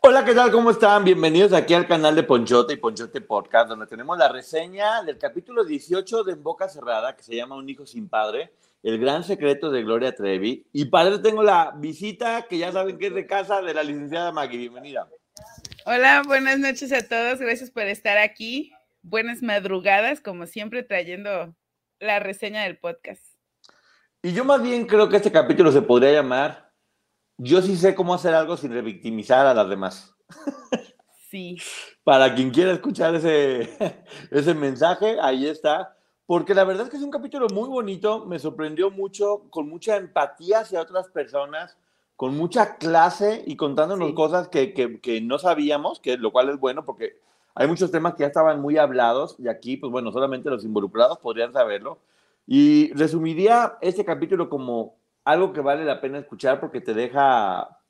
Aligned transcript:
Hola, 0.00 0.24
¿qué 0.24 0.32
tal? 0.32 0.52
¿Cómo 0.52 0.70
están? 0.70 1.04
Bienvenidos 1.04 1.52
aquí 1.52 1.74
al 1.74 1.88
canal 1.88 2.14
de 2.14 2.22
Ponchote 2.22 2.74
y 2.74 2.76
Ponchote 2.76 3.20
Podcast, 3.20 3.68
donde 3.68 3.86
tenemos 3.86 4.16
la 4.16 4.28
reseña 4.28 5.02
del 5.02 5.18
capítulo 5.18 5.64
18 5.64 6.22
de 6.22 6.32
En 6.34 6.42
Boca 6.42 6.68
Cerrada, 6.68 7.16
que 7.16 7.24
se 7.24 7.34
llama 7.34 7.56
Un 7.56 7.68
hijo 7.68 7.84
sin 7.84 8.08
padre, 8.08 8.52
el 8.84 9.00
gran 9.00 9.24
secreto 9.24 9.70
de 9.70 9.82
Gloria 9.82 10.14
Trevi. 10.14 10.64
Y 10.72 10.84
para 10.84 11.08
eso 11.08 11.20
tengo 11.20 11.42
la 11.42 11.72
visita, 11.76 12.46
que 12.48 12.58
ya 12.58 12.70
saben 12.70 12.96
que 12.96 13.08
es 13.08 13.14
de 13.14 13.26
casa, 13.26 13.60
de 13.60 13.74
la 13.74 13.82
licenciada 13.82 14.30
Maggie. 14.30 14.58
Bienvenida. 14.58 15.08
Hola, 15.84 16.22
buenas 16.24 16.60
noches 16.60 16.92
a 16.92 17.06
todos. 17.06 17.40
Gracias 17.40 17.72
por 17.72 17.82
estar 17.82 18.18
aquí. 18.18 18.72
Buenas 19.02 19.42
madrugadas, 19.42 20.20
como 20.20 20.46
siempre, 20.46 20.84
trayendo 20.84 21.56
la 21.98 22.20
reseña 22.20 22.62
del 22.62 22.78
podcast. 22.78 23.24
Y 24.22 24.32
yo 24.32 24.44
más 24.44 24.62
bien 24.62 24.86
creo 24.86 25.08
que 25.08 25.16
este 25.16 25.32
capítulo 25.32 25.72
se 25.72 25.82
podría 25.82 26.12
llamar 26.12 26.67
Yo 27.38 27.62
sí 27.62 27.76
sé 27.76 27.94
cómo 27.94 28.14
hacer 28.14 28.34
algo 28.34 28.56
sin 28.56 28.72
revictimizar 28.72 29.46
a 29.46 29.54
las 29.54 29.68
demás. 29.68 30.14
Sí. 31.30 31.56
Para 32.04 32.34
quien 32.34 32.50
quiera 32.50 32.72
escuchar 32.72 33.14
ese, 33.14 33.70
ese 34.30 34.54
mensaje, 34.54 35.18
ahí 35.20 35.46
está. 35.46 35.94
Porque 36.26 36.54
la 36.54 36.64
verdad 36.64 36.84
es 36.84 36.90
que 36.90 36.96
es 36.96 37.02
un 37.02 37.10
capítulo 37.10 37.46
muy 37.54 37.68
bonito, 37.68 38.26
me 38.26 38.38
sorprendió 38.38 38.90
mucho, 38.90 39.44
con 39.50 39.68
mucha 39.68 39.96
empatía 39.96 40.60
hacia 40.60 40.80
otras 40.82 41.08
personas, 41.08 41.76
con 42.16 42.36
mucha 42.36 42.76
clase 42.76 43.42
y 43.46 43.56
contándonos 43.56 44.08
Sí. 44.08 44.14
cosas 44.14 44.48
que, 44.48 44.74
que, 44.74 45.00
que 45.00 45.20
no 45.20 45.38
sabíamos, 45.38 46.00
que, 46.00 46.18
lo 46.18 46.32
cual 46.32 46.50
es 46.50 46.58
bueno 46.58 46.84
porque 46.84 47.18
hay 47.54 47.66
muchos 47.66 47.90
temas 47.90 48.14
que 48.14 48.20
ya 48.20 48.26
estaban 48.26 48.60
muy 48.60 48.76
hablados 48.76 49.36
y 49.38 49.48
aquí, 49.48 49.76
pues 49.76 49.90
bueno, 49.90 50.12
solamente 50.12 50.50
los 50.50 50.64
involucrados 50.64 51.18
podrían 51.18 51.52
saberlo. 51.52 51.98
Y 52.46 52.92
resumiría 52.94 53.78
este 53.80 54.04
capítulo 54.04 54.48
como 54.50 54.96
algo 55.28 55.52
que 55.52 55.60
vale 55.60 55.84
la 55.84 56.00
pena 56.00 56.18
escuchar 56.18 56.58
porque 56.58 56.80
te 56.80 56.94
deja, 56.94 57.82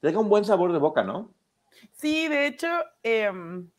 te 0.00 0.08
deja 0.08 0.18
un 0.20 0.28
buen 0.28 0.44
sabor 0.44 0.72
de 0.72 0.78
boca, 0.80 1.04
¿no? 1.04 1.34
Sí, 1.92 2.28
de 2.28 2.46
hecho, 2.46 2.68
em, 3.04 3.70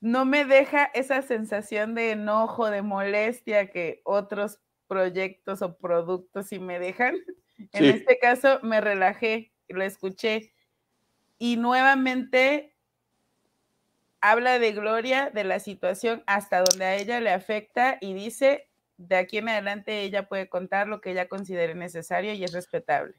no 0.00 0.24
me 0.24 0.44
deja 0.44 0.84
esa 0.94 1.22
sensación 1.22 1.94
de 1.94 2.10
enojo, 2.12 2.70
de 2.70 2.82
molestia 2.82 3.70
que 3.70 4.00
otros 4.04 4.60
proyectos 4.88 5.62
o 5.62 5.76
productos 5.78 6.48
sí 6.48 6.58
me 6.58 6.78
dejan. 6.80 7.14
En 7.72 7.84
Sí. 7.84 7.88
este 7.90 8.18
caso 8.18 8.58
me 8.62 8.80
relajé, 8.80 9.52
lo 9.68 9.84
escuché 9.84 10.52
y 11.38 11.56
nuevamente 11.56 12.76
habla 14.20 14.58
de 14.58 14.72
Gloria, 14.72 15.30
de 15.30 15.44
la 15.44 15.58
situación 15.58 16.22
hasta 16.26 16.62
donde 16.62 16.84
a 16.84 16.96
ella 16.96 17.20
le 17.20 17.30
afecta 17.30 17.98
y 18.00 18.14
dice, 18.14 18.68
de 19.08 19.16
aquí 19.16 19.38
en 19.38 19.48
adelante 19.48 20.02
ella 20.02 20.28
puede 20.28 20.48
contar 20.48 20.88
lo 20.88 21.00
que 21.00 21.10
ella 21.12 21.28
considere 21.28 21.74
necesario 21.74 22.32
y 22.34 22.44
es 22.44 22.52
respetable. 22.52 23.14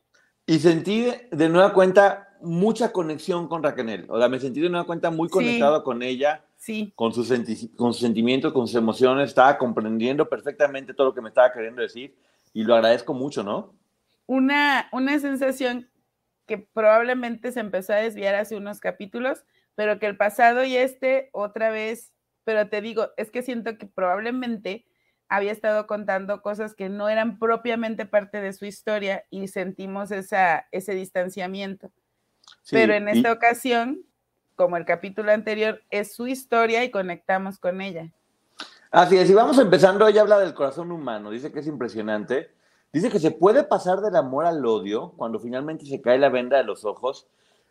Y 0.46 0.60
sentí 0.60 1.08
de- 1.32 1.50
nueva 1.50 1.74
cuenta 1.74 2.30
mucha 2.42 2.92
conexión 2.92 3.48
con 3.48 3.64
Raquel. 3.64 4.06
O 4.10 4.20
sea, 4.20 4.28
me 4.28 4.40
sentí 4.40 4.60
de 4.60 4.70
nueva 4.70 4.86
cuenta 4.86 5.10
muy 5.10 5.30
Sí. 5.30 5.34
conectado 5.34 5.84
con 5.84 6.04
ella, 6.04 6.44
Sí, 6.58 6.92
con 6.96 7.14
sus, 7.14 7.30
con 7.78 7.94
sus 7.94 8.02
sentimientos, 8.02 8.52
con 8.54 8.68
sus 8.68 8.76
emociones. 8.78 9.30
Estaba 9.30 9.58
comprendiendo 9.58 10.28
perfectamente 10.28 10.94
todo 10.94 11.08
lo 11.08 11.14
que 11.14 11.22
me 11.22 11.30
estaba 11.30 11.52
queriendo 11.54 11.82
decir 11.82 12.14
y 12.54 12.64
lo 12.64 12.76
agradezco 12.76 13.14
mucho, 13.14 13.44
¿no? 13.44 13.74
una, 14.26 14.88
una 14.94 15.20
sensación 15.20 15.90
que 16.46 16.58
probablemente 16.58 17.52
se 17.52 17.60
empezó 17.60 17.94
a 17.94 17.98
desviar 17.98 18.36
hace 18.36 18.56
unos 18.56 18.80
capítulos, 18.80 19.44
pero 19.76 20.00
que 20.00 20.06
el 20.08 20.16
pasado 20.18 20.64
y 20.64 20.76
este 20.78 21.30
otra 21.34 21.70
vez, 21.72 22.14
pero 22.46 22.70
te 22.70 22.82
digo, 22.82 23.10
es 23.18 23.32
que 23.32 23.42
siento 23.44 23.78
que 23.78 23.86
probablemente 23.86 24.86
había 25.36 25.52
estado 25.52 25.88
contando 25.88 26.44
cosas 26.44 26.76
que 26.76 26.90
no 26.90 27.10
eran 27.10 27.40
propiamente 27.40 28.06
parte 28.06 28.40
de 28.40 28.54
su 28.54 28.66
historia 28.66 29.24
y 29.32 29.48
sentimos 29.48 30.12
esa, 30.12 30.68
ese 30.72 30.94
distanciamiento. 30.94 31.88
Sí, 32.62 32.76
pero 32.76 32.94
en 32.94 33.08
y- 33.08 33.12
esta 33.14 33.32
ocasión, 33.32 34.04
como 34.56 34.78
el 34.78 34.86
capítulo 34.86 35.32
anterior, 35.32 35.82
es 35.90 36.14
su 36.14 36.28
historia 36.28 36.84
y 36.84 36.92
conectamos 36.92 37.58
con 37.58 37.82
ella. 37.82 38.12
Así 38.92 39.18
es, 39.18 39.28
y 39.28 39.34
vamos 39.34 39.58
empezando. 39.58 40.08
Ella 40.08 40.22
habla 40.22 40.38
del 40.38 40.54
corazón 40.54 40.92
humano, 40.92 41.32
dice 41.32 41.52
que 41.52 41.62
es 41.62 41.68
impresionante. 41.68 42.52
Dice 42.92 43.10
que 43.10 43.18
se 43.18 43.32
puede 43.32 43.64
pasar 43.64 44.02
del 44.02 44.16
amor 44.16 44.46
al 44.46 44.64
odio 44.64 45.14
cuando 45.18 45.40
finalmente 45.40 45.84
se 45.88 46.00
cae 46.00 46.20
la 46.20 46.30
venda 46.30 46.58
de 46.58 46.64
los 46.64 46.86
ojos. 46.86 47.26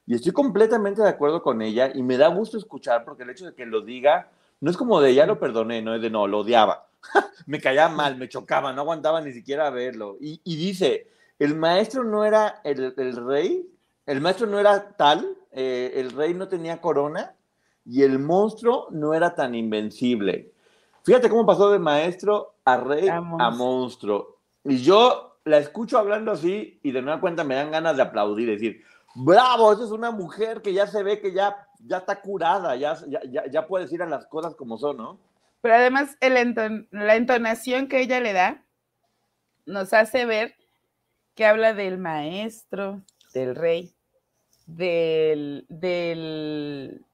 Y 0.04 0.16
estoy 0.16 0.32
completamente 0.32 1.00
de 1.00 1.08
acuerdo 1.08 1.44
con 1.44 1.62
ella 1.62 1.92
y 1.94 2.02
me 2.02 2.16
da 2.16 2.26
gusto 2.26 2.58
escuchar 2.58 3.04
porque 3.04 3.22
el 3.22 3.30
hecho 3.30 3.46
de 3.46 3.54
que 3.54 3.66
lo 3.66 3.82
diga 3.82 4.30
no 4.60 4.68
es 4.68 4.76
como 4.76 5.00
de 5.00 5.14
ya 5.14 5.26
lo 5.26 5.38
perdoné, 5.38 5.80
no 5.80 5.94
es 5.94 6.02
de 6.02 6.10
no, 6.10 6.26
lo 6.26 6.40
odiaba. 6.40 6.88
me 7.46 7.60
caía 7.60 7.88
mal, 7.88 8.16
me 8.16 8.28
chocaba, 8.28 8.72
no 8.72 8.82
aguantaba 8.82 9.20
ni 9.20 9.32
siquiera 9.32 9.70
verlo. 9.70 10.16
Y, 10.20 10.40
y 10.44 10.56
dice, 10.56 11.08
el 11.38 11.56
maestro 11.56 12.04
no 12.04 12.24
era 12.24 12.60
el, 12.64 12.94
el 12.96 13.26
rey, 13.26 13.68
el 14.06 14.20
maestro 14.20 14.46
no 14.46 14.58
era 14.58 14.96
tal, 14.96 15.36
eh, 15.50 15.92
el 15.96 16.12
rey 16.12 16.34
no 16.34 16.48
tenía 16.48 16.80
corona 16.80 17.34
y 17.84 18.02
el 18.02 18.18
monstruo 18.18 18.88
no 18.90 19.14
era 19.14 19.34
tan 19.34 19.54
invencible. 19.54 20.52
Fíjate 21.04 21.28
cómo 21.28 21.44
pasó 21.44 21.70
de 21.70 21.78
maestro 21.78 22.54
a 22.64 22.76
rey 22.76 23.08
A 23.08 23.16
a 23.16 23.50
monstruo. 23.50 24.38
Y 24.64 24.78
yo 24.78 25.36
la 25.44 25.58
escucho 25.58 25.98
hablando 25.98 26.30
así 26.30 26.78
y 26.82 26.92
de 26.92 27.02
nueva 27.02 27.20
cuenta 27.20 27.42
me 27.42 27.56
dan 27.56 27.72
ganas 27.72 27.96
de 27.96 28.02
aplaudir, 28.02 28.48
decir, 28.48 28.82
bravo, 29.14 29.72
esa 29.72 29.84
es 29.84 29.90
una 29.90 30.10
mujer 30.12 30.62
que 30.62 30.72
ya 30.72 30.86
se 30.86 31.02
ve 31.02 31.20
que 31.20 31.32
ya, 31.32 31.68
ya 31.84 31.98
está 31.98 32.20
curada, 32.20 32.76
ya, 32.76 32.96
ya, 33.08 33.20
ya, 33.28 33.50
ya 33.50 33.66
puede 33.66 33.84
decir 33.84 34.02
a 34.02 34.08
las 34.08 34.26
cosas 34.26 34.54
como 34.54 34.78
son, 34.78 34.96
¿no? 34.96 35.18
Pero 35.62 35.74
además 35.76 36.16
el 36.20 36.36
enton- 36.36 36.88
la 36.90 37.16
entonación 37.16 37.88
que 37.88 38.00
ella 38.00 38.20
le 38.20 38.32
da 38.34 38.64
nos 39.64 39.92
hace 39.94 40.26
ver 40.26 40.54
que 41.34 41.46
habla 41.46 41.72
del 41.72 41.96
maestro, 41.98 43.02
del 43.32 43.54
rey, 43.54 43.94
del, 44.66 45.64
del, 45.68 47.04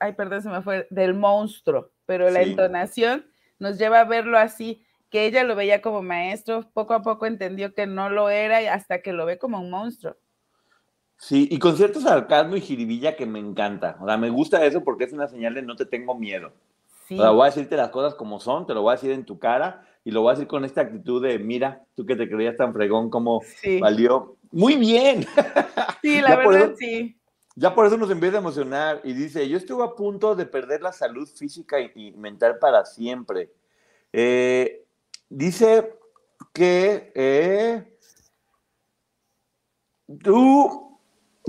ay, 0.00 0.12
perdón, 0.14 0.42
se 0.42 0.48
me 0.50 0.60
fue, 0.60 0.86
del 0.90 1.14
monstruo, 1.14 1.92
pero 2.04 2.28
la 2.30 2.42
Sí. 2.42 2.50
entonación 2.50 3.24
nos 3.58 3.78
lleva 3.78 4.00
a 4.00 4.04
verlo 4.04 4.36
así, 4.36 4.84
que 5.08 5.24
ella 5.24 5.44
lo 5.44 5.54
veía 5.56 5.80
como 5.80 6.02
maestro, 6.02 6.68
poco 6.74 6.94
a 6.94 7.02
poco 7.02 7.26
entendió 7.26 7.72
que 7.74 7.86
no 7.86 8.10
lo 8.10 8.28
era 8.28 8.60
y 8.60 8.66
hasta 8.66 9.00
que 9.00 9.12
lo 9.12 9.24
ve 9.24 9.38
como 9.38 9.60
un 9.60 9.70
monstruo. 9.70 10.16
Sí, 11.16 11.48
y 11.50 11.58
con 11.58 11.76
cierto 11.76 12.00
sarcasmo 12.00 12.56
y 12.56 12.60
jiribilla 12.60 13.16
que 13.16 13.26
me 13.26 13.38
encanta. 13.38 13.96
O 14.00 14.06
sea, 14.06 14.16
me 14.16 14.30
gusta 14.30 14.64
eso 14.64 14.84
porque 14.84 15.04
es 15.04 15.12
una 15.12 15.26
señal 15.26 15.54
de 15.54 15.62
no 15.62 15.74
te 15.74 15.86
tengo 15.86 16.14
miedo. 16.14 16.52
Sí, 17.08 17.18
O 17.18 17.22
sea, 17.22 17.30
voy 17.30 17.42
a 17.42 17.46
decirte 17.46 17.74
las 17.74 17.88
cosas 17.88 18.14
como 18.14 18.38
son, 18.38 18.66
te 18.66 18.74
lo 18.74 18.82
voy 18.82 18.92
a 18.92 18.96
decir 18.96 19.10
en 19.12 19.24
tu 19.24 19.38
cara 19.38 19.82
y 20.04 20.10
lo 20.10 20.20
voy 20.20 20.30
a 20.30 20.34
decir 20.34 20.46
con 20.46 20.66
esta 20.66 20.82
actitud 20.82 21.22
de, 21.22 21.38
mira, 21.38 21.82
tú 21.94 22.04
que 22.04 22.16
te 22.16 22.28
creías 22.28 22.56
tan 22.58 22.74
fregón 22.74 23.08
como 23.08 23.40
sí, 23.40 23.80
valió. 23.80 24.36
Muy 24.52 24.76
bien. 24.76 25.26
sí, 26.02 26.20
la 26.20 26.36
verdad 26.36 26.64
eso- 26.64 26.76
sí. 26.76 27.14
Ya 27.56 27.74
por 27.74 27.86
eso 27.86 27.96
nos 27.96 28.10
empieza 28.10 28.36
a 28.36 28.40
emocionar 28.40 29.00
y 29.04 29.14
dice, 29.14 29.48
yo 29.48 29.56
estuve 29.56 29.82
a 29.84 29.94
punto 29.96 30.36
de 30.36 30.44
perder 30.46 30.82
la 30.82 30.92
salud 30.92 31.26
física 31.26 31.80
y, 31.80 31.90
y 31.94 32.12
mental 32.12 32.58
para 32.60 32.84
siempre. 32.84 33.50
Eh, 34.12 34.84
dice 35.30 35.94
que 36.52 37.10
eh, 37.16 37.96
tú, 40.22 41.00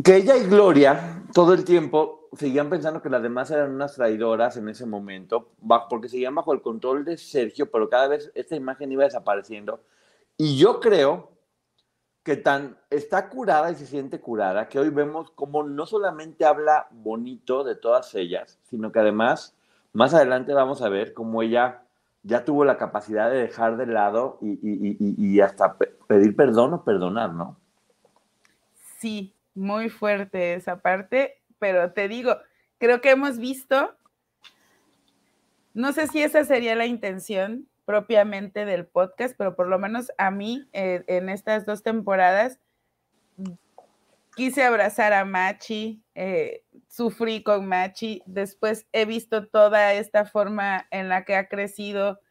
que 0.03 0.15
ella 0.15 0.37
y 0.37 0.45
Gloria 0.47 1.23
todo 1.33 1.53
el 1.53 1.63
tiempo 1.63 2.18
seguían 2.37 2.69
pensando 2.69 3.01
que 3.01 3.09
las 3.09 3.21
demás 3.21 3.51
eran 3.51 3.71
unas 3.71 3.95
traidoras 3.95 4.57
en 4.57 4.69
ese 4.69 4.85
momento, 4.85 5.49
porque 5.89 6.09
seguían 6.09 6.35
bajo 6.35 6.53
el 6.53 6.61
control 6.61 7.05
de 7.05 7.17
Sergio, 7.17 7.69
pero 7.71 7.89
cada 7.89 8.07
vez 8.07 8.31
esta 8.35 8.55
imagen 8.55 8.91
iba 8.91 9.03
desapareciendo. 9.03 9.81
Y 10.37 10.57
yo 10.57 10.79
creo 10.79 11.31
que 12.23 12.37
tan 12.37 12.77
está 12.89 13.29
curada 13.29 13.71
y 13.71 13.75
se 13.75 13.87
siente 13.87 14.19
curada 14.19 14.69
que 14.69 14.79
hoy 14.79 14.89
vemos 14.89 15.31
cómo 15.31 15.63
no 15.63 15.85
solamente 15.85 16.45
habla 16.45 16.87
bonito 16.91 17.63
de 17.63 17.75
todas 17.75 18.13
ellas, 18.15 18.59
sino 18.69 18.91
que 18.91 18.99
además 18.99 19.55
más 19.93 20.13
adelante 20.13 20.53
vamos 20.53 20.81
a 20.81 20.89
ver 20.89 21.13
cómo 21.13 21.41
ella 21.41 21.81
ya 22.23 22.45
tuvo 22.45 22.65
la 22.65 22.77
capacidad 22.77 23.31
de 23.31 23.37
dejar 23.37 23.77
de 23.77 23.87
lado 23.87 24.37
y, 24.41 25.39
hasta 25.39 25.77
pedir 26.07 26.35
perdón 26.35 26.73
o 26.73 26.83
perdonar, 26.83 27.33
¿no? 27.33 27.57
Sí, 28.99 29.33
muy 29.55 29.89
fuerte 29.89 30.53
esa 30.53 30.81
parte, 30.81 31.38
pero 31.59 31.91
te 31.91 32.07
digo, 32.07 32.37
creo 32.77 33.01
que 33.01 33.11
hemos 33.11 33.37
visto, 33.37 33.95
no 35.73 35.93
sé 35.93 36.07
si 36.07 36.23
esa 36.23 36.43
sería 36.45 36.75
la 36.75 36.85
intención 36.85 37.67
propiamente 37.85 38.65
del 38.65 38.85
podcast, 38.85 39.35
pero 39.37 39.55
por 39.55 39.67
lo 39.67 39.79
menos 39.79 40.11
a 40.17 40.31
mí 40.31 40.67
eh, 40.73 41.03
en 41.07 41.29
estas 41.29 41.65
dos 41.65 41.83
temporadas 41.83 42.59
quise 44.35 44.63
abrazar 44.63 45.11
a 45.11 45.25
Machi, 45.25 46.01
eh, 46.15 46.63
sufrí 46.87 47.43
con 47.43 47.65
Machi, 47.65 48.23
después 48.25 48.87
he 48.93 49.05
visto 49.05 49.47
toda 49.47 49.93
esta 49.93 50.25
forma 50.25 50.87
en 50.91 51.09
la 51.09 51.25
que 51.25 51.35
ha 51.35 51.49
crecido 51.49 52.21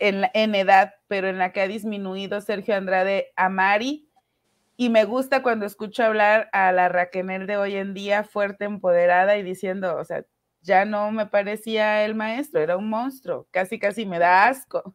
en, 0.00 0.24
en, 0.34 0.54
edad, 0.56 0.94
pero 1.06 1.28
en 1.28 1.38
la 1.38 1.52
que 1.52 1.60
ha 1.60 1.68
disminuido 1.68 2.40
Sergio 2.40 2.74
Andrade 2.74 3.32
a 3.36 3.48
Mari. 3.48 4.08
Y 4.76 4.88
me 4.88 5.04
gusta 5.04 5.42
cuando 5.42 5.66
escucho 5.66 6.04
hablar 6.04 6.48
a 6.52 6.72
la 6.72 6.88
Raquel 6.88 7.46
de 7.46 7.56
hoy 7.56 7.76
en 7.76 7.94
día, 7.94 8.24
fuerte, 8.24 8.64
empoderada 8.64 9.36
y 9.36 9.42
diciendo, 9.42 9.96
o 9.96 10.04
sea, 10.04 10.24
ya 10.62 10.84
no 10.84 11.10
me 11.12 11.26
parecía 11.26 12.04
el 12.04 12.14
maestro, 12.14 12.60
era 12.60 12.76
un 12.76 12.88
monstruo, 12.88 13.46
casi, 13.50 13.78
casi 13.78 14.06
me 14.06 14.18
da 14.18 14.48
asco. 14.48 14.94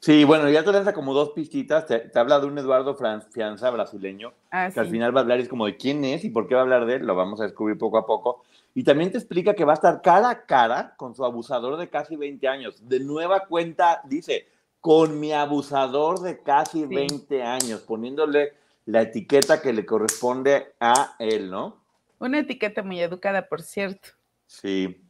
Sí, 0.00 0.24
bueno, 0.24 0.48
ya 0.48 0.64
te 0.64 0.72
lanza 0.72 0.94
como 0.94 1.12
dos 1.12 1.30
pistitas. 1.30 1.84
Te, 1.84 2.10
habla 2.14 2.40
de 2.40 2.46
un 2.46 2.56
Eduardo 2.56 2.96
Fianza 3.30 3.68
brasileño, 3.68 4.32
ah, 4.50 4.70
que 4.72 4.80
al 4.80 4.88
final 4.88 5.14
va 5.14 5.20
a 5.20 5.22
hablar 5.22 5.40
y 5.40 5.42
es 5.42 5.48
como 5.48 5.66
de 5.66 5.76
quién 5.76 6.02
es 6.06 6.24
y 6.24 6.30
por 6.30 6.48
qué 6.48 6.54
va 6.54 6.62
a 6.62 6.64
hablar 6.64 6.86
de 6.86 6.96
él. 6.96 7.06
Lo 7.06 7.14
vamos 7.14 7.38
a 7.40 7.44
descubrir 7.44 7.76
poco 7.76 7.98
a 7.98 8.06
poco. 8.06 8.42
Y 8.74 8.82
también 8.82 9.12
te 9.12 9.18
explica 9.18 9.52
que 9.52 9.66
va 9.66 9.72
a 9.72 9.74
estar 9.74 10.00
cara 10.00 10.30
a 10.30 10.46
cara 10.46 10.94
con 10.96 11.14
su 11.14 11.22
abusador 11.22 11.76
de 11.76 11.90
casi 11.90 12.16
20 12.16 12.48
años. 12.48 12.88
De 12.88 12.98
nueva 13.00 13.46
cuenta, 13.46 14.00
dice, 14.04 14.46
con 14.80 15.20
mi 15.20 15.32
abusador 15.32 16.20
de 16.20 16.40
casi 16.40 16.86
20 16.86 17.42
años, 17.42 17.80
poniéndole 17.80 18.54
la 18.86 19.02
etiqueta 19.02 19.60
que 19.60 19.72
le 19.72 19.86
corresponde 19.86 20.74
a 20.80 21.14
él, 21.18 21.50
¿no? 21.50 21.82
Una 22.18 22.40
etiqueta 22.40 22.82
muy 22.82 23.00
educada, 23.00 23.48
por 23.48 23.62
cierto. 23.62 24.10
Sí. 24.46 25.02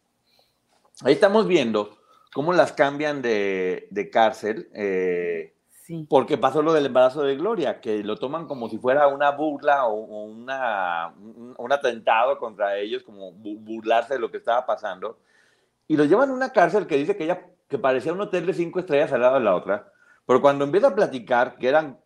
Ahí 1.03 1.15
estamos 1.15 1.47
viendo 1.47 1.97
cómo 2.33 2.53
las 2.53 2.73
cambian 2.73 3.23
de, 3.23 4.11
cárcel. 4.13 4.69
Eh, 4.75 5.55
sí. 5.71 6.07
Porque 6.09 6.39
pasó 6.39 6.63
lo 6.63 6.73
del 6.73 6.87
embarazo 6.87 7.23
de 7.23 7.37
Gloria, 7.37 7.81
que 7.81 8.05
lo 8.05 8.17
toman 8.17 8.47
como 8.47 8.69
si 8.69 8.79
fuera 8.79 9.09
una 9.09 9.31
burla 9.31 9.87
o, 9.87 9.95
una, 9.95 11.13
un, 11.57 11.73
atentado 11.73 12.39
contra 12.39 12.77
ellos, 12.79 13.03
como 13.03 13.33
burlarse 13.33 14.15
de 14.15 14.21
lo 14.21 14.31
que 14.31 14.37
estaba 14.37 14.67
pasando. 14.67 15.19
Y 15.89 15.97
lo 15.97 16.05
llevan 16.05 16.31
a 16.31 16.35
una 16.35 16.53
cárcel 16.53 16.87
que 16.87 16.97
dice 16.97 17.17
que 17.17 17.25
ella 17.25 17.47
que 17.69 17.79
parecía 17.79 18.13
un 18.13 18.21
hotel 18.21 18.47
de 18.47 18.53
cinco 18.53 18.81
estrellas 18.81 19.13
al 19.13 19.23
lado 19.23 19.35
de 19.35 19.45
la 19.45 19.55
otra 19.55 19.93
pero 20.31 20.41
cuando 20.41 20.65
empieza 20.65 20.87
a 20.87 20.95
platicar, 20.95 21.57
que 21.59 21.67
eran 21.67 21.99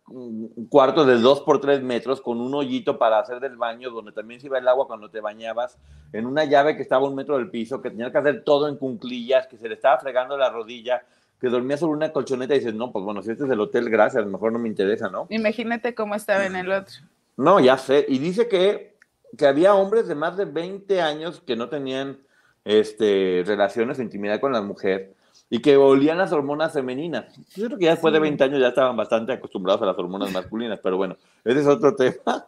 cuartos 0.69 1.05
de 1.05 1.19
dos 1.19 1.41
por 1.41 1.61
tres 1.61 1.83
metros 1.83 2.21
con 2.21 2.41
un 2.41 2.55
hoyito 2.55 2.97
para 2.97 3.19
hacer 3.19 3.39
del 3.39 3.55
baño, 3.55 3.91
donde 3.91 4.13
también 4.13 4.41
se 4.41 4.47
iba 4.47 4.57
el 4.57 4.67
agua 4.67 4.87
cuando 4.87 5.11
te 5.11 5.21
bañabas, 5.21 5.77
en 6.11 6.25
una 6.25 6.43
llave 6.43 6.75
que 6.75 6.81
estaba 6.81 7.05
a 7.05 7.09
un 7.09 7.13
metro 7.13 7.37
del 7.37 7.51
piso, 7.51 7.83
que 7.83 7.91
tenía 7.91 8.11
que 8.11 8.17
hacer 8.17 8.43
todo 8.43 8.67
en 8.67 8.77
cunclillas, 8.77 9.45
que 9.45 9.59
se 9.59 9.69
le 9.69 9.75
estaba 9.75 9.99
fregando 9.99 10.39
la 10.39 10.49
rodilla, 10.49 11.03
que 11.39 11.49
dormía 11.49 11.77
sobre 11.77 11.97
una 11.97 12.11
colchoneta 12.11 12.55
y 12.55 12.57
dices, 12.61 12.73
no, 12.73 12.91
pues 12.91 13.05
bueno, 13.05 13.21
si 13.21 13.29
este 13.29 13.43
es 13.43 13.49
el 13.51 13.59
hotel, 13.59 13.91
gracias, 13.91 14.25
mejor 14.25 14.51
no 14.51 14.57
me 14.57 14.69
interesa, 14.69 15.07
¿no? 15.07 15.27
Imagínate 15.29 15.93
cómo 15.93 16.15
estaba 16.15 16.47
en 16.47 16.55
el 16.55 16.71
otro. 16.71 16.95
No, 17.37 17.59
ya 17.59 17.77
sé. 17.77 18.07
Y 18.09 18.17
dice 18.17 18.47
que, 18.47 18.97
que 19.37 19.45
había 19.45 19.75
hombres 19.75 20.07
de 20.07 20.15
más 20.15 20.35
de 20.35 20.45
20 20.45 20.99
años 20.99 21.43
que 21.45 21.55
no 21.55 21.69
tenían 21.69 22.17
este, 22.63 23.43
relaciones 23.45 23.99
o 23.99 24.01
intimidad 24.01 24.39
con 24.39 24.51
la 24.51 24.63
mujer 24.63 25.14
y 25.49 25.59
que 25.59 25.77
olían 25.77 26.17
las 26.17 26.31
hormonas 26.31 26.73
femeninas. 26.73 27.35
Yo 27.55 27.67
creo 27.67 27.77
que 27.77 27.85
ya 27.85 27.91
después 27.91 28.13
de 28.13 28.19
20 28.19 28.43
años 28.43 28.59
ya 28.59 28.69
estaban 28.69 28.97
bastante 28.97 29.33
acostumbrados 29.33 29.81
a 29.81 29.85
las 29.85 29.97
hormonas 29.97 30.31
masculinas, 30.31 30.79
pero 30.81 30.97
bueno, 30.97 31.17
ese 31.43 31.59
es 31.59 31.67
otro 31.67 31.95
tema. 31.95 32.47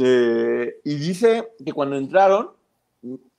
Eh, 0.00 0.80
y 0.84 0.94
dice 0.96 1.52
que 1.64 1.72
cuando 1.72 1.96
entraron, 1.96 2.50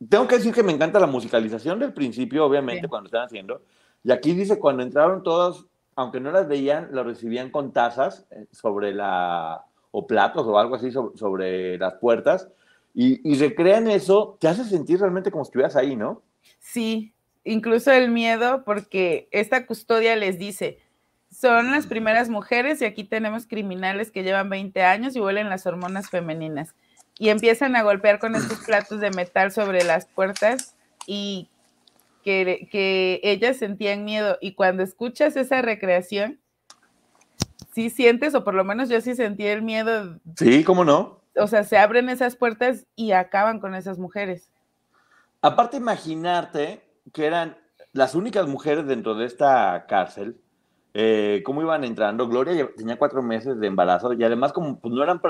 tengo 0.09 0.27
que 0.27 0.38
decir 0.38 0.53
que 0.53 0.63
me 0.63 0.71
encanta 0.71 1.00
la 1.00 1.07
musicalización 1.07 1.80
del 1.80 1.94
principio, 1.94 2.45
obviamente, 2.45 2.88
cuando 2.88 3.07
están 3.07 3.25
haciendo. 3.25 3.62
Y 4.03 4.12
aquí 4.12 4.33
dice, 4.33 4.59
cuando 4.59 4.83
entraron 4.83 5.24
todos, 5.24 5.65
aunque 5.95 6.19
no 6.19 6.31
las 6.31 6.48
veían, 6.48 6.89
lo 6.91 7.03
recibían 7.03 7.50
con 7.50 7.74
tazas 7.74 8.25
eh, 8.31 8.45
sobre 8.51 8.94
la, 8.94 9.65
o 9.91 10.06
platos 10.07 10.45
o 10.45 10.57
algo 10.57 10.75
así 10.75 10.91
sobre, 10.91 11.77
las 11.77 11.95
puertas. 11.95 12.48
Y, 12.94 13.30
y 13.30 13.38
recrean 13.38 13.89
eso, 13.89 14.38
te 14.39 14.48
hace 14.48 14.63
sentir 14.63 15.00
realmente 15.00 15.31
como 15.31 15.44
si 15.44 15.50
estuvieras 15.50 15.75
ahí, 15.75 15.95
¿no? 15.98 16.21
Sí, 16.59 17.14
incluso 17.45 17.92
el 17.92 18.09
miedo, 18.09 18.63
porque 18.65 19.30
esta 19.31 19.65
custodia 19.65 20.15
les 20.15 20.38
dice, 20.38 20.80
son 21.31 21.71
las 21.71 21.88
primeras 21.88 22.30
mujeres 22.30 22.81
y 22.81 22.86
aquí 22.86 23.03
tenemos 23.03 23.47
criminales 23.47 24.12
que 24.12 24.24
llevan 24.24 24.50
20 24.50 24.83
años 24.83 25.15
y 25.15 25.21
huelen 25.21 25.50
las 25.50 25.65
hormonas 25.65 26.09
femeninas. 26.09 26.75
Y 27.18 27.30
empiezan 27.30 27.75
a 27.75 27.83
golpear 27.83 28.19
con 28.19 28.36
estos 28.36 28.59
platos 28.65 29.00
de 29.00 29.12
metal 29.12 29.51
sobre 29.51 29.83
las 29.83 30.06
puertas 30.06 30.75
y 31.06 31.50
que, 32.24 32.68
que 32.71 33.21
ellas 33.24 33.57
sentían 33.57 34.03
miedo. 34.03 34.38
Y 34.41 34.53
cuando 34.53 34.83
escuchas 34.83 35.36
esa 35.36 35.62
recreación, 35.62 36.39
sí 37.74 37.89
sientes, 37.89 38.33
o 38.33 38.44
por 38.44 38.53
lo 38.53 38.63
menos 38.63 38.89
yo 38.89 39.00
sí 39.01 39.15
sentí 39.15 39.45
el 39.45 39.62
miedo. 39.62 40.19
Sí, 40.38 40.63
¿cómo 40.63 40.83
no? 40.83 41.21
O 41.36 41.48
sea, 41.48 41.63
se 41.65 41.77
abren 41.77 42.09
esas 42.09 42.38
puertas 42.38 42.86
y 42.95 43.12
acaban 43.12 43.59
con 43.59 43.75
esas 43.75 44.00
mujeres. 44.00 44.50
Aparte, 45.41 45.77
imaginarte 45.77 46.84
que 47.13 47.25
eran 47.25 47.57
las 47.93 48.15
únicas 48.15 48.47
mujeres 48.47 48.85
dentro 48.87 49.15
de 49.15 49.25
esta 49.25 49.85
cárcel, 49.87 50.37
eh, 50.93 51.41
cómo 51.45 51.61
iban 51.61 51.83
entrando. 51.83 52.27
Gloria 52.27 52.69
tenía 52.75 52.97
cuatro 52.97 53.21
meses 53.21 53.59
de 53.59 53.67
embarazo 53.67 54.13
y 54.13 54.23
además 54.23 54.53
como 54.53 54.79
pues, 54.79 54.93
no 54.93 55.03
eran 55.03 55.21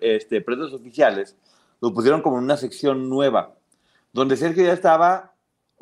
este, 0.00 0.40
presos 0.40 0.72
oficiales, 0.72 1.36
lo 1.80 1.92
pusieron 1.92 2.22
como 2.22 2.38
en 2.38 2.44
una 2.44 2.56
sección 2.56 3.08
nueva, 3.08 3.54
donde 4.12 4.36
Sergio 4.36 4.64
ya 4.64 4.72
estaba 4.72 5.32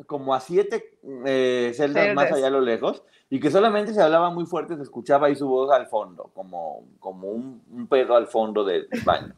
como 0.07 0.33
a 0.33 0.39
siete 0.39 0.97
eh, 1.25 1.71
celdas 1.75 2.13
más 2.15 2.31
allá 2.31 2.47
a 2.47 2.51
lo 2.51 2.61
lejos 2.61 3.03
y 3.29 3.39
que 3.39 3.51
solamente 3.51 3.93
se 3.93 4.01
hablaba 4.01 4.29
muy 4.29 4.45
fuerte, 4.45 4.75
se 4.75 4.83
escuchaba 4.83 5.27
ahí 5.27 5.35
su 5.35 5.47
voz 5.47 5.71
al 5.71 5.87
fondo, 5.87 6.29
como, 6.33 6.85
como 6.99 7.29
un, 7.29 7.63
un 7.71 7.87
pedo 7.87 8.15
al 8.15 8.27
fondo 8.27 8.63
del 8.63 8.87
baño. 9.03 9.33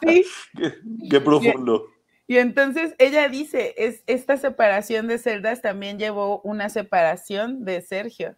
Sí. 0.00 0.24
qué 1.10 1.20
profundo. 1.20 1.86
Y 2.26 2.38
entonces 2.38 2.94
ella 2.98 3.28
dice, 3.28 3.74
es, 3.76 4.02
esta 4.06 4.36
separación 4.36 5.08
de 5.08 5.18
celdas 5.18 5.60
también 5.60 5.98
llevó 5.98 6.40
una 6.42 6.68
separación 6.68 7.64
de 7.64 7.82
Sergio. 7.82 8.36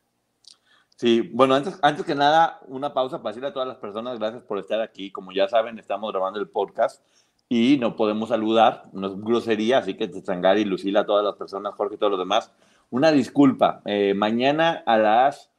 Sí, 0.96 1.30
bueno, 1.32 1.54
antes, 1.54 1.78
antes 1.82 2.04
que 2.04 2.14
nada, 2.14 2.60
una 2.66 2.94
pausa 2.94 3.18
para 3.18 3.30
decirle 3.30 3.48
a 3.48 3.52
todas 3.52 3.68
las 3.68 3.78
personas, 3.78 4.18
gracias 4.18 4.42
por 4.44 4.58
estar 4.58 4.80
aquí. 4.80 5.10
Como 5.10 5.32
ya 5.32 5.48
saben, 5.48 5.78
estamos 5.78 6.12
grabando 6.12 6.38
el 6.38 6.48
podcast 6.48 7.04
y 7.48 7.78
no 7.78 7.96
podemos 7.96 8.30
saludar, 8.30 8.84
no 8.92 9.08
es 9.08 9.20
grosería, 9.20 9.78
así 9.78 9.94
que 9.94 10.04
y 10.04 10.64
Lucila, 10.64 11.04
todas 11.04 11.24
las 11.24 11.34
personas, 11.34 11.74
Jorge 11.74 11.96
y 11.96 11.98
todos 11.98 12.12
los 12.12 12.20
demás, 12.20 12.52
una 12.90 13.10
disculpa. 13.12 13.82
Eh, 13.84 14.14
mañana 14.14 14.82
a 14.86 14.96
las 14.96 15.50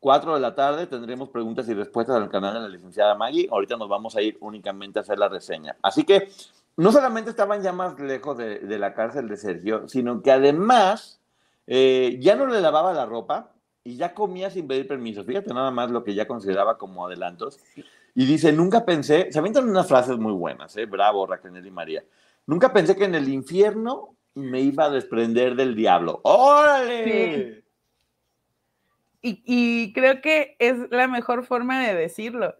4 0.00 0.34
de 0.34 0.40
la 0.40 0.54
tarde 0.54 0.86
tendremos 0.86 1.30
preguntas 1.30 1.68
y 1.68 1.74
respuestas 1.74 2.22
el 2.22 2.28
canal 2.28 2.54
de 2.54 2.60
la 2.60 2.68
licenciada 2.68 3.14
Maggie. 3.14 3.48
Ahorita 3.50 3.76
nos 3.76 3.88
vamos 3.88 4.14
a 4.14 4.22
ir 4.22 4.36
únicamente 4.40 4.98
a 4.98 5.02
hacer 5.02 5.18
la 5.18 5.28
reseña. 5.28 5.76
Así 5.82 6.04
que 6.04 6.28
no 6.76 6.92
solamente 6.92 7.30
estaban 7.30 7.62
ya 7.62 7.72
más 7.72 7.98
lejos 7.98 8.36
de, 8.36 8.78
la 8.78 8.92
cárcel 8.94 9.28
de 9.28 9.36
Sergio, 9.36 9.88
sino 9.88 10.22
que 10.22 10.30
además 10.30 11.20
eh, 11.66 12.18
ya 12.20 12.36
no 12.36 12.46
le 12.46 12.60
lavaba 12.60 12.92
la 12.92 13.06
ropa 13.06 13.52
y 13.82 13.96
ya 13.96 14.14
comía 14.14 14.50
sin 14.50 14.68
pedir 14.68 14.86
permiso. 14.86 15.24
Fíjate 15.24 15.54
nada 15.54 15.70
más 15.70 15.90
lo 15.90 16.04
que 16.04 16.14
ya 16.14 16.26
consideraba 16.26 16.76
como 16.76 17.06
adelantos. 17.06 17.58
Y 18.14 18.26
dice, 18.26 18.52
nunca 18.52 18.84
pensé, 18.84 19.30
se 19.32 19.38
avientan 19.38 19.68
unas 19.68 19.88
frases 19.88 20.18
muy 20.18 20.32
buenas, 20.32 20.76
¿eh? 20.76 20.86
bravo 20.86 21.26
Raquel 21.26 21.66
y 21.66 21.70
María. 21.70 22.04
Nunca 22.46 22.72
pensé 22.72 22.94
que 22.96 23.04
en 23.04 23.14
el 23.14 23.28
infierno 23.28 24.14
me 24.34 24.60
iba 24.60 24.84
a 24.84 24.90
desprender 24.90 25.54
del 25.54 25.74
diablo. 25.74 26.20
¡Órale! 26.24 27.64
Y, 29.22 29.42
y 29.44 29.92
creo 29.92 30.20
que 30.20 30.56
es 30.58 30.90
la 30.90 31.08
mejor 31.08 31.44
forma 31.44 31.86
de 31.86 31.94
decirlo, 31.94 32.54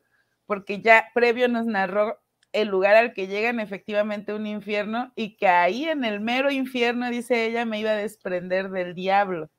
porque 0.46 0.80
ya 0.80 1.06
previo 1.14 1.48
nos 1.48 1.66
narró 1.66 2.18
el 2.52 2.68
lugar 2.68 2.96
al 2.96 3.12
que 3.12 3.26
llegan 3.26 3.60
efectivamente 3.60 4.34
un 4.34 4.46
infierno 4.46 5.12
y 5.14 5.36
que 5.36 5.48
ahí 5.48 5.84
en 5.84 6.04
el 6.04 6.20
mero 6.20 6.50
infierno, 6.50 7.10
dice 7.10 7.46
ella, 7.46 7.64
me 7.64 7.80
iba 7.80 7.90
a 7.90 7.96
desprender 7.96 8.70
del 8.70 8.94
diablo. 8.94 9.50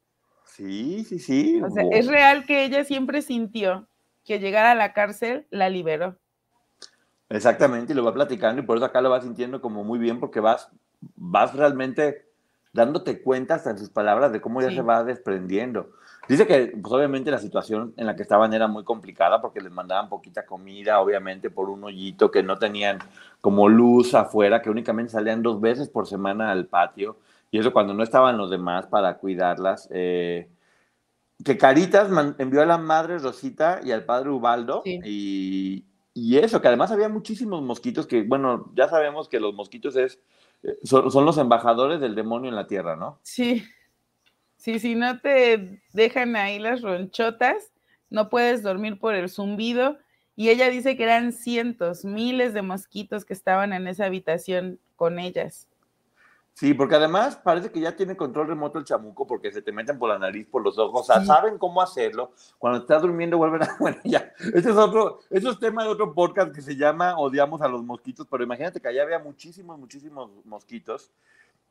Sí, 0.45 1.03
sí, 1.03 1.19
sí. 1.19 1.61
O 1.61 1.69
sea, 1.69 1.83
es 1.91 2.07
real 2.07 2.45
que 2.45 2.63
ella 2.63 2.83
siempre 2.83 3.21
sintió 3.21 3.87
que 4.25 4.39
llegar 4.39 4.65
a 4.65 4.75
la 4.75 4.93
cárcel 4.93 5.47
la 5.49 5.69
liberó. 5.69 6.17
Exactamente, 7.29 7.93
y 7.93 7.95
lo 7.95 8.03
va 8.03 8.13
platicando 8.13 8.61
y 8.61 8.65
por 8.65 8.77
eso 8.77 8.85
acá 8.85 9.01
lo 9.01 9.09
va 9.09 9.21
sintiendo 9.21 9.61
como 9.61 9.83
muy 9.83 9.99
bien 9.99 10.19
porque 10.19 10.39
vas, 10.39 10.69
vas 11.15 11.53
realmente 11.53 12.25
dándote 12.73 13.21
cuenta 13.21 13.55
hasta 13.55 13.71
en 13.71 13.77
sus 13.77 13.89
palabras 13.89 14.31
de 14.31 14.39
cómo 14.39 14.61
ya 14.61 14.71
se 14.71 14.81
va 14.81 15.03
desprendiendo. 15.03 15.91
Dice 16.27 16.45
que, 16.45 16.77
pues 16.81 16.93
obviamente 16.93 17.31
la 17.31 17.39
situación 17.39 17.93
en 17.95 18.05
la 18.05 18.15
que 18.15 18.23
estaban 18.23 18.53
era 18.53 18.67
muy 18.67 18.83
complicada 18.83 19.41
porque 19.41 19.61
les 19.61 19.71
mandaban 19.71 20.09
poquita 20.09 20.45
comida, 20.45 20.99
obviamente 20.99 21.49
por 21.49 21.69
un 21.69 21.85
hoyito 21.85 22.29
que 22.31 22.43
no 22.43 22.57
tenían 22.57 22.99
como 23.39 23.69
luz 23.69 24.13
afuera, 24.13 24.61
que 24.61 24.69
únicamente 24.69 25.13
salían 25.13 25.41
dos 25.41 25.61
veces 25.61 25.87
por 25.87 26.07
semana 26.07 26.51
al 26.51 26.65
patio, 26.65 27.17
y 27.49 27.59
eso 27.59 27.71
cuando 27.71 27.93
no 27.93 28.03
estaban 28.03 28.37
los 28.37 28.49
demás 28.49 28.87
para 28.87 29.17
cuidarlas. 29.17 29.87
Eh, 29.91 30.49
que 31.45 31.57
Caritas 31.57 32.09
envió 32.39 32.61
a 32.61 32.65
la 32.65 32.77
madre 32.77 33.19
Rosita 33.19 33.79
y 33.83 33.91
al 33.91 34.03
padre 34.03 34.29
Ubaldo, 34.31 34.81
y, 34.85 35.85
y, 36.13 36.37
eso, 36.37 36.61
que 36.61 36.67
además 36.67 36.91
había 36.91 37.09
muchísimos 37.09 37.61
mosquitos, 37.61 38.05
que 38.05 38.23
bueno, 38.23 38.71
ya 38.75 38.89
sabemos 38.89 39.29
que 39.29 39.39
los 39.39 39.53
mosquitos 39.53 39.95
es, 39.95 40.19
eh, 40.63 40.77
son, 40.83 41.09
son 41.09 41.25
los 41.25 41.37
embajadores 41.37 42.01
del 42.01 42.15
demonio 42.15 42.49
en 42.49 42.55
la 42.55 42.67
tierra, 42.67 42.95
¿no? 42.95 43.19
Sí. 43.21 43.63
Sí, 44.67 44.79
si 44.79 44.95
no 44.95 45.21
te 45.21 45.81
dejan 45.93 46.35
ahí 46.35 46.59
las 46.59 46.81
ronchotas, 46.81 47.71
no 48.09 48.29
puedes 48.29 48.63
dormir 48.63 48.99
por 48.99 49.15
el 49.15 49.29
zumbido. 49.29 49.97
Y 50.35 50.49
ella 50.49 50.69
dice 50.69 50.97
que 50.97 51.03
eran 51.03 51.31
cientos, 51.31 52.03
miles 52.03 52.53
de 52.53 52.63
mosquitos 52.63 53.23
que 53.23 53.31
estaban 53.31 53.71
en 53.71 53.87
esa 53.87 54.07
habitación 54.07 54.77
con 54.97 55.19
ellas. 55.19 55.69
Sí, 56.51 56.73
porque 56.73 56.95
además 56.95 57.37
parece 57.37 57.71
que 57.71 57.79
ya 57.79 57.95
tiene 57.95 58.17
control 58.17 58.49
remoto 58.49 58.77
el 58.77 58.83
chamuco 58.83 59.25
porque 59.25 59.53
se 59.53 59.61
te 59.61 59.71
meten 59.71 59.97
por 59.97 60.09
la 60.09 60.19
nariz, 60.19 60.45
por 60.47 60.61
los 60.61 60.77
ojos, 60.77 61.01
o 61.01 61.13
sea, 61.13 61.23
saben 61.23 61.57
cómo 61.57 61.81
hacerlo. 61.81 62.33
Cuando 62.57 62.79
estás 62.79 63.01
durmiendo 63.01 63.37
vuelven 63.37 63.63
a... 63.63 63.77
Bueno, 63.79 63.99
ya, 64.03 64.33
ese 64.53 64.71
es 64.71 64.75
otro, 64.75 65.19
eso 65.29 65.51
es 65.51 65.59
tema 65.59 65.83
de 65.83 65.89
otro 65.91 66.13
podcast 66.13 66.53
que 66.53 66.61
se 66.61 66.75
llama 66.75 67.17
Odiamos 67.17 67.61
a 67.61 67.69
los 67.69 67.85
mosquitos, 67.85 68.27
pero 68.29 68.43
imagínate 68.43 68.81
que 68.81 68.87
allá 68.89 69.03
había 69.03 69.19
muchísimos, 69.19 69.79
muchísimos 69.79 70.29
mosquitos 70.43 71.13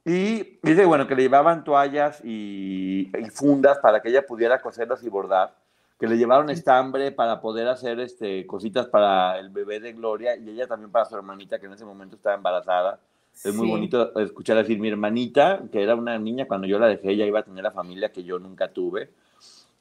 y 0.08 0.60
dice, 0.62 0.84
bueno, 0.84 1.08
que 1.08 1.16
le 1.16 1.22
llevaban 1.22 1.64
toallas 1.64 2.24
y, 2.24 3.10
fundas 3.32 3.78
para 3.78 4.00
que 4.00 4.08
ella 4.08 4.24
pudiera 4.24 4.60
coserlas 4.60 5.02
y 5.02 5.08
bordar, 5.08 5.56
que 5.98 6.06
le 6.06 6.16
llevaron 6.16 6.48
estambre 6.48 7.10
para 7.10 7.40
poder 7.40 7.66
hacer 7.66 7.98
este, 7.98 8.46
cositas 8.46 8.86
para 8.86 9.36
el 9.40 9.50
bebé 9.50 9.80
de 9.80 9.94
Gloria 9.94 10.36
y 10.36 10.48
ella 10.48 10.68
también 10.68 10.92
para 10.92 11.06
su 11.06 11.16
hermanita 11.16 11.58
que 11.58 11.66
en 11.66 11.72
ese 11.72 11.84
momento 11.84 12.14
estaba 12.14 12.36
embarazada. 12.36 13.00
Es 13.44 13.52
muy 13.52 13.68
bonito 13.68 14.16
escuchar 14.20 14.56
decir 14.58 14.78
mi 14.78 14.88
hermanita, 14.88 15.62
que 15.72 15.82
era 15.82 15.96
una 15.96 16.16
niña, 16.20 16.46
cuando 16.46 16.68
yo 16.68 16.78
la 16.78 16.86
dejé, 16.86 17.10
ella 17.10 17.26
iba 17.26 17.40
a 17.40 17.44
tener 17.44 17.64
la 17.64 17.72
familia 17.72 18.12
que 18.12 18.22
yo 18.22 18.38
nunca 18.38 18.68
tuve. 18.68 19.10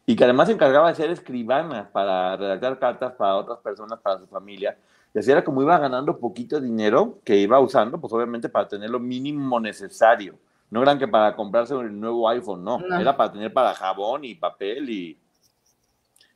Y 0.08 0.16
que 0.16 0.24
además 0.24 0.48
se 0.48 0.56
encargaba 0.56 0.90
de 0.90 0.96
ser 0.96 1.12
escribana 1.12 1.90
para 1.92 2.36
redactar 2.36 2.80
cartas 2.80 3.14
para 3.14 3.36
otras 3.36 3.60
personas, 3.60 4.00
para 4.00 4.18
su 4.18 4.26
familia. 4.26 4.76
Y 5.16 5.20
así 5.20 5.32
era 5.32 5.46
como 5.46 5.62
iba 5.62 5.80
ganando 5.80 6.20
poquito 6.20 6.60
dinero 6.60 7.22
que 7.24 7.38
iba 7.38 7.58
usando, 7.62 8.00
pues 8.02 8.12
obviamente 8.12 8.50
para 8.50 8.68
tener 8.68 8.90
lo 8.90 9.00
mínimo 9.00 9.62
necesario. 9.62 10.38
No 10.70 10.84
eran 10.84 11.00
que 11.00 11.08
para 11.08 11.34
comprarse 11.38 11.74
un 11.74 12.02
nuevo 12.02 12.28
iPhone, 12.28 12.66
no. 12.66 12.82
Era 13.00 13.16
para 13.16 13.32
tener 13.32 13.54
para 13.54 13.74
jabón 13.74 14.26
y 14.26 14.36
papel 14.36 14.90
y, 14.90 15.18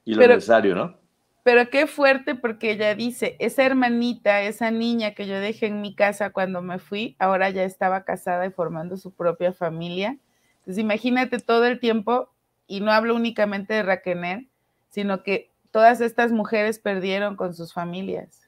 y 0.06 0.16
lo 0.16 0.26
necesario, 0.26 0.76
¿no? 0.76 0.96
Pero 1.44 1.70
qué 1.70 1.88
fuerte 1.88 2.36
porque 2.36 2.72
ella 2.72 2.96
dice, 2.96 3.36
esa 3.40 3.64
hermanita, 3.64 4.44
esa 4.44 4.72
niña 4.72 5.14
que 5.14 5.28
yo 5.28 5.40
dejé 5.40 5.66
en 5.68 5.82
mi 5.82 5.94
casa 5.94 6.30
cuando 6.30 6.62
me 6.62 6.80
fui, 6.80 7.18
ahora 7.20 7.50
ya 7.50 7.66
estaba 7.66 8.06
casada 8.06 8.46
y 8.46 8.52
formando 8.52 8.96
su 8.96 9.12
propia 9.12 9.52
familia. 9.52 10.18
Entonces 10.60 10.78
imagínate 10.78 11.40
todo 11.40 11.66
el 11.66 11.82
tiempo, 11.82 12.30
y 12.66 12.80
no 12.80 12.92
hablo 12.92 13.16
únicamente 13.16 13.74
de 13.74 13.84
Raquel, 13.84 14.48
sino 14.90 15.24
que 15.24 15.52
todas 15.72 16.00
estas 16.00 16.32
mujeres 16.32 16.80
perdieron 16.80 17.36
con 17.36 17.54
sus 17.54 17.74
familias. 17.74 18.39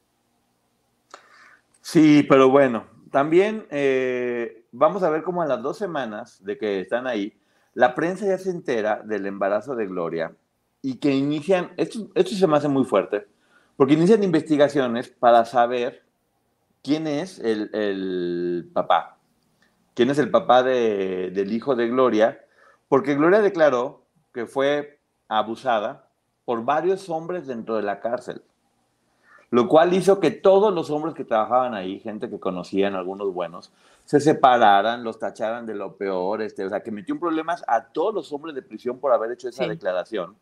Sí, 1.81 2.23
pero 2.29 2.49
bueno, 2.49 2.85
también 3.11 3.65
eh, 3.71 4.65
vamos 4.71 5.03
a 5.03 5.09
ver 5.09 5.23
cómo 5.23 5.41
en 5.43 5.49
las 5.49 5.61
dos 5.61 5.77
semanas 5.77 6.43
de 6.43 6.57
que 6.57 6.79
están 6.79 7.07
ahí, 7.07 7.37
la 7.73 7.95
prensa 7.95 8.25
ya 8.25 8.37
se 8.37 8.51
entera 8.51 9.01
del 9.03 9.25
embarazo 9.25 9.75
de 9.75 9.87
Gloria 9.87 10.35
y 10.81 10.95
que 10.97 11.11
inician, 11.11 11.71
esto, 11.77 12.09
esto 12.15 12.35
se 12.35 12.47
me 12.47 12.57
hace 12.57 12.67
muy 12.67 12.85
fuerte, 12.85 13.27
porque 13.77 13.93
inician 13.93 14.23
investigaciones 14.23 15.09
para 15.09 15.43
saber 15.45 16.03
quién 16.83 17.07
es 17.07 17.39
el, 17.39 18.69
papá, 18.73 19.17
quién 19.95 20.09
es 20.09 20.19
el 20.19 20.29
papá 20.29 20.63
del 20.63 21.51
hijo 21.51 21.75
de 21.75 21.87
Gloria, 21.87 22.45
porque 22.87 23.15
Gloria 23.15 23.41
declaró 23.41 24.05
que 24.33 24.45
fue 24.45 24.99
abusada 25.27 26.09
por 26.45 26.63
varios 26.63 27.09
hombres 27.09 27.47
dentro 27.47 27.75
de 27.75 27.83
la 27.83 27.99
cárcel 27.99 28.43
lo 29.51 29.67
cual 29.67 29.93
hizo 29.93 30.19
que 30.19 30.31
todos 30.31 30.73
los 30.73 30.89
hombres 30.89 31.13
que 31.13 31.25
trabajaban 31.25 31.73
ahí, 31.73 31.99
gente 31.99 32.29
que 32.29 32.39
conocían, 32.39 32.95
algunos 32.95 33.33
buenos, 33.33 33.71
se 34.05 34.21
separaran, 34.21 35.03
los 35.03 35.19
tacharan 35.19 35.65
de 35.65 35.75
lo 35.75 35.97
peor, 35.97 36.41
este, 36.41 36.65
o 36.65 36.69
sea, 36.69 36.81
que 36.81 36.91
metió 36.91 37.13
un 37.13 37.19
problema 37.19 37.57
a 37.67 37.83
todos 37.83 38.13
los 38.13 38.31
hombres 38.31 38.55
de 38.55 38.61
prisión 38.61 38.97
por 38.97 39.11
haber 39.11 39.33
hecho 39.33 39.49
esa 39.49 39.67
declaración. 39.67 40.35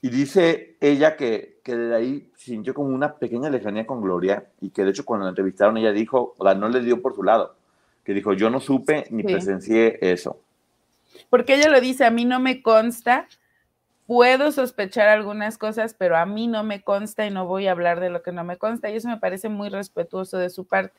Y 0.00 0.08
dice 0.10 0.76
ella 0.80 1.16
que, 1.16 1.58
que 1.62 1.76
de 1.76 1.94
ahí 1.94 2.30
sintió 2.36 2.72
como 2.72 2.88
una 2.88 3.16
pequeña 3.16 3.50
lejanía 3.50 3.86
con 3.86 4.00
Gloria 4.00 4.46
y 4.60 4.70
que 4.70 4.84
de 4.84 4.90
hecho 4.90 5.04
cuando 5.04 5.24
la 5.24 5.30
entrevistaron 5.30 5.76
ella 5.76 5.92
dijo, 5.92 6.34
o 6.38 6.44
sea, 6.44 6.54
no 6.54 6.68
le 6.68 6.80
dio 6.80 7.02
por 7.02 7.14
su 7.14 7.24
lado, 7.24 7.56
que 8.04 8.14
dijo, 8.14 8.32
yo 8.32 8.48
no 8.48 8.60
supe 8.60 9.06
ni 9.10 9.24
presencié 9.24 9.98
eso. 10.00 10.38
Porque 11.28 11.54
ella 11.54 11.68
lo 11.68 11.80
dice, 11.80 12.04
a 12.04 12.10
mí 12.10 12.24
no 12.24 12.38
me 12.38 12.62
consta, 12.62 13.26
puedo 14.10 14.50
sospechar 14.50 15.06
algunas 15.06 15.56
cosas, 15.56 15.94
pero 15.94 16.16
a 16.16 16.26
mí 16.26 16.48
no 16.48 16.64
me 16.64 16.82
consta 16.82 17.26
y 17.26 17.30
no 17.30 17.46
voy 17.46 17.68
a 17.68 17.70
hablar 17.70 18.00
de 18.00 18.10
lo 18.10 18.24
que 18.24 18.32
no 18.32 18.42
me 18.42 18.58
consta 18.58 18.90
y 18.90 18.96
eso 18.96 19.08
me 19.08 19.18
parece 19.18 19.48
muy 19.48 19.68
respetuoso 19.68 20.36
de 20.36 20.50
su 20.50 20.66
parte 20.66 20.98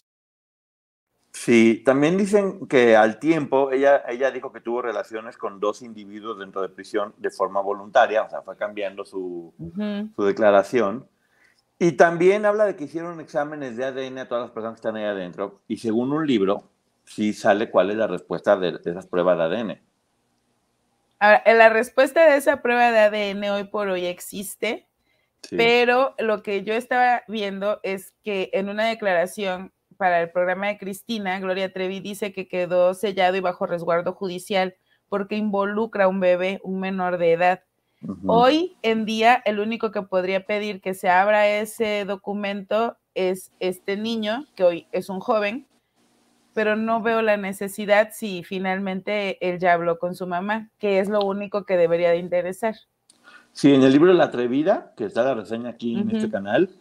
Sí, 1.43 1.81
también 1.83 2.19
dicen 2.19 2.67
que 2.67 2.95
al 2.95 3.17
tiempo 3.17 3.71
ella, 3.71 4.03
ella 4.07 4.29
dijo 4.29 4.53
que 4.53 4.61
tuvo 4.61 4.83
relaciones 4.83 5.37
con 5.37 5.59
dos 5.59 5.81
individuos 5.81 6.37
dentro 6.37 6.61
de 6.61 6.69
prisión 6.69 7.15
de 7.17 7.31
forma 7.31 7.61
voluntaria, 7.61 8.21
o 8.21 8.29
sea, 8.29 8.43
fue 8.43 8.55
cambiando 8.55 9.03
su, 9.03 9.51
su 10.15 10.23
declaración. 10.23 11.09
Y 11.79 11.93
también 11.93 12.45
habla 12.45 12.65
de 12.65 12.75
que 12.75 12.83
hicieron 12.83 13.19
exámenes 13.19 13.75
de 13.75 13.85
ADN 13.85 14.19
a 14.19 14.27
todas 14.27 14.43
las 14.43 14.51
personas 14.51 14.75
que 14.75 14.87
están 14.87 14.97
ahí 14.97 15.05
adentro, 15.05 15.63
y 15.67 15.77
según 15.77 16.13
un 16.13 16.27
libro, 16.27 16.69
sí 17.05 17.33
sale 17.33 17.71
cuál 17.71 17.89
es 17.89 17.97
la 17.97 18.05
respuesta 18.05 18.55
de, 18.55 18.79
esas 18.85 19.07
pruebas 19.07 19.35
de 19.39 19.43
ADN. 19.43 19.81
Ahora, 21.17 21.41
la 21.47 21.69
respuesta 21.69 22.29
de 22.29 22.37
esa 22.37 22.61
prueba 22.61 22.91
de 22.91 22.99
ADN 22.99 23.49
hoy 23.49 23.63
por 23.63 23.87
hoy 23.87 24.05
existe, 24.05 24.87
pero 25.49 26.13
lo 26.19 26.43
que 26.43 26.61
yo 26.63 26.75
estaba 26.75 27.23
viendo 27.27 27.79
es 27.81 28.13
que 28.23 28.51
en 28.53 28.69
una 28.69 28.85
declaración 28.85 29.73
para 30.01 30.19
el 30.19 30.31
programa 30.31 30.65
de 30.65 30.79
Cristina, 30.79 31.39
Gloria 31.39 31.71
Trevi 31.71 31.99
dice 31.99 32.33
que 32.33 32.47
quedó 32.47 32.95
sellado 32.95 33.37
y 33.37 33.39
bajo 33.39 33.67
resguardo 33.67 34.13
judicial 34.13 34.73
porque 35.09 35.35
involucra 35.35 36.05
a 36.05 36.07
un 36.07 36.19
bebé, 36.19 36.59
un 36.63 36.79
menor 36.79 37.19
de 37.19 37.33
edad. 37.33 37.63
Hoy 38.25 38.75
en 38.81 39.05
día, 39.05 39.43
el 39.45 39.59
único 39.59 39.91
que 39.91 40.01
podría 40.01 40.43
pedir 40.43 40.81
que 40.81 40.95
se 40.95 41.07
abra 41.07 41.47
ese 41.47 42.03
documento 42.05 42.97
es 43.13 43.51
este 43.59 43.95
niño, 43.95 44.47
que 44.55 44.63
hoy 44.63 44.87
es 44.91 45.07
un 45.07 45.19
joven, 45.19 45.67
pero 46.55 46.75
no 46.75 47.03
veo 47.03 47.21
la 47.21 47.37
necesidad 47.37 48.09
si 48.11 48.41
finalmente 48.41 49.37
él 49.47 49.59
ya 49.59 49.73
habló 49.73 49.99
con 49.99 50.15
su 50.15 50.25
mamá, 50.25 50.71
que 50.79 50.97
es 50.97 51.09
lo 51.09 51.21
único 51.21 51.63
que 51.63 51.77
debería 51.77 52.09
de 52.09 52.17
interesar. 52.17 52.73
Sí, 53.51 53.71
en 53.71 53.83
el 53.83 53.91
libro 53.91 54.11
La 54.13 54.23
Atrevida, 54.23 54.93
que 54.97 55.05
está 55.05 55.23
la 55.23 55.35
reseña 55.35 55.69
aquí 55.69 55.99
en 55.99 56.09
este 56.09 56.31
canal, 56.31 56.71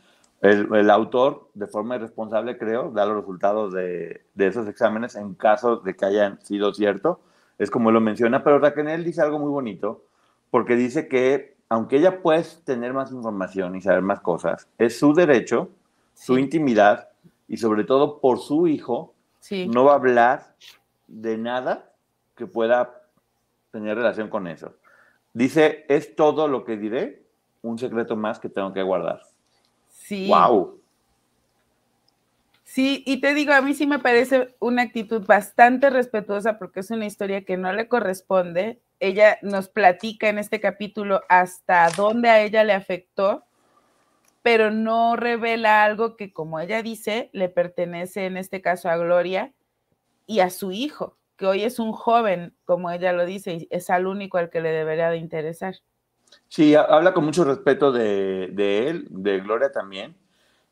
el, 0.41 0.91
autor, 0.91 1.49
de 1.55 1.67
forma 1.67 1.97
irresponsable, 1.97 2.57
creo, 2.57 2.91
da 2.91 3.05
los 3.05 3.17
resultados 3.17 3.75
de, 3.75 4.23
esos 4.39 4.67
exámenes 4.69 5.15
en 5.15 5.35
caso 5.35 5.77
de 5.77 5.95
que 5.95 6.07
hayan 6.07 6.41
sido 6.43 6.73
cierto. 6.73 7.21
Es 7.59 7.71
como 7.71 7.91
lo 7.91 8.01
menciona, 8.01 8.43
pero 8.43 8.59
Raquel 8.59 9.05
dice 9.05 9.21
algo 9.21 9.39
muy 9.39 9.51
bonito, 9.51 10.05
porque 10.51 10.77
dice 10.77 11.09
que 11.09 11.57
aunque 11.69 11.99
ella 11.99 12.23
puede 12.23 12.45
tener 12.65 12.93
más 12.95 13.13
información 13.13 13.77
y 13.77 13.83
saber 13.83 14.03
más 14.03 14.21
cosas, 14.21 14.67
es 14.79 14.99
su 14.99 15.15
derecho, 15.15 15.69
su 16.15 16.39
intimidad 16.39 17.11
y 17.47 17.59
sobre 17.59 17.85
todo 17.85 18.19
por 18.19 18.39
su 18.39 18.67
hijo, 18.67 19.15
no 19.69 19.85
va 19.85 19.93
a 19.93 19.97
hablar 19.97 20.55
de 21.07 21.37
nada 21.37 21.93
que 22.35 22.47
pueda 22.47 23.03
tener 23.71 23.97
relación 23.97 24.29
con 24.29 24.47
eso. 24.47 24.75
Dice, 25.33 25.85
es 25.89 26.17
todo 26.17 26.49
lo 26.49 26.65
que 26.65 26.77
diré, 26.77 27.23
un 27.63 27.79
secreto 27.79 28.17
más 28.17 28.41
que 28.41 28.49
tengo 28.49 28.73
que 28.73 28.83
guardar. 28.83 29.21
Sí. 30.11 30.27
¡Wow! 30.29 30.81
Sí, 32.65 33.05
y 33.07 33.21
te 33.21 33.33
digo, 33.33 33.53
a 33.53 33.61
mí 33.61 33.75
sí 33.75 33.87
me 33.87 34.01
parece 34.01 34.57
una 34.59 34.83
actitud 34.83 35.25
bastante 35.25 35.89
respetuosa 35.89 36.59
porque 36.59 36.81
es 36.81 36.91
una 36.91 37.07
historia 37.07 37.45
que 37.45 37.57
no 37.57 37.73
le 37.73 37.89
corresponde 37.89 38.81
ella 39.01 39.39
nos 39.43 39.69
platica 39.69 40.29
en 40.29 40.39
este 40.39 40.61
capítulo 40.61 41.23
hasta 41.29 41.89
dónde 41.91 42.29
a 42.29 42.43
ella 42.43 42.65
le 42.65 42.75
afectó, 42.75 43.45
pero 44.43 44.73
no 44.73 45.15
revela 45.15 45.85
algo 45.85 46.17
que, 46.17 46.33
como 46.33 46.61
ella 46.61 46.83
dice, 46.83 47.31
le 47.33 47.49
pertenece 47.49 48.27
en 48.27 48.37
este 48.37 48.61
caso 48.61 48.89
a 48.91 48.97
Gloria 48.97 49.53
y 50.27 50.41
a 50.41 50.51
su 50.51 50.71
hijo, 50.71 51.17
que 51.37 51.47
hoy 51.47 51.63
es 51.63 51.79
un 51.79 51.93
joven, 51.93 52.55
como 52.65 52.91
ella 52.91 53.13
lo 53.13 53.25
dice, 53.25 53.55
y 53.55 53.69
es 53.71 53.91
al 53.91 54.09
único 54.09 54.39
al 54.39 54.51
que 54.51 54.61
le 54.61 54.71
debería 54.71 55.09
de 55.11 55.17
interesar. 55.19 55.77
Sí, 56.49 56.75
habla 56.75 57.13
con 57.13 57.25
mucho 57.25 57.45
respeto 57.45 57.93
de, 57.93 58.49
de 58.53 58.89
él, 58.89 59.07
de 59.11 59.41
Gloria 59.41 59.71
también. 59.71 60.17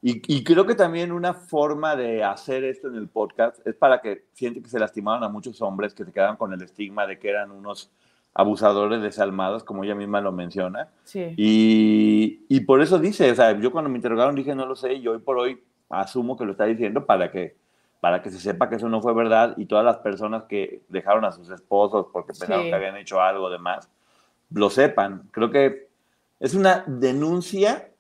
Y, 0.01 0.23
y, 0.33 0.45
creo 0.45 0.65
que 0.65 0.77
también 0.77 1.11
una 1.11 1.35
forma 1.35 1.97
de 1.97 2.23
hacer 2.23 2.63
esto 2.63 2.87
en 2.87 2.95
el 2.95 3.09
podcast 3.09 3.67
es 3.67 3.75
para 3.75 4.01
que 4.01 4.27
siente 4.33 4.63
que 4.63 4.69
se 4.69 4.79
lastimaron 4.79 5.25
a 5.25 5.29
muchos 5.29 5.61
hombres 5.61 5.93
que 5.93 6.05
se 6.05 6.13
quedaban 6.13 6.37
con 6.37 6.53
el 6.53 6.63
estigma 6.63 7.05
de 7.05 7.19
que 7.19 7.29
eran 7.29 7.51
unos 7.51 7.91
abusadores 8.33 9.03
desalmados, 9.03 9.65
como 9.65 9.83
ella 9.83 9.97
misma 9.97 10.21
lo 10.21 10.31
menciona. 10.31 10.91
Sí. 11.03 11.35
Y, 11.37 12.47
y, 12.49 12.61
por 12.61 12.81
eso 12.81 13.01
dice, 13.01 13.29
o 13.31 13.35
sea, 13.35 13.59
yo 13.59 13.73
cuando 13.73 13.91
me 13.91 13.97
interrogaron 13.97 14.37
dije, 14.37 14.55
no 14.55 14.67
lo 14.67 14.77
sé, 14.77 14.95
y 14.95 15.09
hoy 15.09 15.19
por 15.19 15.37
hoy 15.39 15.61
asumo 15.89 16.37
que 16.37 16.45
lo 16.45 16.53
está 16.53 16.65
diciendo 16.65 17.05
para 17.05 17.33
que, 17.33 17.57
para 18.01 18.23
que 18.23 18.31
se 18.31 18.39
sepa 18.39 18.69
que 18.69 18.77
eso 18.77 18.89
no 18.89 19.01
fue 19.01 19.13
verdad 19.15 19.55
y 19.57 19.67
todas 19.67 19.85
las 19.85 19.99
personas 19.99 20.45
que 20.45 20.83
dejaron 20.89 21.25
a 21.25 21.33
sus 21.33 21.51
esposos 21.51 22.07
porque 22.13 22.33
pensaron 22.33 22.65
sí. 22.65 22.69
que 22.71 22.75
habían 22.75 22.97
hecho 22.97 23.21
algo 23.21 23.51
de 23.51 23.59
más, 23.59 23.91
lo 24.51 24.71
sepan. 24.71 25.29
Creo 25.33 25.51
que 25.51 25.89
es 26.41 26.55
una 26.55 26.85
denuncia 26.87 27.91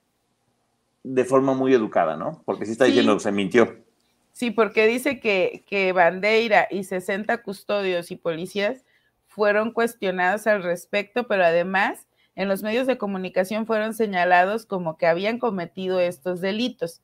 de 1.02 1.24
forma 1.24 1.54
muy 1.54 1.74
educada, 1.74 2.16
¿no? 2.16 2.42
Porque 2.44 2.66
sí 2.66 2.72
está 2.72 2.84
sí. 2.84 2.92
diciendo, 2.92 3.18
se 3.18 3.32
mintió. 3.32 3.84
Sí, 4.32 4.50
porque 4.50 4.86
dice 4.86 5.20
que, 5.20 5.64
que 5.66 5.92
Bandeira 5.92 6.68
y 6.70 6.84
60 6.84 7.42
custodios 7.42 8.10
y 8.10 8.16
policías 8.16 8.84
fueron 9.26 9.72
cuestionados 9.72 10.46
al 10.46 10.62
respecto, 10.62 11.26
pero 11.26 11.44
además 11.44 12.06
en 12.38 12.46
los 12.46 12.62
medios 12.62 12.86
de 12.86 12.98
comunicación 12.98 13.66
fueron 13.66 13.94
señalados 13.94 14.64
como 14.64 14.96
que 14.96 15.08
habían 15.08 15.38
cometido 15.38 15.98
estos 15.98 16.40
delitos. 16.40 17.02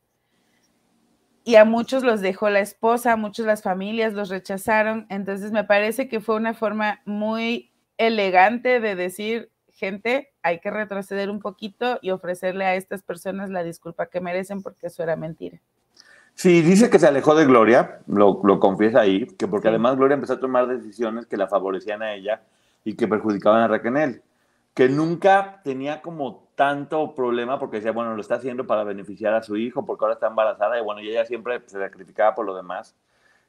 Y 1.42 1.56
a 1.56 1.64
muchos 1.64 2.04
los 2.04 2.20
dejó 2.20 2.50
la 2.50 2.60
esposa, 2.60 3.12
a 3.12 3.16
muchos 3.16 3.44
las 3.44 3.62
familias 3.62 4.14
los 4.14 4.28
rechazaron. 4.28 5.06
Entonces 5.10 5.50
me 5.50 5.64
parece 5.64 6.08
que 6.08 6.20
fue 6.20 6.36
una 6.36 6.54
forma 6.54 7.02
muy 7.04 7.73
elegante 7.98 8.80
de 8.80 8.94
decir, 8.94 9.50
gente, 9.68 10.32
hay 10.42 10.60
que 10.60 10.70
retroceder 10.70 11.30
un 11.30 11.40
poquito 11.40 11.98
y 12.02 12.10
ofrecerle 12.10 12.64
a 12.64 12.74
estas 12.74 13.02
personas 13.02 13.50
la 13.50 13.62
disculpa 13.62 14.06
que 14.06 14.20
merecen 14.20 14.62
porque 14.62 14.86
eso 14.86 15.02
era 15.02 15.16
mentira. 15.16 15.60
Sí, 16.34 16.62
dice 16.62 16.90
que 16.90 16.98
se 16.98 17.06
alejó 17.06 17.34
de 17.34 17.46
Gloria, 17.46 18.00
lo, 18.06 18.40
lo 18.42 18.58
confiesa 18.58 19.00
ahí, 19.00 19.26
que 19.26 19.46
porque 19.46 19.68
sí. 19.68 19.70
además 19.70 19.96
Gloria 19.96 20.14
empezó 20.14 20.34
a 20.34 20.40
tomar 20.40 20.66
decisiones 20.66 21.26
que 21.26 21.36
la 21.36 21.46
favorecían 21.46 22.02
a 22.02 22.12
ella 22.14 22.42
y 22.82 22.94
que 22.94 23.06
perjudicaban 23.06 23.62
a 23.62 23.68
Raquel, 23.68 24.22
que 24.74 24.88
nunca 24.88 25.60
tenía 25.62 26.02
como 26.02 26.48
tanto 26.56 27.14
problema 27.14 27.58
porque 27.58 27.76
decía, 27.76 27.92
bueno, 27.92 28.14
lo 28.14 28.20
está 28.20 28.36
haciendo 28.36 28.66
para 28.66 28.84
beneficiar 28.84 29.34
a 29.34 29.42
su 29.42 29.56
hijo 29.56 29.86
porque 29.86 30.04
ahora 30.04 30.14
está 30.14 30.26
embarazada 30.26 30.78
y 30.78 30.82
bueno, 30.82 31.00
y 31.00 31.10
ella 31.10 31.24
siempre 31.24 31.60
se 31.66 31.78
sacrificaba 31.78 32.34
por 32.34 32.46
lo 32.46 32.56
demás. 32.56 32.94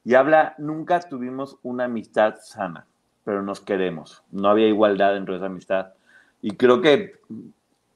Y 0.03 0.13
habla, 0.13 0.53
nunca 0.59 0.99
tuvimos 0.99 1.57
una 1.63 1.85
amistad 1.85 2.35
sana, 2.39 2.85
pero 3.25 3.41
nos 3.41 3.59
queremos. 3.59 4.23
No 4.31 4.47
había 4.47 4.67
igualdad 4.67 5.15
dentro 5.15 5.33
de 5.33 5.39
esa 5.39 5.47
amistad. 5.47 5.93
Y 6.41 6.51
creo 6.51 6.81
que 6.81 7.15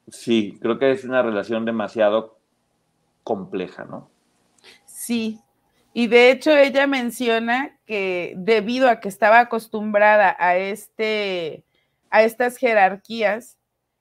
sí, 0.09 0.57
creo 0.59 0.77
que 0.79 0.91
es 0.91 1.05
una 1.05 1.21
relación 1.21 1.63
demasiado 1.63 2.37
compleja, 3.23 3.85
¿no? 3.85 4.09
Sí, 4.85 5.39
y 5.93 6.07
de 6.07 6.31
hecho 6.31 6.51
ella 6.57 6.87
menciona 6.87 7.77
que 7.85 8.33
debido 8.37 8.89
a 8.89 8.99
que 8.99 9.07
estaba 9.07 9.39
acostumbrada 9.39 10.35
a 10.39 10.57
este 10.57 11.63
a 12.09 12.23
estas 12.23 12.57
jerarquías 12.57 13.57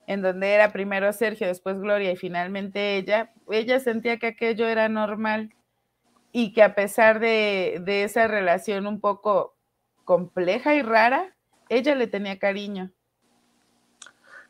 en 0.06 0.22
donde 0.22 0.54
era 0.54 0.72
primero 0.72 1.12
Sergio, 1.12 1.46
después 1.46 1.78
Gloria 1.78 2.10
y 2.10 2.16
finalmente 2.16 2.96
ella, 2.96 3.32
ella 3.50 3.78
sentía 3.78 4.18
que 4.18 4.28
aquello 4.28 4.66
era 4.66 4.88
normal 4.88 5.52
y 6.32 6.54
que 6.54 6.62
a 6.62 6.74
pesar 6.74 7.20
de, 7.20 7.82
de 7.84 8.04
esa 8.04 8.26
relación 8.26 8.86
un 8.86 9.00
poco 9.00 9.57
compleja 10.08 10.74
y 10.74 10.80
rara, 10.80 11.36
ella 11.68 11.94
le 11.94 12.06
tenía 12.06 12.38
cariño. 12.38 12.90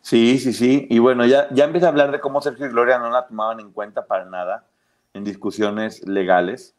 Sí, 0.01 0.38
sí, 0.38 0.53
sí. 0.53 0.87
Y 0.88 1.01
bueno, 1.01 1.27
ya, 1.27 1.49
ya 1.51 1.64
empieza 1.64 1.88
a 1.88 1.90
hablar 1.90 2.12
de 2.12 2.21
cómo 2.21 2.40
Sergio 2.40 2.66
y 2.66 2.68
Gloria 2.68 3.01
no 3.01 3.11
la 3.11 3.27
tomaban 3.27 3.59
en 3.59 3.73
cuenta 3.73 4.07
para 4.07 4.25
nada 4.25 4.68
en 5.14 5.25
discusiones 5.25 6.07
legales. 6.07 6.77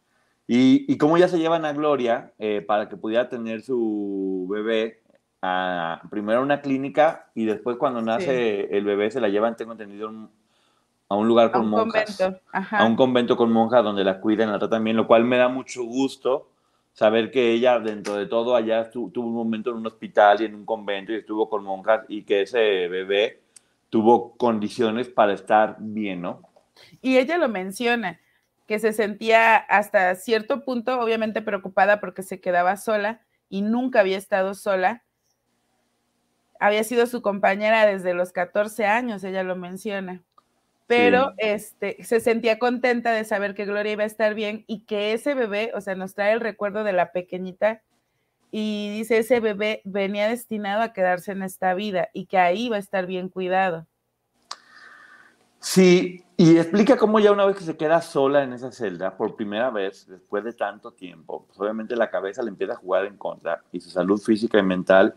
Y, 0.48 0.86
y 0.88 0.98
cómo 0.98 1.18
ya 1.18 1.28
se 1.28 1.39
llevan 1.39 1.65
a 1.65 1.74
Gloria 1.74 2.32
eh, 2.39 2.63
para 2.65 2.88
que 2.88 2.96
pudiera 2.96 3.28
tener 3.28 3.63
su 3.63 4.48
bebé 4.50 5.04
a, 5.42 6.02
primero 6.10 6.39
a 6.39 6.44
una 6.44 6.62
clínica 6.62 7.30
y 7.36 7.44
después 7.44 7.76
cuando 7.76 8.02
nace 8.02 8.62
sí. 8.62 8.68
el 8.78 8.86
bebé 8.86 9.12
se 9.12 9.20
la 9.20 9.28
llevan, 9.28 9.58
tengo 9.58 9.74
entendido, 9.74 10.10
a 11.10 11.15
un 11.15 11.28
lugar 11.28 11.52
con 11.52 11.62
a 11.62 11.63
un 11.65 11.70
monjas. 11.70 12.15
Convento. 12.18 12.42
Ajá. 12.54 12.78
A 12.78 12.86
un 12.86 12.96
convento 12.96 13.36
con 13.36 13.52
monjas 13.52 13.84
donde 13.84 14.06
la 14.06 14.22
cuidan, 14.22 14.54
la 14.54 14.58
tratan 14.58 14.86
bien, 14.86 14.96
lo 14.96 15.06
cual 15.06 15.26
me 15.26 15.36
da 15.36 15.50
mucho 15.50 15.84
gusto 15.84 16.48
saber 16.93 17.32
que 17.32 17.52
ella, 17.52 17.80
dentro 17.80 18.15
de 18.15 18.25
todo, 18.25 18.56
allá 18.56 18.89
tuvo 18.89 19.28
un 19.28 19.34
momento 19.34 19.69
en 19.69 19.78
un 19.78 19.88
hospital 19.88 20.41
y 20.41 20.45
en 20.45 20.56
un 20.56 20.65
convento 20.65 21.12
y 21.12 21.17
estuvo 21.17 21.49
con 21.49 21.63
monjas 21.63 22.06
y 22.08 22.23
que 22.23 22.41
ese 22.41 22.88
bebé 22.88 23.41
tuvo 23.89 24.36
condiciones 24.38 25.08
para 25.08 25.34
estar 25.34 25.78
bien, 25.80 26.21
¿no? 26.21 26.41
Y 27.02 27.17
ella 27.17 27.38
lo 27.38 27.49
menciona, 27.49 28.19
que 28.67 28.80
se 28.80 28.93
sentía 28.93 29.56
hasta 29.58 30.13
cierto 30.15 30.63
punto, 30.63 30.99
obviamente 30.99 31.41
preocupada 31.41 31.99
porque 31.99 32.23
se 32.23 32.39
quedaba 32.39 32.78
sola 32.78 33.21
y 33.49 33.62
nunca 33.62 34.02
había 34.02 34.17
estado 34.17 34.54
sola. 34.54 35.04
Había 36.60 36.84
sido 36.84 37.08
su 37.08 37.21
compañera 37.21 37.86
desde 37.86 38.13
los 38.13 38.32
14 38.32 38.86
años, 38.86 39.23
ella 39.23 39.43
lo 39.43 39.56
menciona 39.56 40.23
pero 40.89 41.30
sí. 41.30 41.36
este, 41.38 42.04
se 42.04 42.19
sentía 42.19 42.58
contenta 42.58 43.12
de 43.12 43.23
saber 43.23 43.54
que 43.54 43.65
Gloria 43.65 43.91
iba 43.91 44.02
a 44.02 44.08
estar 44.08 44.34
bien 44.34 44.63
y 44.65 44.86
que 44.86 45.13
ese 45.13 45.36
bebé, 45.36 45.71
o 45.75 45.82
sea, 45.82 45.93
nos 45.93 46.15
trae 46.15 46.34
el 46.34 46.39
recuerdo 46.39 46.84
de 46.84 46.93
la 46.93 47.12
pequeñita 47.12 47.84
y 48.49 48.89
dice, 48.89 49.19
ese 49.19 49.39
bebé 49.39 49.84
venía 49.86 50.28
destinado 50.28 50.82
a 50.82 50.91
quedarse 50.91 51.32
en 51.32 51.43
esta 51.43 51.75
vida 51.75 52.10
y 52.12 52.25
que 52.25 52.39
ahí 52.39 52.69
va 52.69 52.78
a 52.78 52.80
estar 52.80 53.06
bien 53.06 53.30
cuidado. 53.30 53.86
Sí, 55.60 56.25
y 56.36 56.58
explica 56.58 56.97
cómo 56.97 57.19
ya 57.19 57.34
una 57.34 57.45
vez 57.45 57.58
que 57.58 57.65
se 57.65 57.78
queda 57.78 58.02
sola 58.02 58.41
en 58.41 58.54
esa 58.54 58.71
celda, 58.71 59.15
por 59.15 59.36
primera 59.36 59.69
vez, 59.69 60.08
después 60.08 60.43
de 60.43 60.54
tanto 60.54 60.91
tiempo, 60.93 61.45
pues 61.45 61.60
obviamente 61.60 61.95
la 61.95 62.10
cabeza 62.10 62.41
le 62.41 62.49
empieza 62.49 62.73
a 62.73 62.78
jugar 62.78 63.06
en 63.06 63.15
contra 63.15 63.62
y 63.71 63.80
su 63.80 63.91
salud 63.91 64.19
física 64.19 64.58
y 64.58 64.63
mental 64.63 65.13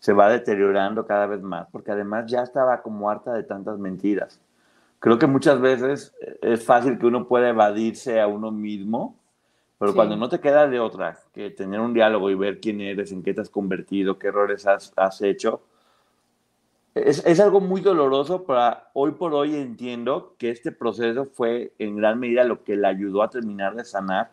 se 0.00 0.12
va 0.12 0.28
deteriorando 0.28 1.06
cada 1.06 1.26
vez 1.26 1.42
más, 1.42 1.68
porque 1.70 1.92
además 1.92 2.28
ya 2.28 2.42
estaba 2.42 2.82
como 2.82 3.08
harta 3.08 3.32
de 3.34 3.44
tantas 3.44 3.78
mentiras 3.78 4.40
creo 5.02 5.18
que 5.18 5.26
muchas 5.26 5.60
veces 5.60 6.14
es 6.42 6.64
fácil 6.64 6.96
que 6.96 7.06
uno 7.06 7.26
pueda 7.26 7.48
evadirse 7.48 8.20
a 8.20 8.28
uno 8.28 8.52
mismo, 8.52 9.18
pero 9.76 9.90
sí. 9.90 9.96
cuando 9.96 10.16
no 10.16 10.28
te 10.28 10.38
queda 10.38 10.68
de 10.68 10.78
otra 10.78 11.18
que 11.34 11.50
tener 11.50 11.80
un 11.80 11.92
diálogo 11.92 12.30
y 12.30 12.36
ver 12.36 12.60
quién 12.60 12.80
eres, 12.80 13.10
en 13.10 13.24
qué 13.24 13.34
te 13.34 13.40
has 13.40 13.50
convertido, 13.50 14.16
qué 14.16 14.28
errores 14.28 14.64
has, 14.64 14.92
has 14.94 15.20
hecho, 15.22 15.60
es, 16.94 17.26
es, 17.26 17.40
algo 17.40 17.60
muy 17.60 17.80
doloroso, 17.80 18.44
pero 18.44 18.76
hoy 18.92 19.10
por 19.10 19.34
hoy 19.34 19.56
entiendo 19.56 20.36
que 20.38 20.50
este 20.50 20.70
proceso 20.70 21.24
fue 21.24 21.72
en 21.80 21.96
gran 21.96 22.20
medida 22.20 22.44
lo 22.44 22.62
que 22.62 22.76
le 22.76 22.86
ayudó 22.86 23.24
a 23.24 23.30
terminar 23.30 23.74
de 23.74 23.84
sanar 23.84 24.30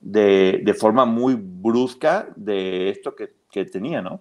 de, 0.00 0.60
de 0.64 0.74
forma 0.74 1.04
muy 1.04 1.36
brusca 1.36 2.26
de 2.34 2.90
esto 2.90 3.14
que, 3.14 3.32
que 3.48 3.64
tenía, 3.64 4.02
¿no? 4.02 4.20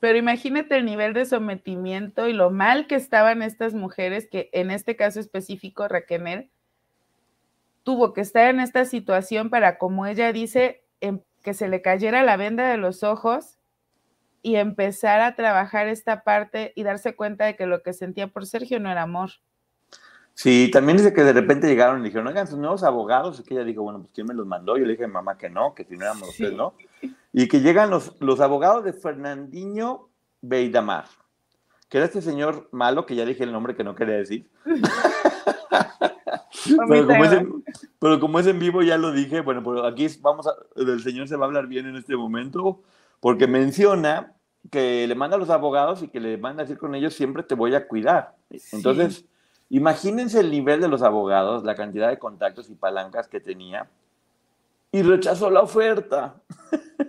Pero 0.00 0.18
imagínate 0.18 0.76
el 0.76 0.84
nivel 0.84 1.12
de 1.12 1.24
sometimiento 1.24 2.28
y 2.28 2.32
lo 2.32 2.50
mal 2.50 2.86
que 2.86 2.94
estaban 2.94 3.42
estas 3.42 3.74
mujeres, 3.74 4.28
que 4.30 4.48
en 4.52 4.70
este 4.70 4.96
caso 4.96 5.18
específico 5.18 5.88
Raquel 5.88 6.50
tuvo 7.82 8.12
que 8.12 8.20
estar 8.20 8.50
en 8.50 8.60
esta 8.60 8.84
situación 8.84 9.50
para, 9.50 9.78
como 9.78 10.06
ella 10.06 10.32
dice, 10.32 10.84
em, 11.00 11.20
que 11.42 11.54
se 11.54 11.68
le 11.68 11.82
cayera 11.82 12.22
la 12.22 12.36
venda 12.36 12.68
de 12.68 12.76
los 12.76 13.02
ojos 13.02 13.58
y 14.42 14.56
empezar 14.56 15.20
a 15.20 15.34
trabajar 15.34 15.88
esta 15.88 16.22
parte 16.22 16.72
y 16.76 16.82
darse 16.82 17.16
cuenta 17.16 17.46
de 17.46 17.56
que 17.56 17.66
lo 17.66 17.82
que 17.82 17.92
sentía 17.92 18.28
por 18.28 18.46
Sergio 18.46 18.78
no 18.78 18.90
era 18.90 19.02
amor. 19.02 19.30
Sí, 20.34 20.70
también 20.70 20.98
dice 20.98 21.12
que 21.12 21.24
de 21.24 21.32
repente 21.32 21.66
llegaron 21.66 22.00
y 22.00 22.04
dijeron, 22.04 22.28
oigan, 22.28 22.46
sus 22.46 22.58
nuevos 22.58 22.84
abogados, 22.84 23.40
y 23.40 23.42
que 23.42 23.54
ella 23.54 23.64
dijo, 23.64 23.82
bueno, 23.82 23.98
pues 23.98 24.12
¿quién 24.12 24.26
me 24.26 24.34
los 24.34 24.46
mandó? 24.46 24.76
Yo 24.76 24.84
le 24.84 24.92
dije 24.92 25.04
a 25.04 25.08
mamá 25.08 25.36
que 25.36 25.50
no, 25.50 25.74
que 25.74 25.84
si 25.84 25.96
no 25.96 26.04
éramos 26.04 26.28
sí. 26.28 26.44
ustedes, 26.44 26.52
¿no? 26.56 26.74
Y 27.32 27.48
que 27.48 27.60
llegan 27.60 27.90
los, 27.90 28.14
los 28.20 28.40
abogados 28.40 28.84
de 28.84 28.92
Fernandinho 28.92 30.08
Beidamar, 30.40 31.06
que 31.88 31.98
era 31.98 32.06
este 32.06 32.22
señor 32.22 32.68
malo, 32.72 33.06
que 33.06 33.14
ya 33.14 33.24
dije 33.24 33.44
el 33.44 33.52
nombre 33.52 33.76
que 33.76 33.84
no 33.84 33.94
quería 33.94 34.16
decir. 34.16 34.50
pero, 36.88 37.06
como 37.06 37.24
es 37.24 37.32
en, 37.32 37.64
pero, 37.98 38.20
como 38.20 38.40
es 38.40 38.46
en, 38.46 38.58
vivo 38.58 38.82
ya 38.82 38.98
lo 38.98 39.12
dije, 39.12 39.40
bueno, 39.40 39.62
pero 39.62 39.86
aquí 39.86 40.06
vamos 40.20 40.46
a, 40.46 40.54
del 40.82 41.02
señor 41.02 41.28
se 41.28 41.36
va 41.36 41.44
a 41.44 41.48
hablar 41.48 41.66
bien 41.66 41.86
en 41.86 41.96
este 41.96 42.16
momento, 42.16 42.82
porque 43.20 43.46
menciona 43.46 44.34
que 44.70 45.06
le 45.06 45.14
manda 45.14 45.36
a 45.36 45.40
los 45.40 45.50
abogados 45.50 46.02
y 46.02 46.08
que 46.08 46.20
le 46.20 46.38
manda 46.38 46.62
a 46.62 46.64
decir 46.64 46.78
con 46.78 46.94
ellos, 46.94 47.14
siempre 47.14 47.42
te 47.42 47.54
voy 47.54 47.74
a 47.74 47.86
cuidar. 47.86 48.36
Entonces... 48.72 49.16
Sí 49.16 49.28
Imagínense 49.70 50.40
el 50.40 50.50
nivel 50.50 50.80
de 50.80 50.88
los 50.88 51.02
abogados, 51.02 51.62
la 51.62 51.74
cantidad 51.74 52.08
de 52.08 52.18
contactos 52.18 52.70
y 52.70 52.74
palancas 52.74 53.28
que 53.28 53.40
tenía 53.40 53.88
y 54.92 55.02
rechazó 55.02 55.50
la 55.50 55.60
oferta. 55.62 56.36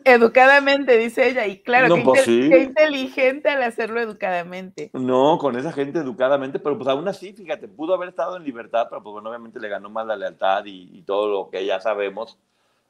Educadamente, 0.03 0.97
dice 0.97 1.29
ella, 1.29 1.47
y 1.47 1.59
claro, 1.61 1.87
No, 1.87 1.95
qué, 1.95 2.01
pues 2.03 2.27
inte- 2.27 2.43
sí. 2.43 2.49
qué 2.49 2.63
inteligente 2.63 3.49
al 3.49 3.63
hacerlo 3.63 3.99
educadamente. 3.99 4.91
No, 4.93 5.37
con 5.37 5.57
esa 5.57 5.71
gente 5.71 5.99
educadamente, 5.99 6.59
pero 6.59 6.77
pues 6.77 6.87
aún 6.87 7.07
así, 7.07 7.33
fíjate, 7.33 7.67
pudo 7.67 7.93
haber 7.95 8.09
estado 8.09 8.37
en 8.37 8.43
libertad, 8.43 8.87
pero 8.89 9.01
pues 9.01 9.13
bueno, 9.13 9.29
obviamente 9.29 9.59
le 9.59 9.69
ganó 9.69 9.89
más 9.89 10.05
la 10.05 10.15
lealtad 10.15 10.65
y, 10.65 10.89
y 10.97 11.01
todo 11.03 11.29
lo 11.29 11.49
que 11.49 11.65
ya 11.65 11.79
sabemos 11.79 12.37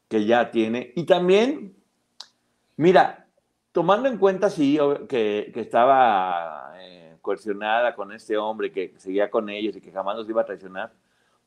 que 0.07 0.25
ya 0.25 0.51
tiene. 0.51 0.91
Y 0.95 1.03
también, 1.05 1.75
mira, 2.75 3.27
tomando 3.71 4.09
en 4.09 4.17
cuenta, 4.17 4.49
sí, 4.49 4.77
que, 5.07 5.51
que 5.53 5.61
estaba 5.61 6.73
eh, 6.79 7.15
coercionada 7.21 7.95
con 7.95 8.11
este 8.11 8.37
hombre, 8.37 8.71
que 8.71 8.93
seguía 8.97 9.29
con 9.29 9.49
ellos 9.49 9.75
y 9.75 9.81
que 9.81 9.91
jamás 9.91 10.17
los 10.17 10.27
iba 10.29 10.41
a 10.41 10.45
traicionar, 10.45 10.91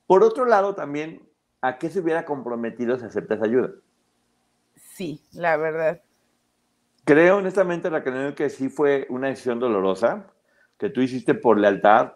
por 0.07 0.23
otro 0.23 0.45
lado 0.47 0.75
también, 0.75 1.23
¿a 1.63 1.79
qué 1.79 1.89
se 1.89 2.01
hubiera 2.01 2.27
comprometido 2.27 2.99
si 2.99 3.07
acepta 3.07 3.35
esa 3.35 3.47
ayuda? 3.47 3.71
Sí, 4.77 5.23
la 5.33 5.57
verdad. 5.57 6.03
Creo 7.05 7.39
honestamente, 7.39 7.89
Raquel, 7.89 8.35
que 8.35 8.51
sí 8.51 8.69
fue 8.69 9.07
una 9.09 9.29
decisión 9.29 9.59
dolorosa, 9.59 10.27
que 10.79 10.91
tú 10.91 11.01
hiciste 11.01 11.35
por 11.35 11.59
lealtad, 11.59 12.13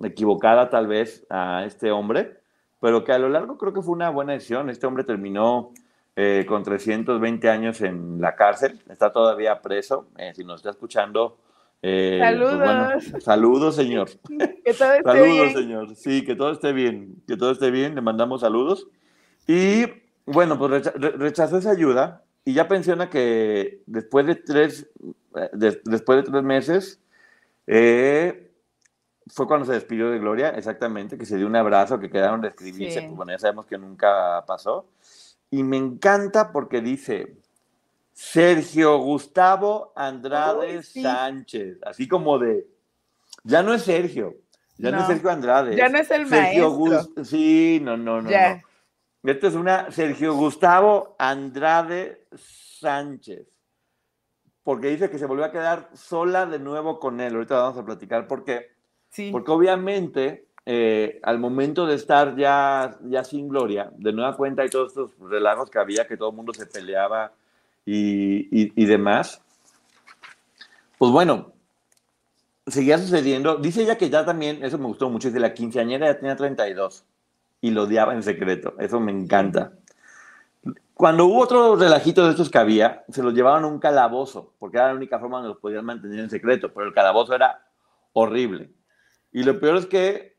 equivocada 0.00 0.70
tal 0.70 0.86
vez 0.86 1.26
a 1.30 1.64
este 1.64 1.90
hombre, 1.90 2.40
pero 2.80 3.04
que 3.04 3.12
a 3.12 3.18
lo 3.18 3.28
largo 3.28 3.58
creo 3.58 3.72
que 3.72 3.82
fue 3.82 3.92
una 3.92 4.10
buena 4.10 4.32
decisión. 4.32 4.70
Este 4.70 4.86
hombre 4.86 5.04
terminó 5.04 5.72
eh, 6.16 6.44
con 6.48 6.62
320 6.62 7.48
años 7.48 7.80
en 7.80 8.20
la 8.20 8.34
cárcel, 8.34 8.80
está 8.88 9.12
todavía 9.12 9.60
preso. 9.60 10.08
eh, 10.16 10.32
si 10.34 10.44
nos 10.44 10.60
está 10.60 10.70
escuchando, 10.70 11.38
eh, 11.82 12.18
pues 12.20 12.50
Saludos. 12.50 13.24
saludos, 13.24 13.76
señor. 13.76 14.08
Que 14.64 14.74
todo 14.74 14.92
esté 14.92 15.02
Saludos, 15.10 15.26
bien. 15.26 15.54
señor. 15.54 15.96
Sí, 15.96 16.24
que 16.24 16.36
todo 16.36 16.52
esté 16.52 16.72
bien, 16.72 17.22
que 17.26 17.36
todo 17.36 17.50
esté 17.52 17.70
bien, 17.70 17.94
le 17.94 18.00
mandamos 18.02 18.42
saludos. 18.42 18.86
Y 19.46 19.86
bueno, 20.26 20.58
pues 20.58 20.70
recha- 20.70 20.92
re- 20.94 21.12
rechazó 21.12 21.56
esa 21.58 21.70
ayuda 21.70 22.22
y 22.44 22.52
ya 22.52 22.68
pensiona 22.68 23.08
que 23.10 23.82
después 23.86 24.26
de 24.26 24.34
tres, 24.36 24.88
eh, 25.34 25.50
de- 25.52 25.80
después 25.84 26.22
de 26.24 26.30
tres 26.30 26.42
meses, 26.44 27.00
eh, 27.66 28.50
fue 29.28 29.46
cuando 29.46 29.64
se 29.66 29.72
despidió 29.72 30.10
de 30.10 30.18
Gloria, 30.18 30.50
exactamente, 30.50 31.16
que 31.16 31.24
se 31.26 31.36
dio 31.36 31.46
un 31.46 31.56
abrazo, 31.56 31.98
que 32.00 32.10
quedaron 32.10 32.40
de 32.40 32.48
escribirse, 32.48 33.00
Sí. 33.00 33.06
pues 33.06 33.16
bueno, 33.16 33.32
ya 33.32 33.38
sabemos 33.38 33.66
que 33.66 33.78
nunca 33.78 34.44
pasó. 34.46 34.86
Y 35.50 35.62
me 35.62 35.76
encanta 35.76 36.52
porque 36.52 36.80
dice, 36.80 37.36
Sergio 38.12 38.98
Gustavo 38.98 39.92
Andrade 39.96 40.82
sí. 40.82 41.02
Sánchez, 41.02 41.78
así 41.84 42.06
como 42.08 42.38
de, 42.38 42.66
ya 43.44 43.62
no 43.62 43.72
es 43.74 43.82
Sergio, 43.82 44.36
ya 44.76 44.90
no, 44.90 45.00
es 45.00 45.06
Sergio 45.06 45.30
Andrade. 45.30 45.76
ya 45.76 45.88
no 45.88 45.98
es 45.98 46.10
el 46.10 46.26
Sergio 46.28 46.70
maestro. 46.70 47.12
Gus- 47.16 47.28
sí, 47.28 47.80
no, 47.82 47.96
no, 47.96 48.20
no, 48.22 48.30
Ya. 48.30 48.56
no. 49.22 49.30
Esto 49.30 49.48
es 49.48 49.54
una 49.54 49.90
Sergio 49.90 50.34
Gustavo 50.34 51.14
Andrade 51.18 52.26
Sánchez. 52.34 53.46
Porque 54.62 54.88
dice 54.88 55.10
que 55.10 55.18
se 55.18 55.26
volvió 55.26 55.44
a 55.44 55.50
quedar 55.52 55.90
sola 55.94 56.46
de 56.46 56.58
nuevo 56.58 56.98
con 57.00 57.20
él. 57.20 57.34
Ahorita 57.34 57.56
vamos 57.56 57.78
a 57.78 57.84
platicar 57.84 58.26
por 58.26 58.44
qué. 58.44 58.70
Sí. 59.10 59.30
Porque 59.32 59.50
obviamente, 59.50 60.46
eh, 60.64 61.18
al 61.22 61.38
momento 61.38 61.86
de 61.86 61.96
estar 61.96 62.36
ya, 62.36 62.96
ya 63.02 63.24
sin 63.24 63.48
gloria, 63.48 63.90
de 63.96 64.12
nueva 64.12 64.36
cuenta 64.36 64.62
hay 64.62 64.70
todos 64.70 64.88
estos 64.88 65.12
relajos 65.18 65.70
que 65.70 65.78
había, 65.78 66.06
que 66.06 66.16
todo 66.16 66.30
el 66.30 66.36
mundo 66.36 66.52
se 66.54 66.66
peleaba 66.66 67.32
y, 67.84 68.82
y- 68.82 68.86
demás. 68.86 69.42
Pues 70.98 71.10
bueno, 71.12 71.52
seguía 72.66 72.98
sucediendo. 72.98 73.56
Dice 73.56 73.82
ella 73.82 73.96
que 73.98 74.10
ya 74.10 74.24
también, 74.24 74.62
eso 74.64 74.78
me 74.78 74.86
gustó 74.86 75.08
mucho, 75.10 75.28
dice 75.28 75.40
la 75.40 75.54
quinceañera 75.54 76.06
ya 76.06 76.18
tenía 76.18 76.36
32 76.36 77.04
y 77.60 77.70
lo 77.70 77.84
odiaba 77.84 78.14
en 78.14 78.22
secreto. 78.22 78.74
Eso 78.78 79.00
me 79.00 79.12
encanta. 79.12 79.72
Cuando 80.94 81.24
hubo 81.24 81.40
otro 81.40 81.76
relajito 81.76 82.24
de 82.24 82.30
estos 82.32 82.50
que 82.50 82.58
había, 82.58 83.04
se 83.08 83.22
los 83.22 83.32
llevaban 83.32 83.64
a 83.64 83.68
un 83.68 83.78
calabozo, 83.78 84.52
porque 84.58 84.76
era 84.76 84.88
la 84.88 84.94
única 84.94 85.18
forma 85.18 85.38
donde 85.38 85.48
los 85.54 85.58
podían 85.58 85.84
mantener 85.86 86.20
en 86.20 86.28
secreto, 86.30 86.72
pero 86.74 86.86
el 86.86 86.92
calabozo 86.92 87.34
era 87.34 87.64
horrible. 88.12 88.70
Y 89.32 89.42
lo 89.44 89.58
peor 89.58 89.78
es 89.78 89.86
que 89.86 90.36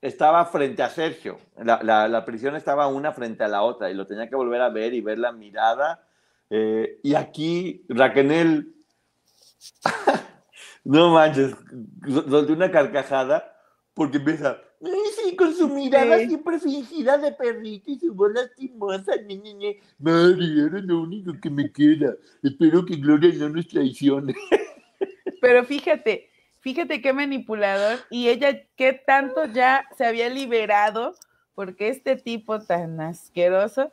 estaba 0.00 0.44
frente 0.46 0.82
a 0.82 0.88
Sergio. 0.88 1.38
La, 1.56 1.80
la- 1.82 2.08
la 2.08 2.24
prisión 2.24 2.56
estaba 2.56 2.86
una 2.86 3.12
frente 3.12 3.44
a 3.44 3.48
la 3.48 3.62
otra 3.62 3.90
y 3.90 3.94
lo 3.94 4.06
tenía 4.06 4.28
que 4.28 4.36
volver 4.36 4.62
a 4.62 4.70
ver 4.70 4.94
y 4.94 5.00
ver 5.02 5.18
la 5.18 5.32
mirada. 5.32 6.06
Eh, 6.54 7.00
y 7.02 7.14
aquí 7.14 7.82
Raquel, 7.88 8.74
no 10.84 11.10
manches, 11.14 11.54
sol- 12.06 12.26
solté 12.28 12.52
una 12.52 12.70
carcajada 12.70 13.56
porque 13.94 14.18
empieza, 14.18 14.60
"Ay, 14.84 14.90
sí, 15.16 15.34
con 15.36 15.54
su 15.54 15.68
mirada 15.68 16.18
Sí. 16.18 16.28
siempre 16.28 16.58
fingida 16.58 17.16
de 17.16 17.32
perrito 17.32 17.90
y 17.90 17.98
su 17.98 18.12
voz 18.14 18.32
lastimosa. 18.34 19.16
ñe, 19.26 19.36
ñe, 19.36 19.54
ñe. 19.54 19.80
Mari, 19.98 20.60
era 20.60 20.78
lo 20.80 21.00
único 21.00 21.32
que 21.40 21.48
me 21.50 21.70
queda. 21.72 22.14
Espero 22.42 22.84
que 22.84 22.96
Gloria 22.96 23.32
no 23.34 23.48
nos 23.48 23.66
traicione. 23.68 24.34
Pero 25.40 25.64
fíjate, 25.64 26.28
fíjate 26.60 27.00
qué 27.00 27.12
manipulador 27.12 27.98
y 28.10 28.28
ella 28.28 28.62
qué 28.76 28.92
tanto 28.92 29.46
ya 29.46 29.84
se 29.96 30.04
había 30.04 30.28
liberado 30.28 31.14
porque 31.54 31.88
este 31.88 32.16
tipo 32.16 32.60
tan 32.60 33.00
asqueroso 33.00 33.90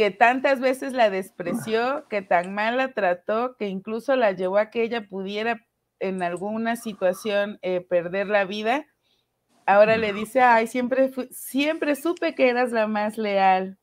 que 0.00 0.10
tantas 0.10 0.60
veces 0.60 0.94
la 0.94 1.10
despreció, 1.10 2.06
que 2.08 2.22
tan 2.22 2.54
mal 2.54 2.78
la 2.78 2.94
trató, 2.94 3.54
que 3.58 3.68
incluso 3.68 4.16
la 4.16 4.32
llevó 4.32 4.56
a 4.56 4.70
que 4.70 4.82
ella 4.82 5.06
pudiera 5.06 5.60
en 5.98 6.22
alguna 6.22 6.76
situación 6.76 7.58
eh, 7.60 7.82
perder 7.82 8.28
la 8.28 8.46
vida, 8.46 8.86
ahora 9.66 9.98
le 9.98 10.14
dice, 10.14 10.40
ay, 10.40 10.68
siempre, 10.68 11.10
siempre 11.30 11.96
supe 11.96 12.34
que 12.34 12.48
eras 12.48 12.72
la 12.72 12.86
más 12.86 13.18
leal. 13.18 13.76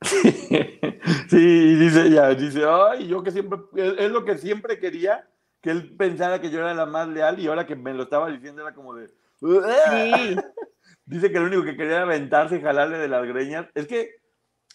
Sí, 1.28 1.36
y 1.36 1.74
dice 1.74 2.06
ella, 2.06 2.28
dice, 2.28 2.62
ay, 2.64 3.08
yo 3.08 3.24
que 3.24 3.32
siempre, 3.32 3.58
es 3.74 4.10
lo 4.10 4.24
que 4.24 4.38
siempre 4.38 4.78
quería, 4.78 5.28
que 5.60 5.70
él 5.70 5.96
pensara 5.96 6.40
que 6.40 6.50
yo 6.50 6.60
era 6.60 6.74
la 6.74 6.86
más 6.86 7.08
leal 7.08 7.40
y 7.40 7.48
ahora 7.48 7.66
que 7.66 7.74
me 7.74 7.92
lo 7.92 8.04
estaba 8.04 8.30
diciendo 8.30 8.62
era 8.62 8.72
como 8.72 8.94
de... 8.94 9.08
Sí, 9.40 9.46
Dice 11.06 11.32
que 11.32 11.40
lo 11.40 11.46
único 11.46 11.64
que 11.64 11.76
quería 11.76 11.96
era 11.96 12.02
aventarse 12.02 12.56
y 12.56 12.62
jalarle 12.62 12.98
de 12.98 13.08
las 13.08 13.26
greñas. 13.26 13.66
Es 13.74 13.88
que 13.88 14.10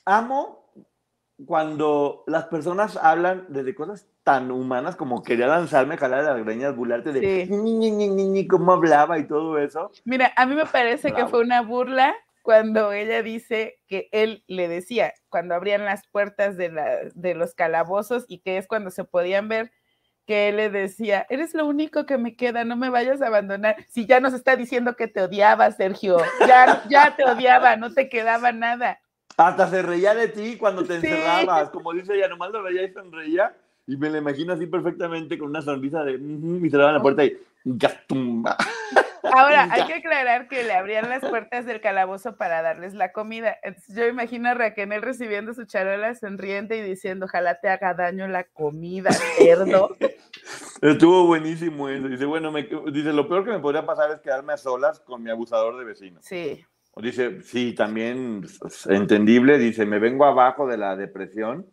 amo 0.06 0.61
cuando 1.46 2.24
las 2.28 2.46
personas 2.46 2.98
hablan 2.98 3.46
desde 3.50 3.76
cosas 3.76 4.08
tan 4.24 4.52
humanas 4.52 4.96
como 4.96 5.24
quería 5.24 5.48
lanzarme, 5.48 5.98
jalar 5.98 6.24
de 6.24 6.32
las 6.32 6.46
greñas, 6.46 6.76
burlarte 6.76 7.12
de 7.12 7.46
Sí. 7.46 7.52
ni, 7.52 7.74
ni, 7.74 7.92
ni, 7.92 8.10
ni, 8.10 8.26
ni, 8.26 8.48
cómo 8.48 8.74
hablaba 8.74 9.18
y 9.18 9.28
todo 9.28 9.58
eso. 9.58 9.92
Mira, 10.06 10.32
a 10.36 10.46
mí 10.46 10.56
me 10.56 10.66
parece 10.66 11.14
que 11.14 11.26
fue 11.28 11.42
una 11.42 11.62
burla 11.62 12.16
cuando 12.44 12.92
ella 12.92 13.22
dice 13.24 13.80
que 13.88 14.10
él 14.12 14.44
le 14.48 14.68
decía, 14.68 15.14
cuando 15.30 15.56
abrían 15.56 15.86
las 15.86 16.08
puertas 16.08 16.58
de, 16.58 16.72
la, 16.72 16.98
de 17.14 17.36
los 17.36 17.54
calabozos 17.54 18.26
y 18.28 18.40
que 18.40 18.58
es 18.58 18.68
cuando 18.68 18.90
se 18.90 19.04
podían 19.04 19.48
ver, 19.48 19.72
que 20.26 20.50
él 20.50 20.58
le 20.58 20.70
decía, 20.70 21.26
eres 21.30 21.54
lo 21.54 21.66
único 21.66 22.06
que 22.06 22.18
me 22.18 22.36
queda, 22.36 22.64
no 22.64 22.76
me 22.76 22.90
vayas 22.90 23.22
a 23.22 23.28
abandonar. 23.28 23.76
Si 23.90 24.06
ya 24.06 24.20
nos 24.20 24.34
está 24.34 24.56
diciendo 24.56 24.96
que 24.96 25.08
te 25.08 25.22
odiaba, 25.22 25.72
Sergio, 25.72 26.18
ya, 26.48 26.84
ya 26.90 27.16
te 27.16 27.26
odiaba, 27.26 27.76
no 27.76 27.94
te 27.94 28.08
quedaba 28.08 28.52
nada. 28.52 29.00
Hasta 29.38 29.68
se 29.70 29.82
reía 29.82 30.14
de 30.14 30.28
ti 30.28 30.58
cuando 30.58 30.84
te 30.84 31.00
Sí. 31.00 31.08
encerrabas. 31.08 31.70
Como 31.70 31.94
dice 31.94 32.16
ella, 32.16 32.28
nomás 32.28 32.52
lo 32.52 32.62
veía 32.64 32.84
y 32.84 32.92
sonreía. 32.94 33.56
Y 33.88 33.98
me 33.98 34.10
lo 34.10 34.18
imagino 34.18 34.54
así 34.54 34.68
perfectamente 34.68 35.38
con 35.38 35.50
una 35.50 35.62
sonrisa 35.62 36.04
de... 36.04 36.16
"Ujú", 36.16 36.66
y 36.66 36.70
cerraban 36.70 36.94
la 36.96 37.02
puerta 37.02 37.24
y... 37.26 37.38
¡Gastumba! 37.64 38.58
Ahora, 39.24 39.68
hay 39.72 39.86
que 39.86 39.94
aclarar 39.96 40.48
que 40.48 40.64
le 40.64 40.74
abrían 40.74 41.10
las 41.10 41.22
puertas 41.22 41.66
del 41.66 41.80
calabozo 41.82 42.38
para 42.38 42.62
darles 42.62 42.94
la 42.94 43.12
comida. 43.12 43.58
Entonces, 43.64 43.96
yo 43.96 44.08
imagino 44.08 44.50
a 44.50 44.54
Raquel 44.54 45.02
recibiendo 45.02 45.54
su 45.54 45.66
charola 45.66 46.14
sonriente 46.16 46.78
y 46.78 46.82
diciendo, 46.82 47.26
ojalá 47.26 47.60
te 47.60 47.70
haga 47.70 47.94
daño 47.94 48.28
la 48.28 48.44
comida, 48.46 49.12
cerdo. 49.38 49.96
Estuvo 50.82 51.26
buenísimo 51.28 51.90
eso. 51.90 52.08
Dice, 52.08 52.26
bueno, 52.26 52.52
me- 52.52 52.68
dice, 52.92 53.14
lo 53.14 53.28
peor 53.28 53.46
que 53.46 53.52
me 53.52 53.60
podría 53.60 53.86
pasar 53.86 54.10
es 54.12 54.20
quedarme 54.22 54.54
a 54.54 54.58
solas 54.58 55.00
con 55.00 55.22
mi 55.22 55.30
abusador 55.30 55.78
de 55.78 55.86
vecinos. 55.86 56.26
Sí, 56.26 56.66
Dice, 56.98 57.42
sí, 57.42 57.74
también 57.74 58.46
entendible. 58.88 59.58
Dice, 59.58 59.86
me 59.86 60.00
vengo 60.00 60.26
abajo 60.26 60.68
de 60.68 60.78
la 60.78 60.96
depresión. 60.96 61.66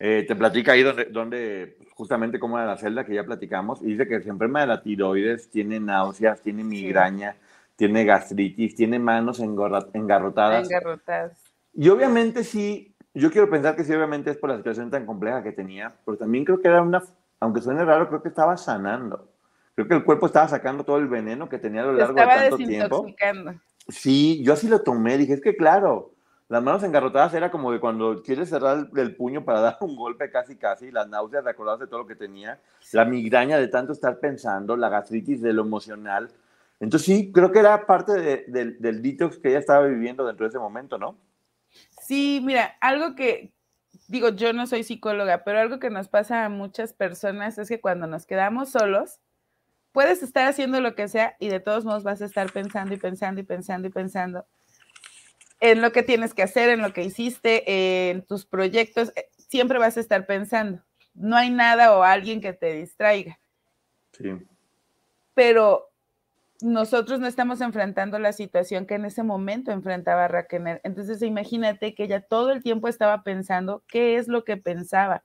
Eh, 0.00 0.24
te 0.26 0.36
platica 0.36 0.72
ahí 0.72 0.82
donde, 0.82 1.06
donde, 1.06 1.78
justamente 1.94 2.38
como 2.38 2.58
era 2.58 2.66
la 2.66 2.76
celda 2.76 3.04
que 3.04 3.14
ya 3.14 3.24
platicamos. 3.24 3.80
Y 3.82 3.92
dice 3.92 4.06
que 4.06 4.20
se 4.20 4.30
enferma 4.30 4.60
de 4.60 4.66
la 4.66 4.82
tiroides, 4.82 5.50
tiene 5.50 5.80
náuseas, 5.80 6.42
tiene 6.42 6.64
migraña, 6.64 7.36
tiene 7.76 8.04
gastritis, 8.04 8.74
tiene 8.74 8.98
manos 8.98 9.40
engarrotadas. 9.40 10.66
engarrotadas. 10.66 11.44
Y 11.72 11.88
obviamente 11.88 12.42
sí, 12.42 12.94
yo 13.14 13.30
quiero 13.30 13.48
pensar 13.48 13.76
que 13.76 13.84
sí, 13.84 13.92
obviamente 13.92 14.30
es 14.30 14.36
por 14.36 14.50
la 14.50 14.56
situación 14.56 14.90
tan 14.90 15.06
compleja 15.06 15.42
que 15.42 15.52
tenía, 15.52 15.92
pero 16.04 16.18
también 16.18 16.44
creo 16.44 16.60
que 16.60 16.68
era 16.68 16.82
una, 16.82 17.02
aunque 17.40 17.60
suene 17.60 17.84
raro, 17.84 18.08
creo 18.08 18.22
que 18.22 18.28
estaba 18.28 18.56
sanando. 18.56 19.28
Creo 19.74 19.86
que 19.86 19.94
el 19.94 20.04
cuerpo 20.04 20.26
estaba 20.26 20.48
sacando 20.48 20.84
todo 20.84 20.98
el 20.98 21.06
veneno 21.06 21.48
que 21.48 21.58
tenía 21.58 21.82
a 21.82 21.86
lo 21.86 21.92
largo 21.92 22.14
de 22.14 22.26
tanto 22.26 22.56
tiempo. 22.56 23.06
Sí, 23.88 24.42
yo 24.44 24.52
así 24.52 24.68
lo 24.68 24.82
tomé, 24.82 25.16
dije, 25.16 25.32
es 25.32 25.40
que 25.40 25.56
claro, 25.56 26.14
las 26.48 26.62
manos 26.62 26.82
engarrotadas 26.82 27.32
era 27.34 27.50
como 27.50 27.72
de 27.72 27.80
cuando 27.80 28.22
quieres 28.22 28.50
cerrar 28.50 28.88
el, 28.96 29.16
puño 29.16 29.44
para 29.44 29.60
dar 29.62 29.78
un 29.80 29.96
golpe 29.96 30.30
casi 30.30 30.56
casi, 30.56 30.90
las 30.90 31.08
náuseas 31.08 31.44
de 31.44 31.50
acordarse 31.50 31.84
de 31.84 31.88
todo 31.88 32.00
lo 32.00 32.06
que 32.06 32.16
tenía, 32.16 32.60
la 32.92 33.04
migraña 33.04 33.58
de 33.58 33.68
tanto 33.68 33.92
estar 33.92 34.18
pensando, 34.20 34.76
la 34.76 34.88
gastritis 34.88 35.40
de 35.40 35.52
lo 35.52 35.62
emocional. 35.62 36.28
Entonces 36.80 37.06
sí, 37.06 37.32
creo 37.32 37.50
que 37.50 37.58
era 37.60 37.86
parte 37.86 38.12
de- 38.12 38.44
del- 38.48 38.78
del 38.80 39.02
detox 39.02 39.38
que 39.38 39.48
ella 39.48 39.58
estaba 39.58 39.86
viviendo 39.86 40.26
dentro 40.26 40.44
de 40.44 40.50
ese 40.50 40.58
momento, 40.58 40.98
¿no? 40.98 41.16
Sí, 42.02 42.40
mira, 42.44 42.76
algo 42.80 43.14
que, 43.14 43.52
digo, 44.06 44.30
yo 44.30 44.52
no 44.52 44.66
soy 44.66 44.84
psicóloga, 44.84 45.44
pero 45.44 45.58
algo 45.60 45.78
que 45.78 45.90
nos 45.90 46.08
pasa 46.08 46.44
a 46.44 46.48
muchas 46.48 46.92
personas 46.92 47.58
es 47.58 47.68
que 47.68 47.80
cuando 47.80 48.06
nos 48.06 48.26
quedamos 48.26 48.70
solos, 48.70 49.18
puedes 49.92 50.22
estar 50.22 50.46
haciendo 50.46 50.80
lo 50.80 50.94
que 50.94 51.08
sea 51.08 51.36
y 51.38 51.48
de 51.48 51.60
todos 51.60 51.84
modos 51.84 52.02
vas 52.02 52.22
a 52.22 52.26
estar 52.26 52.52
pensando 52.52 52.94
y 52.94 52.98
pensando 52.98 53.40
y 53.40 53.44
pensando 53.44 53.88
y 53.88 53.90
pensando 53.90 54.46
en 55.60 55.82
lo 55.82 55.92
que 55.92 56.02
tienes 56.02 56.34
que 56.34 56.42
hacer, 56.42 56.68
en 56.68 56.82
lo 56.82 56.92
que 56.92 57.02
hiciste, 57.02 58.10
en 58.10 58.22
tus 58.22 58.46
proyectos, 58.46 59.12
eh, 59.16 59.28
siempre 59.36 59.78
vas 59.78 59.96
a 59.96 60.00
estar 60.00 60.26
pensando. 60.26 60.82
No 61.14 61.36
hay 61.36 61.50
nada 61.50 61.96
o 61.96 62.02
alguien 62.02 62.40
que 62.40 62.52
te 62.52 62.74
distraiga. 62.74 63.40
Sí. 64.12 64.30
Pero 65.34 65.88
nosotros 66.60 67.20
no 67.20 67.26
estamos 67.26 67.60
enfrentando 67.60 68.18
la 68.18 68.32
situación 68.32 68.86
que 68.86 68.94
en 68.94 69.04
ese 69.04 69.22
momento 69.22 69.70
enfrentaba 69.70 70.28
Raquel. 70.28 70.80
Entonces 70.84 71.22
imagínate 71.22 71.94
que 71.94 72.04
ella 72.04 72.20
todo 72.20 72.50
el 72.50 72.62
tiempo 72.62 72.88
estaba 72.88 73.22
pensando 73.22 73.82
qué 73.88 74.16
es 74.16 74.28
lo 74.28 74.44
que 74.44 74.56
pensaba 74.56 75.24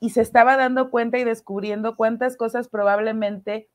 y 0.00 0.10
se 0.10 0.20
estaba 0.20 0.56
dando 0.56 0.90
cuenta 0.90 1.18
y 1.18 1.24
descubriendo 1.24 1.96
cuántas 1.96 2.36
cosas 2.36 2.68
probablemente 2.68 3.68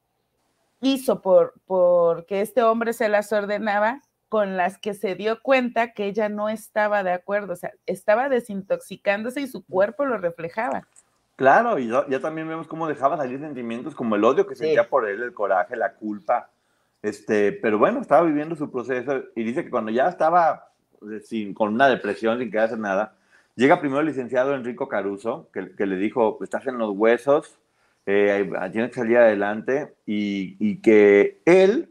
hizo 0.84 1.22
por 1.22 1.54
porque 1.66 2.42
este 2.42 2.64
hombre 2.64 2.94
se 2.94 3.10
las 3.10 3.32
ordenaba 3.34 4.02
con 4.30 4.58
las 4.58 4.80
que 4.80 4.94
se 4.94 5.16
dio 5.16 5.42
cuenta 5.42 5.94
que 5.94 6.06
ella 6.06 6.28
no 6.28 6.50
estaba 6.50 7.04
de 7.04 7.12
acuerdo, 7.12 7.54
o 7.54 7.56
sea, 7.56 7.72
estaba 7.86 8.30
desintoxicándose 8.30 9.42
y 9.42 9.48
su 9.48 9.64
cuerpo 9.64 10.06
lo 10.06 10.18
reflejaba. 10.18 10.88
Claro, 11.36 11.78
y 11.78 11.88
ya, 11.88 12.20
también 12.20 12.48
vemos 12.48 12.68
cómo 12.68 12.88
dejaba 12.88 13.18
salir 13.18 13.40
sentimientos 13.40 13.94
como 13.94 14.16
el 14.16 14.24
odio 14.24 14.48
que 14.48 14.56
sentía 14.56 14.90
por 14.90 15.08
él, 15.08 15.22
el 15.22 15.34
coraje, 15.34 15.76
la 15.76 15.94
culpa, 15.94 16.50
este, 17.04 17.52
pero 17.52 17.78
bueno, 17.78 18.02
estaba 18.02 18.26
viviendo 18.26 18.56
su 18.56 18.72
proceso 18.72 19.24
y 19.36 19.44
dice 19.44 19.64
que 19.64 19.70
cuando 19.70 19.92
ya 19.92 20.08
estaba 20.08 20.70
sin, 21.24 21.54
con 21.54 21.74
una 21.74 21.88
depresión, 21.88 22.40
sin 22.40 22.50
querer 22.50 22.66
hacer 22.66 22.80
nada, 22.80 23.16
llega 23.56 23.80
primero 23.80 24.00
el 24.00 24.08
licenciado 24.08 24.56
Enrico 24.56 24.88
Caruso, 24.88 25.50
que, 25.54 25.76
que 25.76 25.86
le 25.86 25.98
dijo, 25.98 26.40
estás 26.42 26.66
en 26.68 26.78
los 26.78 26.92
huesos, 26.92 27.60
eh, 28.06 28.50
tienes 28.72 28.90
que 28.92 29.00
salir 29.00 29.18
adelante, 29.18 29.96
y, 30.06 30.58
y 30.60 30.82
que 30.82 31.42
él 31.46 31.90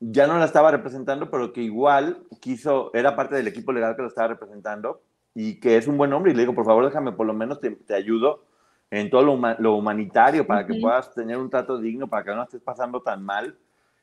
ya 0.00 0.26
no 0.26 0.38
la 0.38 0.44
estaba 0.44 0.70
representando, 0.70 1.30
pero 1.30 1.52
que 1.52 1.62
igual 1.62 2.24
quiso, 2.40 2.90
era 2.94 3.16
parte 3.16 3.36
del 3.36 3.48
equipo 3.48 3.72
legal 3.72 3.96
que 3.96 4.02
lo 4.02 4.08
estaba 4.08 4.28
representando 4.28 5.02
y 5.34 5.60
que 5.60 5.76
es 5.76 5.86
un 5.88 5.96
buen 5.96 6.12
hombre. 6.12 6.32
Y 6.32 6.34
le 6.34 6.42
digo, 6.42 6.54
por 6.54 6.64
favor, 6.64 6.84
déjame, 6.84 7.12
por 7.12 7.26
lo 7.26 7.32
menos 7.32 7.60
te, 7.60 7.70
te 7.70 7.94
ayudo 7.94 8.44
en 8.90 9.10
todo 9.10 9.22
lo, 9.22 9.74
humanitario 9.74 10.46
para 10.46 10.66
que 10.66 10.78
puedas 10.80 11.12
tener 11.14 11.36
un 11.38 11.50
trato 11.50 11.78
digno, 11.78 12.08
para 12.08 12.24
que 12.24 12.34
no 12.34 12.42
estés 12.42 12.60
pasando 12.60 13.02
tan 13.02 13.24
mal. 13.24 13.58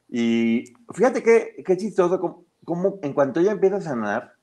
Y 0.10 0.74
fíjate 0.94 1.24
qué, 1.24 1.64
qué 1.66 1.78
chistoso, 1.78 2.46
como, 2.66 3.00
en 3.02 3.14
cuanto 3.14 3.40
ella 3.40 3.52
empieza 3.52 3.78
a 3.78 3.82
sanar, 3.82 4.34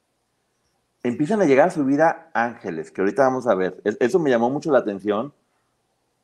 empiezan 1.02 1.42
a 1.42 1.44
llegar 1.44 1.68
a 1.68 1.72
su 1.72 1.84
vida 1.84 2.30
ángeles, 2.32 2.90
que 2.90 3.00
ahorita 3.00 3.24
vamos 3.24 3.46
a 3.46 3.54
ver. 3.54 3.80
Eso 3.84 4.18
me 4.18 4.30
llamó 4.30 4.48
mucho 4.48 4.70
la 4.70 4.78
atención, 4.78 5.34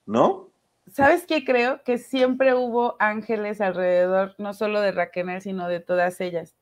¿no? 0.07 0.49
¿Sabes 0.90 1.27
qué 1.27 1.45
creo? 1.45 1.83
Que 1.83 1.99
siempre 1.99 2.55
hubo 2.55 2.97
ángeles 2.99 3.61
alrededor, 3.61 4.35
no 4.38 4.53
solo 4.53 4.81
de 4.81 4.93
Raquel, 4.93 5.40
sino 5.40 5.69
de 5.69 5.81
todas 5.81 6.21
ellas. 6.21 6.55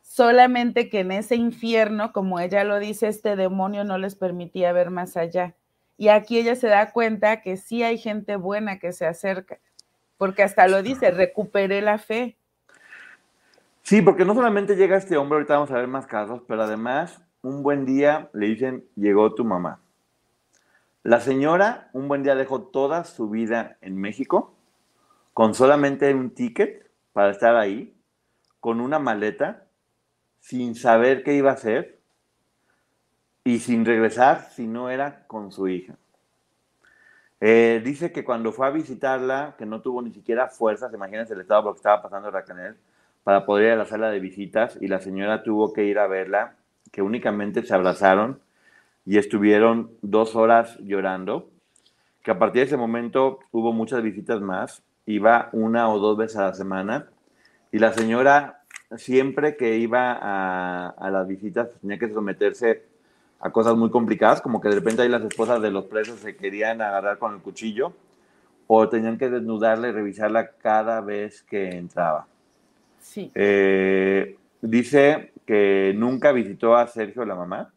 Solamente 0.00 0.88
que 0.88 1.00
en 1.00 1.12
ese 1.12 1.36
infierno, 1.36 2.12
como 2.12 2.40
ella 2.40 2.64
lo 2.64 2.78
dice, 2.78 3.08
este 3.08 3.36
demonio 3.36 3.84
no 3.84 3.98
les 3.98 4.14
permitía 4.14 4.72
ver 4.72 4.90
más 4.90 5.16
allá. 5.16 5.54
Y 5.98 6.08
aquí 6.08 6.38
ella 6.38 6.54
se 6.56 6.68
da 6.68 6.92
cuenta 6.92 7.42
que 7.42 7.56
sí 7.56 7.82
hay 7.82 7.98
gente 7.98 8.36
buena 8.36 8.78
que 8.78 8.92
se 8.92 9.06
acerca, 9.06 9.58
porque 10.16 10.42
hasta 10.42 10.68
lo 10.68 10.82
dice, 10.82 11.10
recuperé 11.10 11.82
la 11.82 11.98
fe. 11.98 12.36
Sí, 13.82 14.02
porque 14.02 14.24
no 14.24 14.34
solamente 14.34 14.76
llega 14.76 14.96
este 14.96 15.16
hombre, 15.16 15.36
ahorita 15.36 15.54
vamos 15.54 15.70
a 15.70 15.76
ver 15.76 15.88
más 15.88 16.06
casos, 16.06 16.42
pero 16.46 16.62
además 16.62 17.22
un 17.42 17.62
buen 17.62 17.86
día 17.86 18.30
le 18.32 18.46
dicen, 18.46 18.84
llegó 18.96 19.34
tu 19.34 19.44
mamá. 19.44 19.80
La 21.06 21.20
señora 21.20 21.88
un 21.92 22.08
buen 22.08 22.24
día 22.24 22.34
dejó 22.34 22.62
toda 22.62 23.04
su 23.04 23.30
vida 23.30 23.76
en 23.80 23.96
México 23.96 24.56
con 25.34 25.54
solamente 25.54 26.12
un 26.12 26.30
ticket 26.30 26.90
para 27.12 27.30
estar 27.30 27.54
ahí, 27.54 27.94
con 28.58 28.80
una 28.80 28.98
maleta, 28.98 29.66
sin 30.40 30.74
saber 30.74 31.22
qué 31.22 31.34
iba 31.34 31.50
a 31.50 31.54
hacer 31.54 32.00
y 33.44 33.60
sin 33.60 33.84
regresar 33.84 34.48
si 34.50 34.66
no 34.66 34.90
era 34.90 35.28
con 35.28 35.52
su 35.52 35.68
hija. 35.68 35.94
Eh, 37.40 37.80
dice 37.84 38.10
que 38.10 38.24
cuando 38.24 38.50
fue 38.50 38.66
a 38.66 38.70
visitarla, 38.70 39.54
que 39.56 39.64
no 39.64 39.82
tuvo 39.82 40.02
ni 40.02 40.10
siquiera 40.10 40.48
fuerzas, 40.48 40.92
imagínense 40.92 41.34
el 41.34 41.40
estado 41.42 41.62
por 41.62 41.74
que 41.74 41.78
estaba 41.78 42.02
pasando 42.02 42.32
Raquel, 42.32 42.78
para 43.22 43.46
poder 43.46 43.66
ir 43.66 43.72
a 43.74 43.76
la 43.76 43.86
sala 43.86 44.10
de 44.10 44.18
visitas 44.18 44.76
y 44.80 44.88
la 44.88 44.98
señora 44.98 45.44
tuvo 45.44 45.72
que 45.72 45.84
ir 45.84 46.00
a 46.00 46.08
verla, 46.08 46.56
que 46.90 47.00
únicamente 47.00 47.62
se 47.62 47.72
abrazaron 47.72 48.40
y 49.06 49.18
estuvieron 49.18 49.92
dos 50.02 50.34
horas 50.34 50.76
llorando, 50.80 51.48
que 52.22 52.32
a 52.32 52.38
partir 52.38 52.60
de 52.62 52.66
ese 52.66 52.76
momento 52.76 53.38
hubo 53.52 53.72
muchas 53.72 54.02
visitas 54.02 54.40
más, 54.40 54.82
iba 55.06 55.48
una 55.52 55.88
o 55.88 56.00
dos 56.00 56.16
veces 56.16 56.36
a 56.38 56.46
la 56.46 56.54
semana, 56.54 57.06
y 57.70 57.78
la 57.78 57.92
señora 57.92 58.64
siempre 58.96 59.56
que 59.56 59.78
iba 59.78 60.12
a, 60.12 60.88
a 60.88 61.10
las 61.10 61.26
visitas 61.26 61.68
tenía 61.80 61.98
que 61.98 62.08
someterse 62.08 62.84
a 63.38 63.50
cosas 63.50 63.76
muy 63.76 63.90
complicadas, 63.90 64.40
como 64.40 64.60
que 64.60 64.68
de 64.68 64.74
repente 64.74 65.02
ahí 65.02 65.08
las 65.08 65.22
esposas 65.22 65.62
de 65.62 65.70
los 65.70 65.84
presos 65.84 66.18
se 66.18 66.36
querían 66.36 66.82
agarrar 66.82 67.18
con 67.18 67.34
el 67.34 67.40
cuchillo, 67.40 67.92
o 68.66 68.88
tenían 68.88 69.18
que 69.18 69.30
desnudarla 69.30 69.88
y 69.88 69.92
revisarla 69.92 70.48
cada 70.50 71.00
vez 71.00 71.44
que 71.44 71.76
entraba. 71.76 72.26
Sí. 72.98 73.30
Eh, 73.36 74.36
dice 74.60 75.32
que 75.46 75.94
nunca 75.96 76.32
visitó 76.32 76.74
a 76.74 76.88
Sergio 76.88 77.24
la 77.24 77.36
mamá, 77.36 77.72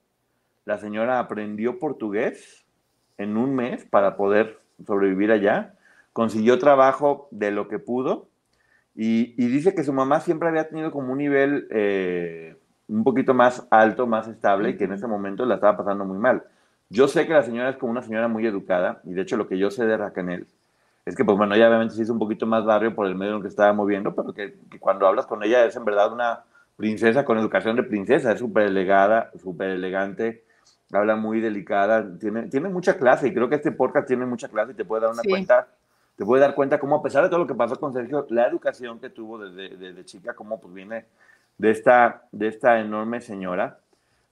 la 0.70 0.78
señora 0.78 1.18
aprendió 1.18 1.80
portugués 1.80 2.64
en 3.18 3.38
un 3.38 3.56
mes 3.56 3.86
para 3.86 4.16
poder 4.16 4.60
sobrevivir 4.86 5.32
allá, 5.32 5.74
consiguió 6.14 6.60
trabajo 6.60 7.28
de 7.32 7.50
lo 7.50 7.68
que 7.68 7.80
pudo 7.80 8.28
y, 8.94 9.34
dice 9.36 9.74
que 9.74 9.84
su 9.84 9.94
mamá 9.94 10.20
siempre 10.20 10.48
había 10.48 10.70
tenido 10.70 10.92
como 10.92 11.12
un 11.12 11.18
nivel 11.18 11.68
eh, 11.72 12.56
un 12.88 13.04
poquito 13.04 13.34
más 13.34 13.66
alto, 13.72 14.06
más 14.06 14.28
estable 14.28 14.70
y 14.70 14.78
que 14.78 14.84
en 14.84 14.94
ese 14.94 15.08
momento 15.08 15.44
la 15.44 15.56
estaba 15.56 15.76
pasando 15.76 16.06
muy 16.06 16.20
mal. 16.20 16.44
Yo 16.90 17.08
sé 17.08 17.26
que 17.26 17.34
la 17.34 17.42
señora 17.42 17.72
es 17.72 17.78
como 17.78 17.92
una 17.92 18.04
señora 18.04 18.28
muy 18.28 18.46
educada 18.46 19.02
y 19.06 19.14
de 19.14 19.24
hecho 19.24 19.38
lo 19.38 19.48
que 19.48 19.58
yo 19.58 19.72
sé 19.72 19.88
de 19.88 19.98
Raquel 19.98 20.46
es 21.04 21.16
que 21.16 21.26
pues 21.26 21.36
bueno, 21.36 21.56
ella 21.56 21.68
obviamente 21.68 21.96
sí 21.96 22.04
es 22.04 22.12
un 22.12 22.20
poquito 22.20 22.46
más 22.46 22.64
barrio 22.64 22.94
por 22.94 23.08
el 23.08 23.16
medio 23.16 23.32
en 23.32 23.38
el 23.38 23.42
que 23.42 23.48
estaba 23.48 23.74
moviendo, 23.74 24.14
pero 24.14 24.36
que, 24.36 24.54
que 24.70 24.78
cuando 24.78 25.08
hablas 25.08 25.26
con 25.26 25.42
ella 25.42 25.66
es 25.66 25.76
en 25.76 25.84
verdad 25.84 26.14
una 26.14 26.44
princesa 26.76 27.26
con 27.26 27.40
educación 27.40 27.76
de 27.76 27.82
princesa, 27.82 28.34
es 28.34 28.40
súper 28.40 28.68
elegada, 28.68 29.32
súper 29.42 29.72
elegante, 29.72 30.44
habla 30.98 31.16
muy 31.16 31.40
delicada, 31.40 32.18
tiene, 32.18 32.44
tiene 32.44 32.70
mucha 32.70 32.98
clase 32.98 33.28
y 33.28 33.34
creo 33.34 33.50
que 33.50 33.56
este 33.56 33.72
podcast 33.72 34.08
tiene 34.08 34.26
mucha 34.26 34.48
clase 34.48 34.72
y 34.72 34.76
te 34.76 34.86
puede 34.86 35.04
dar 35.04 35.12
una 35.12 35.24
cuenta, 35.24 35.68
te 36.16 36.26
puede 36.26 36.42
dar 36.42 36.56
cuenta 36.56 36.80
cómo 36.80 36.96
a 36.96 37.04
pesar 37.04 37.24
de 37.24 37.30
todo 37.30 37.40
lo 37.40 37.48
que 37.48 37.56
pasó 37.56 37.80
con 37.80 37.94
Sergio, 37.94 38.26
la 38.30 38.48
educación 38.48 39.00
que 39.00 39.10
tuvo 39.10 39.38
desde, 39.38 39.78
desde 39.78 40.06
chica, 40.06 40.34
cómo 40.34 40.60
pues 40.60 40.74
viene 40.74 41.06
de 41.58 41.72
esta, 41.72 42.24
de 42.32 42.48
esta 42.48 42.80
enorme 42.80 43.22
señora 43.22 43.78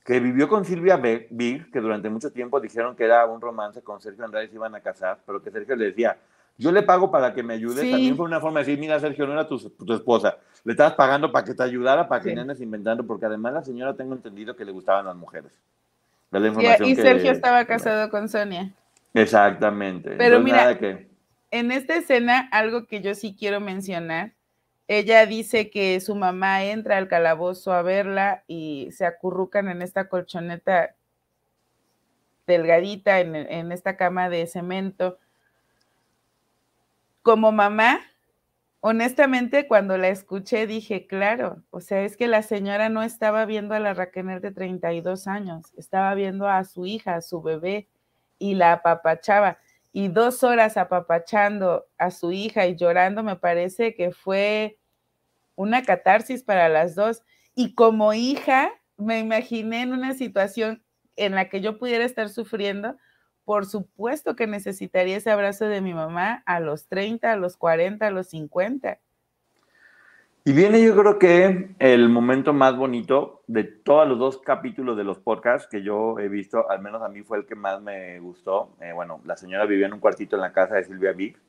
que 0.03 0.19
vivió 0.21 0.47
con 0.47 0.63
Silvia 0.63 0.95
Big, 0.95 1.69
que 1.69 1.81
durante 1.81 2.09
mucho 2.09 2.31
tiempo 2.31 2.61
dijeron 2.61 2.95
que 2.95 3.03
era 3.03 3.25
un 3.25 3.41
romance 3.41 3.81
con 3.81 3.99
Sergio 3.99 4.23
Andrade, 4.23 4.47
se 4.47 4.55
iban 4.55 4.73
a 4.73 4.79
casar, 4.79 5.19
pero 5.25 5.41
que 5.43 5.51
Sergio 5.51 5.75
le 5.75 5.85
decía, 5.85 6.17
yo 6.57 6.71
le 6.71 6.81
pago 6.81 7.11
para 7.11 7.33
que 7.33 7.43
me 7.43 7.55
ayude. 7.55 7.91
También 7.91 8.15
fue 8.15 8.25
una 8.25 8.39
forma 8.39 8.61
de 8.61 8.65
decir, 8.65 8.79
mira, 8.79 8.99
Sergio, 9.01 9.27
no 9.27 9.33
era 9.33 9.45
tu, 9.45 9.59
tu 9.69 9.93
esposa. 9.93 10.37
Le 10.63 10.71
estabas 10.71 10.93
pagando 10.93 11.29
para 11.29 11.43
que 11.43 11.53
te 11.53 11.61
ayudara, 11.61 12.07
para 12.07 12.23
que 12.23 12.33
no 12.33 12.39
andes 12.39 12.61
inventando, 12.61 13.05
porque 13.05 13.25
además 13.25 13.53
la 13.53 13.63
señora 13.63 13.95
tengo 13.95 14.13
entendido 14.15 14.55
que 14.55 14.63
le 14.63 14.71
gustaban 14.71 15.05
las 15.05 15.15
mujeres 15.17 15.51
y, 16.85 16.95
Sergio 16.95 17.31
estaba 17.31 17.65
casado 17.65 18.09
con 18.09 18.27
Sonia. 18.29 18.73
Exactamente. 19.13 20.11
Pero 20.17 20.39
mira, 20.39 20.77
en 21.51 21.71
esta 21.71 21.95
escena, 21.95 22.47
algo 22.51 22.85
que 22.85 23.01
yo 23.01 23.15
sí 23.15 23.35
quiero 23.37 23.59
mencionar, 23.59 24.33
ella 24.87 25.25
dice 25.25 25.69
que 25.69 25.99
su 25.99 26.15
mamá 26.15 26.63
entra 26.63 26.97
al 26.97 27.07
calabozo 27.07 27.73
a 27.73 27.81
verla 27.81 28.43
y 28.47 28.89
se 28.91 29.05
acurrucan 29.05 29.69
en 29.69 29.81
esta 29.81 30.07
colchoneta 30.07 30.95
delgadita, 32.45 33.19
en, 33.19 33.35
en 33.35 33.71
esta 33.71 33.97
cama 33.97 34.29
de 34.29 34.47
cemento. 34.47 35.17
Como 37.21 37.51
mamá, 37.51 37.99
honestamente, 38.89 39.67
cuando 39.67 39.97
la 39.97 40.07
escuché 40.07 40.65
dije, 40.65 41.07
claro, 41.07 41.61
o 41.71 41.81
sea, 41.81 42.03
es 42.03 42.15
que 42.15 42.29
la 42.29 42.41
señora 42.41 42.87
no 42.87 43.03
estaba 43.03 43.45
viendo 43.45 43.75
a 43.75 43.81
la 43.81 43.93
Raquel 43.93 44.39
de 44.39 44.51
32 44.51 45.27
años, 45.27 45.73
estaba 45.75 46.15
viendo 46.15 46.47
a 46.47 46.63
su 46.63 46.85
hija, 46.85 47.15
a 47.15 47.21
su 47.21 47.41
bebé, 47.41 47.89
y 48.39 48.55
la 48.55 48.71
apapachaba. 48.71 49.57
Y 49.91 50.07
dos 50.07 50.41
horas 50.41 50.77
apapachando 50.77 51.85
a 51.97 52.11
su 52.11 52.31
hija 52.31 52.65
y 52.65 52.77
llorando, 52.77 53.23
me 53.23 53.35
parece 53.35 53.93
que 53.93 54.11
fue 54.11 54.77
una 55.55 55.83
catarsis 55.83 56.41
para 56.43 56.69
las 56.69 56.95
dos. 56.95 57.23
Y 57.55 57.75
como 57.75 58.13
hija, 58.13 58.71
me 58.95 59.19
imaginé 59.19 59.81
en 59.81 59.91
una 59.91 60.13
situación 60.13 60.81
en 61.17 61.35
la 61.35 61.49
que 61.49 61.59
yo 61.59 61.77
pudiera 61.77 62.05
estar 62.05 62.29
sufriendo, 62.29 62.95
por 63.47 63.65
supuesto 63.65 64.35
que 64.35 64.45
necesitaría 64.45 65.15
ese 65.15 65.31
abrazo 65.31 65.69
de 65.69 65.79
mi 65.79 65.93
mamá 65.93 66.43
a 66.45 66.59
los 66.59 66.87
30, 66.87 67.31
a 67.31 67.37
los 67.37 67.55
40, 67.55 68.05
a 68.05 68.11
los 68.11 68.27
50. 68.27 68.99
Y 70.43 70.51
viene 70.51 70.83
yo 70.83 70.97
creo 70.97 71.17
que 71.17 71.73
el 71.79 72.09
momento 72.09 72.51
más 72.51 72.75
bonito 72.75 73.43
de 73.47 73.63
todos 73.63 74.05
los 74.05 74.19
dos 74.19 74.39
capítulos 74.39 74.97
de 74.97 75.05
los 75.05 75.19
podcasts 75.19 75.69
que 75.71 75.81
yo 75.81 76.19
he 76.19 76.27
visto, 76.27 76.69
al 76.69 76.81
menos 76.81 77.01
a 77.01 77.07
mí 77.07 77.21
fue 77.21 77.37
el 77.37 77.45
que 77.45 77.55
más 77.55 77.81
me 77.81 78.19
gustó. 78.19 78.75
Eh, 78.81 78.91
bueno, 78.91 79.21
la 79.23 79.37
señora 79.37 79.65
vivía 79.65 79.85
en 79.85 79.93
un 79.93 80.01
cuartito 80.01 80.35
en 80.35 80.41
la 80.41 80.51
casa 80.51 80.75
de 80.75 80.83
Silvia 80.83 81.13
Vic. 81.13 81.39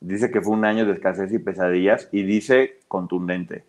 Dice 0.00 0.30
que 0.30 0.40
fue 0.40 0.54
un 0.54 0.64
año 0.64 0.86
de 0.86 0.92
escasez 0.92 1.30
y 1.30 1.38
pesadillas 1.40 2.08
y 2.10 2.22
dice 2.22 2.80
contundente, 2.88 3.66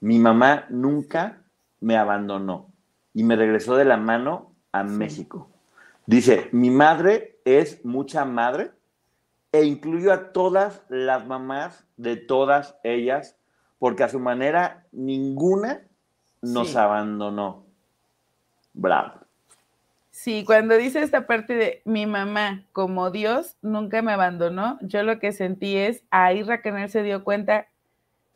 mi 0.00 0.18
mamá 0.18 0.66
nunca 0.68 1.38
me 1.80 1.96
abandonó 1.96 2.70
y 3.14 3.24
me 3.24 3.34
regresó 3.34 3.76
de 3.76 3.86
la 3.86 3.96
mano 3.96 4.52
a 4.72 4.84
México. 4.84 5.53
Dice, 6.06 6.48
mi 6.52 6.70
madre 6.70 7.38
es 7.44 7.84
mucha 7.84 8.24
madre 8.24 8.72
e 9.52 9.64
incluyo 9.64 10.12
a 10.12 10.32
todas 10.32 10.82
las 10.88 11.26
mamás 11.26 11.86
de 11.96 12.16
todas 12.16 12.76
ellas 12.82 13.36
porque 13.78 14.02
a 14.02 14.08
su 14.08 14.20
manera 14.20 14.86
ninguna 14.92 15.82
nos 16.42 16.76
abandonó. 16.76 17.64
Bravo. 18.72 19.20
Sí, 20.10 20.44
cuando 20.44 20.76
dice 20.76 21.02
esta 21.02 21.26
parte 21.26 21.54
de 21.54 21.82
mi 21.84 22.06
mamá 22.06 22.64
como 22.72 23.10
Dios 23.10 23.56
nunca 23.62 24.00
me 24.02 24.12
abandonó, 24.12 24.78
yo 24.82 25.02
lo 25.02 25.18
que 25.18 25.32
sentí 25.32 25.76
es 25.76 26.04
ahí 26.10 26.42
Raquel 26.42 26.88
se 26.88 27.02
dio 27.02 27.24
cuenta 27.24 27.66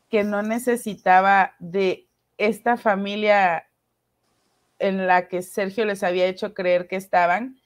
que 0.08 0.24
no 0.24 0.42
necesitaba 0.42 1.54
de 1.58 2.06
esta 2.36 2.76
familia 2.76 3.66
en 4.78 5.06
la 5.06 5.28
que 5.28 5.42
Sergio 5.42 5.84
les 5.84 6.02
había 6.02 6.26
hecho 6.26 6.54
creer 6.54 6.88
que 6.88 6.96
estaban. 6.96 7.57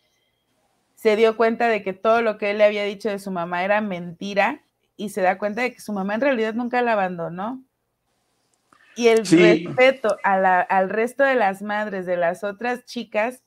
Se 1.03 1.17
dio 1.17 1.37
cuenta 1.37 1.67
de 1.67 1.83
que 1.83 1.95
todo 1.95 2.23
lo 2.23 2.39
que 2.39 2.53
él 2.53 2.59
le 2.59 2.65
había 2.65 2.85
dicho 2.85 3.09
de 3.09 3.19
su 3.19 3.33
mamá 3.33 3.65
era 3.65 3.81
mentira 3.81 4.63
y 4.97 5.09
se 5.09 5.21
da 5.21 5.37
cuenta 5.37 5.63
de 5.63 5.75
que 5.75 5.81
su 5.81 5.93
mamá 5.93 6.15
en 6.15 6.21
realidad 6.21 6.55
nunca 6.55 6.81
la 6.81 6.93
abandonó. 6.93 7.61
Y 8.95 9.09
el 9.09 9.27
respeto 9.27 10.17
al 10.23 10.91
resto 10.91 11.25
de 11.25 11.35
las 11.35 11.61
madres, 11.61 12.07
de 12.07 12.17
las 12.17 12.45
otras 12.45 12.85
chicas, 12.85 13.43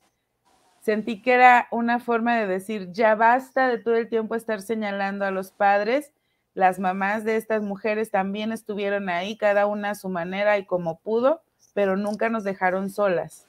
sentí 0.82 1.22
que 1.22 1.32
era 1.32 1.66
una 1.70 1.98
forma 1.98 2.36
de 2.36 2.46
decir, 2.46 2.92
ya 2.92 3.14
basta 3.14 3.68
de 3.68 3.78
todo 3.78 3.96
el 3.96 4.10
tiempo 4.10 4.34
estar 4.34 4.60
señalando 4.60 5.24
a 5.24 5.30
los 5.30 5.50
padres. 5.50 6.12
Las 6.52 6.78
mamás 6.78 7.24
de 7.24 7.36
estas 7.36 7.62
mujeres 7.62 8.10
también 8.10 8.52
estuvieron 8.52 9.08
ahí, 9.08 9.38
cada 9.38 9.64
una 9.64 9.92
a 9.92 9.94
su 9.94 10.10
manera 10.10 10.58
y 10.58 10.66
como 10.66 10.98
pudo, 10.98 11.40
pero 11.72 11.96
nunca 11.96 12.28
nos 12.28 12.44
dejaron 12.44 12.90
solas 12.90 13.48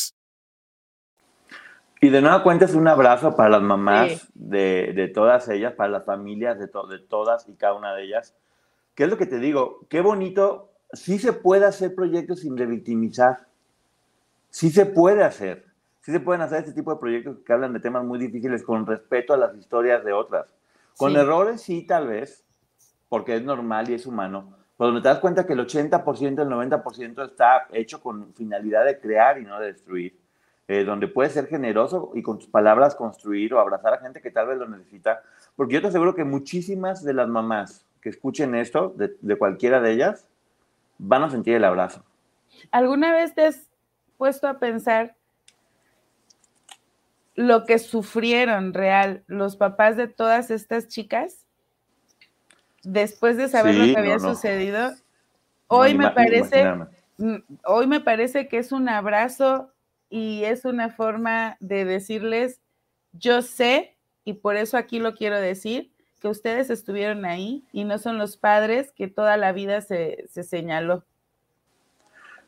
Y 2.03 2.09
de 2.09 2.19
nueva 2.19 2.41
cuenta 2.41 2.65
es 2.65 2.73
un 2.73 2.87
abrazo 2.87 3.35
para 3.35 3.49
las 3.49 3.61
mamás 3.61 4.27
de, 4.33 4.91
de, 4.95 5.07
todas 5.07 5.47
ellas, 5.49 5.73
para 5.73 5.91
las 5.91 6.03
familias 6.03 6.57
de, 6.57 6.65
de 6.65 6.99
todas 6.99 7.47
y 7.47 7.53
cada 7.53 7.75
una 7.75 7.93
de 7.93 8.05
ellas. 8.05 8.35
¿Qué 8.95 9.03
es 9.03 9.09
lo 9.09 9.19
que 9.19 9.27
te 9.27 9.37
digo? 9.37 9.85
Qué 9.87 10.01
bonito, 10.01 10.71
sí 10.93 11.19
se 11.19 11.31
puede 11.31 11.65
hacer 11.65 11.93
proyectos 11.93 12.39
sin 12.39 12.57
revictimizar. 12.57 13.45
Sí 14.49 14.71
se 14.71 14.87
puede 14.87 15.23
hacer. 15.23 15.65
Sí 15.99 16.11
se 16.11 16.19
pueden 16.19 16.41
hacer 16.41 16.61
este 16.61 16.73
tipo 16.73 16.91
de 16.91 16.99
proyectos 16.99 17.37
que 17.45 17.53
hablan 17.53 17.73
de 17.73 17.79
temas 17.79 18.03
muy 18.03 18.17
difíciles 18.17 18.63
con 18.63 18.87
respeto 18.87 19.35
a 19.35 19.37
las 19.37 19.55
historias 19.55 20.03
de 20.03 20.11
otras. 20.11 20.47
Con 20.97 21.15
errores 21.15 21.61
sí, 21.61 21.85
tal 21.85 22.07
vez, 22.07 22.43
porque 23.09 23.35
es 23.35 23.43
normal 23.43 23.91
y 23.91 23.93
es 23.93 24.07
humano. 24.07 24.57
Pero 24.75 24.87
donde 24.87 25.03
te 25.03 25.07
das 25.07 25.19
cuenta 25.19 25.45
que 25.45 25.53
el 25.53 25.59
80%, 25.59 26.41
el 26.41 26.49
90% 26.49 27.25
está 27.29 27.67
hecho 27.71 28.01
con 28.01 28.33
finalidad 28.33 28.85
de 28.85 28.99
crear 28.99 29.39
y 29.39 29.43
no 29.43 29.59
de 29.59 29.67
destruir 29.67 30.20
eh, 30.71 30.85
donde 30.85 31.09
puedes 31.09 31.33
ser 31.33 31.47
generoso 31.47 32.13
y 32.15 32.21
con 32.21 32.39
tus 32.39 32.47
palabras 32.47 32.95
construir 32.95 33.53
o 33.53 33.59
abrazar 33.59 33.93
a 33.93 33.97
gente 33.97 34.21
que 34.21 34.31
tal 34.31 34.47
vez 34.47 34.57
lo 34.57 34.69
necesita. 34.69 35.21
Porque 35.57 35.73
yo 35.73 35.81
te 35.81 35.87
aseguro 35.87 36.15
que 36.15 36.23
muchísimas 36.23 37.03
de 37.03 37.13
las 37.13 37.27
mamás 37.27 37.85
que 37.99 38.07
escuchen 38.07 38.55
esto, 38.55 38.95
de, 38.95 39.37
cualquiera 39.37 39.81
de 39.81 39.91
ellas, 39.91 40.29
van 40.97 41.23
a 41.23 41.29
sentir 41.29 41.55
el 41.55 41.65
abrazo. 41.65 42.05
¿Alguna 42.71 43.11
vez 43.11 43.35
te 43.35 43.47
has 43.47 43.69
puesto 44.17 44.47
a 44.47 44.59
pensar 44.59 45.17
lo 47.35 47.65
que 47.65 47.77
sufrieron 47.77 48.73
real 48.73 49.23
los 49.27 49.57
papás 49.57 49.97
de 49.97 50.07
todas 50.07 50.51
estas 50.51 50.87
chicas 50.87 51.45
después 52.83 53.35
de 53.35 53.49
saber 53.49 53.75
lo 53.75 53.93
que 53.93 53.99
había 53.99 54.19
sucedido? 54.19 54.93
Hoy 55.67 55.95
me 55.95 56.11
parece, 56.11 56.65
hoy 57.65 57.87
me 57.87 57.99
parece 57.99 58.47
que 58.47 58.57
es 58.57 58.71
un 58.71 58.87
abrazo 58.87 59.70
y 60.11 60.43
es 60.43 60.65
una 60.65 60.89
forma 60.89 61.55
de 61.61 61.85
decirles, 61.85 62.59
yo 63.13 63.41
sé, 63.41 63.95
y 64.25 64.33
por 64.33 64.57
eso 64.57 64.77
aquí 64.77 64.99
lo 64.99 65.15
quiero 65.15 65.39
decir, 65.39 65.89
que 66.19 66.27
ustedes 66.27 66.69
estuvieron 66.69 67.25
ahí 67.25 67.63
y 67.71 67.85
no 67.85 67.97
son 67.97 68.19
los 68.19 68.37
padres 68.37 68.91
que 68.91 69.07
toda 69.07 69.37
la 69.37 69.53
vida 69.53 69.81
se, 69.81 70.27
señaló. 70.27 71.03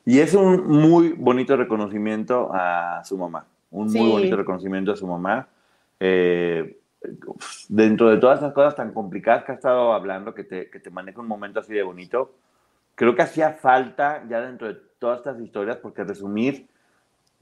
Y 0.06 0.20
es 0.20 0.34
un 0.36 0.68
muy 0.68 1.14
bonito 1.14 1.56
reconocimiento 1.56 2.52
a 2.54 3.02
su 3.06 3.18
mamá, 3.18 3.48
un 3.72 3.88
muy 3.92 4.12
bonito 4.12 4.36
reconocimiento 4.36 4.92
a 4.92 4.98
su 4.98 5.08
mamá. 5.08 5.48
Eh, 6.02 6.78
dentro 7.70 8.10
de 8.10 8.18
todas 8.18 8.40
esas 8.40 8.54
cosas 8.54 8.76
tan 8.76 8.94
complicadas 8.94 9.46
que 9.46 9.54
ha 9.54 9.56
estado 9.56 9.94
hablando, 9.94 10.34
que 10.34 10.44
te, 10.44 10.70
que 10.70 10.80
te 10.80 10.90
maneja 10.90 11.22
un 11.22 11.28
momento 11.28 11.62
así 11.62 11.74
de 11.74 11.84
bonito, 11.84 12.36
creo 12.96 13.16
que 13.16 13.22
hacía 13.22 13.54
falta 13.54 14.24
ya 14.30 14.42
dentro 14.42 14.68
de 14.68 14.80
todas 15.00 15.20
estas 15.20 15.40
historias, 15.40 15.78
porque 15.78 16.04
resumir 16.04 16.68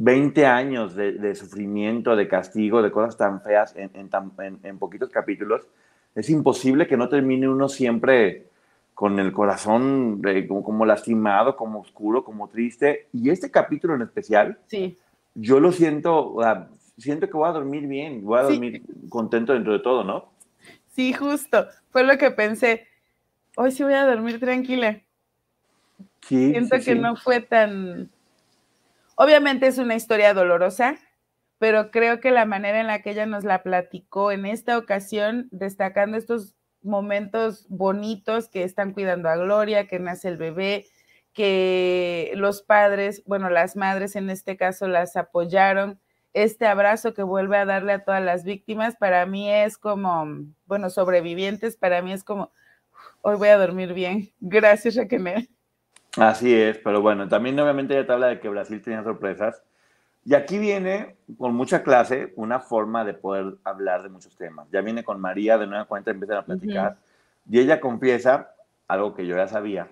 20 0.04 0.48
años 0.48 0.96
de, 0.96 1.36
sufrimiento, 1.36 2.16
de 2.16 2.28
castigo, 2.28 2.82
de 2.82 2.90
cosas 2.90 3.18
tan 3.18 3.40
feas 3.44 3.76
en, 3.76 3.92
en, 4.64 4.80
poquitos 4.80 5.12
capítulos, 5.12 5.62
es 6.16 6.28
imposible 6.32 6.88
que 6.88 6.98
no 6.98 7.08
termine 7.08 7.48
uno 7.48 7.70
siempre 7.70 8.48
con 8.96 9.20
el 9.20 9.32
corazón 9.32 10.20
como, 10.48 10.88
lastimado, 10.88 11.56
como 11.56 11.82
oscuro, 11.82 12.24
como 12.24 12.48
triste. 12.50 13.10
Y 13.14 13.30
este 13.30 13.52
capítulo 13.52 13.94
en 13.94 14.02
especial, 14.02 14.58
sí. 14.66 14.98
yo 15.36 15.60
lo 15.60 15.72
siento, 15.72 16.36
siento 16.98 17.28
que 17.28 17.38
voy 17.38 17.50
a 17.50 17.54
dormir 17.54 17.86
bien, 17.86 18.26
voy 18.26 18.40
a 18.40 18.44
dormir 18.44 18.82
contento 19.08 19.54
dentro 19.54 19.74
de 19.74 19.80
todo, 19.80 20.04
¿no? 20.04 20.32
Sí, 20.88 21.14
justo, 21.14 21.68
fue 21.92 22.04
lo 22.04 22.18
que 22.18 22.32
pensé. 22.32 22.88
Hoy 23.56 23.72
sí 23.72 23.84
voy 23.84 23.94
a 23.94 24.08
dormir 24.08 24.40
tranquila. 24.40 25.00
Sí, 26.22 26.50
siento 26.54 26.78
que 26.84 26.96
no 26.96 27.16
fue 27.16 27.42
tan 27.42 28.10
Obviamente 29.15 29.67
es 29.67 29.78
una 29.78 29.95
historia 29.95 30.34
dolorosa, 30.34 30.97
pero 31.60 31.91
creo 31.91 32.19
que 32.19 32.32
la 32.32 32.45
manera 32.45 32.80
en 32.80 32.88
la 32.88 33.02
que 33.02 33.12
ella 33.12 33.26
nos 33.26 33.43
la 33.43 33.63
platicó 33.63 34.32
en 34.32 34.45
esta 34.45 34.78
ocasión, 34.78 35.47
destacando 35.52 36.17
estos 36.17 36.56
momentos 36.82 37.65
bonitos 37.69 38.50
que 38.50 38.63
están 38.63 38.93
cuidando 38.93 39.30
a 39.30 39.36
Gloria, 39.38 39.88
que 39.88 40.00
nace 40.00 40.28
el 40.28 40.38
bebé, 40.38 40.88
que 41.34 42.32
los 42.36 42.63
padres, 42.63 43.24
bueno, 43.26 43.50
las 43.50 43.76
madres 43.76 44.15
en 44.15 44.30
este 44.30 44.58
caso 44.58 44.88
las 44.88 45.15
apoyaron, 45.15 46.00
este 46.34 46.65
abrazo 46.65 47.13
que 47.13 47.24
vuelve 47.24 47.58
a 47.58 47.65
darle 47.65 47.93
a 47.93 48.04
todas 48.04 48.24
las 48.24 48.43
víctimas, 48.43 48.95
para 48.95 49.26
mí 49.26 49.52
es 49.52 49.78
como, 49.78 50.26
bueno, 50.65 50.89
sobrevivientes, 50.89 51.78
para 51.78 52.02
mí 52.02 52.13
es 52.13 52.24
como, 52.24 52.52
hoy 53.21 53.36
voy 53.38 53.50
a 53.50 53.58
dormir 53.58 53.93
bien. 53.93 54.32
Gracias, 54.39 54.95
Raquel. 54.95 55.50
Así 56.17 56.54
es, 56.54 56.78
pero 56.78 57.02
bueno, 57.02 57.28
también 57.28 57.60
obviamente 57.60 57.93
ya 57.93 58.06
te 58.06 58.12
habla 58.12 58.28
de 58.28 58.39
que 58.39 58.50
Brasil 58.50 58.82
tenía 58.82 59.04
sorpresas. 59.04 59.63
Y 60.24 60.36
aquí 60.36 60.60
viene 60.60 61.15
con 61.38 61.56
mucha 61.56 61.84
clase 61.84 62.34
una 62.36 62.60
forma 62.60 63.04
de 63.06 63.13
poder 63.13 63.56
hablar 63.63 64.04
de 64.04 64.10
muchos 64.10 64.36
temas. 64.36 64.70
Ya 64.72 64.82
viene 64.82 65.03
con 65.03 65.20
María, 65.20 65.57
de 65.57 65.68
nueva 65.68 65.86
cuenta 65.86 66.12
empiezan 66.12 66.38
a 66.38 66.45
platicar. 66.45 66.97
Y 67.49 67.59
ella 67.59 67.80
confiesa 67.80 68.53
algo 68.88 69.16
que 69.16 69.26
yo 69.26 69.38
ya 69.38 69.47
sabía, 69.47 69.88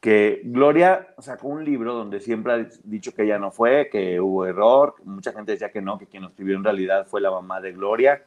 que 0.00 0.42
Gloria 0.44 1.08
sacó 1.18 1.48
un 1.48 1.64
libro 1.64 1.94
donde 1.94 2.20
siempre 2.20 2.52
ha 2.52 2.66
dicho 2.84 3.12
que 3.12 3.24
ella 3.24 3.38
no 3.38 3.50
fue, 3.50 3.88
que 3.90 4.20
hubo 4.20 4.46
error. 4.46 4.94
Mucha 5.04 5.32
gente 5.32 5.52
decía 5.52 5.70
que 5.70 5.82
no, 5.82 5.98
que 5.98 6.06
quien 6.06 6.22
lo 6.22 6.28
escribió 6.28 6.56
en 6.56 6.64
realidad 6.64 7.06
fue 7.06 7.20
la 7.20 7.30
mamá 7.30 7.60
de 7.60 7.72
Gloria, 7.72 8.22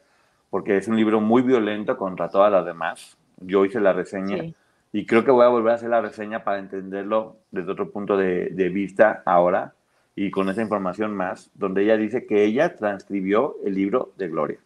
porque 0.50 0.78
es 0.78 0.88
un 0.88 0.98
libro 0.98 1.22
muy 1.22 1.42
violento 1.42 1.96
contra 1.96 2.30
todas 2.30 2.52
las 2.52 2.66
demás. 2.66 3.18
Yo 3.38 3.64
hice 3.64 3.80
la 3.80 3.94
reseña. 3.94 4.54
Y 4.92 5.06
creo 5.06 5.26
que 5.26 5.32
voy 5.32 5.46
a 5.46 5.50
volver 5.50 5.74
a 5.74 5.76
hacer 5.76 5.90
la 5.90 6.02
reseña 6.02 6.44
para 6.44 6.60
entenderlo 6.60 7.38
desde 7.52 7.72
otro 7.72 7.92
punto 7.92 8.18
de, 8.18 8.50
vista 8.70 9.22
ahora 9.26 9.74
y 10.16 10.32
con 10.32 10.50
esa 10.50 10.62
información 10.62 11.16
más, 11.16 11.52
donde 11.54 11.84
ella 11.84 11.98
dice 11.98 12.26
que 12.26 12.46
ella 12.46 12.76
transcribió 12.76 13.58
el 13.66 13.76
libro 13.76 14.14
de 14.18 14.30
Gloria. 14.30 14.60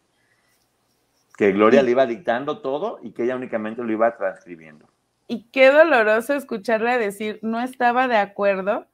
Que 1.36 1.52
Gloria 1.52 1.82
le 1.82 1.90
iba 1.90 2.06
dictando 2.06 2.60
todo 2.60 2.98
y 3.02 3.10
que 3.10 3.24
ella 3.24 3.36
únicamente 3.36 3.82
lo 3.82 3.92
iba 3.92 4.16
transcribiendo. 4.16 4.86
Y 5.28 5.44
qué 5.50 5.70
doloroso 5.70 6.34
escucharla 6.34 6.98
decir, 6.98 7.38
no 7.42 7.60
estaba 7.60 8.08
de 8.08 8.16
acuerdo, 8.16 8.86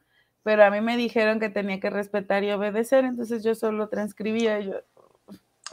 pero 0.43 0.64
a 0.64 0.70
mí 0.70 0.81
me 0.81 0.97
dijeron 0.97 1.41
que 1.41 1.49
tenía 1.49 1.79
que 1.79 1.91
respetar 1.91 2.43
y 2.43 2.51
obedecer, 2.51 3.05
entonces 3.05 3.45
yo 3.45 3.55
solo 3.55 3.89
transcribía. 3.89 4.61
Yo... 4.61 4.74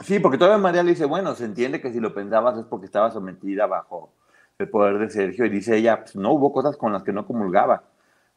Sí, 0.04 0.18
porque 0.18 0.38
todavía 0.38 0.62
María 0.62 0.82
le 0.82 0.90
dice, 0.90 1.06
bueno, 1.06 1.34
se 1.34 1.44
entiende 1.44 1.80
que 1.80 1.92
si 1.92 2.00
lo 2.00 2.14
pensabas 2.14 2.58
es 2.58 2.64
porque 2.64 2.86
estaba 2.86 3.10
sometida 3.10 3.66
bajo 3.66 4.12
el 4.58 4.68
poder 4.68 4.98
de 4.98 5.10
Sergio, 5.10 5.44
y 5.44 5.50
dice 5.50 5.76
ella, 5.76 6.00
pues 6.00 6.16
no 6.16 6.32
hubo 6.32 6.52
cosas 6.52 6.76
con 6.76 6.92
las 6.92 7.02
que 7.02 7.12
no 7.12 7.26
comulgaba, 7.26 7.84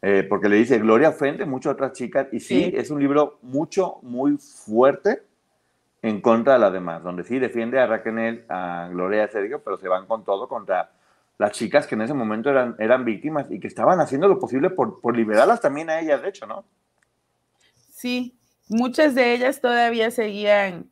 eh, 0.02 0.26
porque 0.28 0.50
le 0.50 0.58
dice, 0.58 0.80
Gloria 0.80 1.10
ofende 1.10 1.46
mucho 1.46 1.70
a 1.70 1.74
otras 1.74 1.94
chicas, 1.94 2.28
y 2.32 2.40
sí, 2.40 2.66
sí, 2.66 2.74
es 2.76 2.90
un 2.90 3.00
libro 3.00 3.40
mucho, 3.42 4.00
muy 4.02 4.38
fuerte 4.38 5.24
en 6.02 6.22
contra 6.22 6.54
de 6.54 6.60
las 6.60 6.74
demás, 6.74 7.04
donde 7.04 7.24
sí 7.24 7.40
defiende 7.40 7.80
a 7.80 7.88
Raquel, 7.88 8.46
a 8.50 8.90
Gloria 8.92 9.22
y 9.22 9.26
a 9.26 9.32
Sergio, 9.32 9.62
pero 9.64 9.78
se 9.78 9.88
van 9.88 10.06
con 10.08 10.24
todo 10.24 10.48
contra 10.48 10.92
las 11.38 11.54
chicas 11.54 11.88
que 11.88 11.96
en 11.96 12.02
ese 12.02 12.14
momento 12.14 12.50
eran, 12.50 12.76
eran 12.80 13.06
víctimas 13.06 13.50
y 13.50 13.60
que 13.60 13.68
estaban 13.68 14.02
haciendo 14.02 14.28
lo 14.28 14.40
posible 14.40 14.70
por, 14.70 15.00
por 15.00 15.16
liberarlas 15.16 15.62
también 15.62 15.90
a 15.90 16.00
ellas, 16.00 16.22
de 16.22 16.30
hecho, 16.30 16.46
¿no? 16.46 16.66
Sí, 17.92 18.38
muchas 18.68 19.16
de 19.16 19.34
ellas 19.34 19.62
todavía 19.62 20.12
seguían 20.12 20.90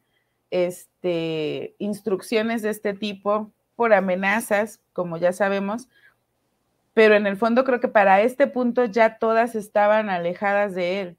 este, 0.52 1.76
instrucciones 1.80 2.62
de 2.62 2.70
este 2.70 2.94
tipo 2.94 3.52
por 3.76 3.94
amenazas, 3.94 4.82
como 4.98 5.18
ya 5.18 5.32
sabemos, 5.32 5.88
pero 6.96 7.14
en 7.14 7.28
el 7.28 7.38
fondo 7.38 7.64
creo 7.64 7.80
que 7.80 7.88
para 7.88 8.22
este 8.22 8.48
punto 8.48 8.86
ya 8.86 9.20
todas 9.20 9.54
estaban 9.54 10.10
alejadas 10.10 10.74
de 10.74 11.02
él. 11.02 11.18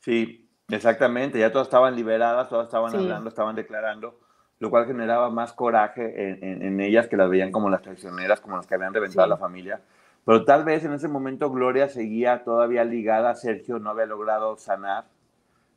Sí, 0.00 0.46
exactamente, 0.68 1.38
ya 1.38 1.50
todas 1.50 1.68
estaban 1.68 1.96
liberadas, 1.96 2.50
todas 2.50 2.66
estaban 2.66 2.90
sí. 2.90 2.98
hablando, 2.98 3.30
estaban 3.30 3.56
declarando 3.56 4.20
lo 4.60 4.70
cual 4.70 4.86
generaba 4.86 5.30
más 5.30 5.52
coraje 5.52 6.30
en, 6.30 6.42
en, 6.42 6.62
en, 6.62 6.80
ellas 6.80 7.06
que 7.06 7.16
las 7.16 7.30
veían 7.30 7.52
como 7.52 7.70
las 7.70 7.80
traicioneras, 7.80 8.40
como 8.40 8.56
las 8.56 8.66
que 8.66 8.74
habían 8.74 8.92
reventado 8.92 9.24
sí. 9.24 9.30
a 9.30 9.34
la 9.34 9.36
familia. 9.36 9.80
Pero 10.24 10.44
tal 10.44 10.64
vez 10.64 10.84
en 10.84 10.92
ese 10.92 11.06
momento 11.06 11.48
Gloria 11.50 11.88
seguía 11.88 12.42
todavía 12.42 12.84
ligada 12.84 13.30
a 13.30 13.34
Sergio, 13.36 13.78
no 13.78 13.90
había 13.90 14.06
logrado 14.06 14.56
sanar. 14.56 15.04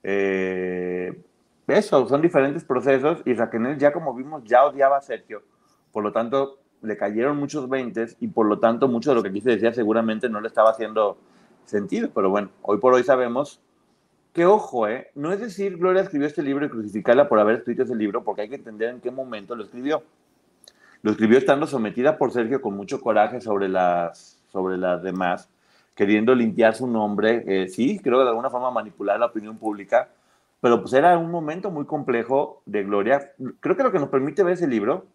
Eh, 0.02 1.22
eso, 1.68 2.08
son 2.08 2.22
diferentes 2.22 2.64
procesos 2.64 3.22
y 3.24 3.34
Raquel 3.34 3.78
ya 3.78 3.93
como 3.93 4.14
vimos 4.16 4.43
ya 4.43 4.66
odiaba 4.66 4.97
a 4.97 5.02
Sergio. 5.02 5.43
Por 5.92 6.04
lo 6.04 6.12
tanto, 6.12 6.60
le 6.82 6.98
cayeron 6.98 7.38
muchos 7.38 7.70
veintes 7.70 8.18
y 8.20 8.28
por 8.28 8.46
lo 8.46 8.60
tanto 8.60 8.88
mucho 8.88 9.12
de 9.12 9.16
lo 9.16 9.24
que 9.24 9.30
aquí 9.30 9.42
se 9.42 9.52
decía 9.52 9.74
seguramente 9.74 10.30
no 10.30 10.42
le 10.42 10.48
estaba 10.48 10.72
haciendo 10.72 11.18
sentido. 11.66 12.10
Pero 12.14 12.30
bueno, 12.30 12.50
hoy 12.62 12.78
por 12.80 12.94
hoy 12.94 13.04
sabemos 13.04 13.60
que 14.34 14.46
ojo, 14.46 14.88
¿eh? 14.88 15.12
No 15.14 15.34
es 15.34 15.39
decir, 15.39 15.78
Gloria 15.78 16.04
escribió 16.04 16.28
este 16.28 16.42
libro 16.42 16.66
y 16.66 16.70
crucificarla 16.70 17.28
por 17.28 17.39
haber 17.39 17.58
escrito 17.58 17.84
ese 17.84 17.96
libro, 17.96 18.24
porque 18.24 18.44
hay 18.44 18.50
que 18.50 18.56
entender 18.56 18.89
en 18.89 19.02
qué 19.02 19.12
momento 19.12 19.56
lo 19.56 19.64
escribió. 19.64 20.04
Lo 21.02 21.12
escribió 21.12 21.38
estando 21.38 21.68
sometida 21.68 22.18
por 22.18 22.32
Sergio 22.32 22.62
con 22.62 22.76
mucho 22.76 23.02
coraje 23.02 23.42
sobre 23.42 23.68
las, 23.68 24.42
sobre 24.52 24.78
las 24.78 25.04
demás, 25.04 25.50
queriendo 25.96 26.34
limpiar 26.34 26.76
su 26.76 26.88
nombre, 26.88 27.44
eh, 27.46 27.68
sí, 27.68 28.00
creo 28.00 28.20
que 28.20 28.24
de 28.24 28.30
alguna 28.30 28.50
forma 28.50 28.72
manipular 28.72 29.20
la 29.20 29.26
opinión 29.26 29.58
pública, 29.58 30.10
pero 30.62 30.80
pues 30.80 30.94
era 30.94 31.18
un 31.18 31.32
momento 31.32 31.72
muy 31.72 31.86
complejo 31.86 32.62
de 32.66 32.84
Gloria. 32.84 33.34
Creo 33.60 33.76
que 33.76 33.84
lo 33.84 33.92
que 33.92 34.00
nos 34.00 34.10
permite 34.10 34.44
ver 34.44 34.54
ese 34.54 34.68
libro 34.68 35.08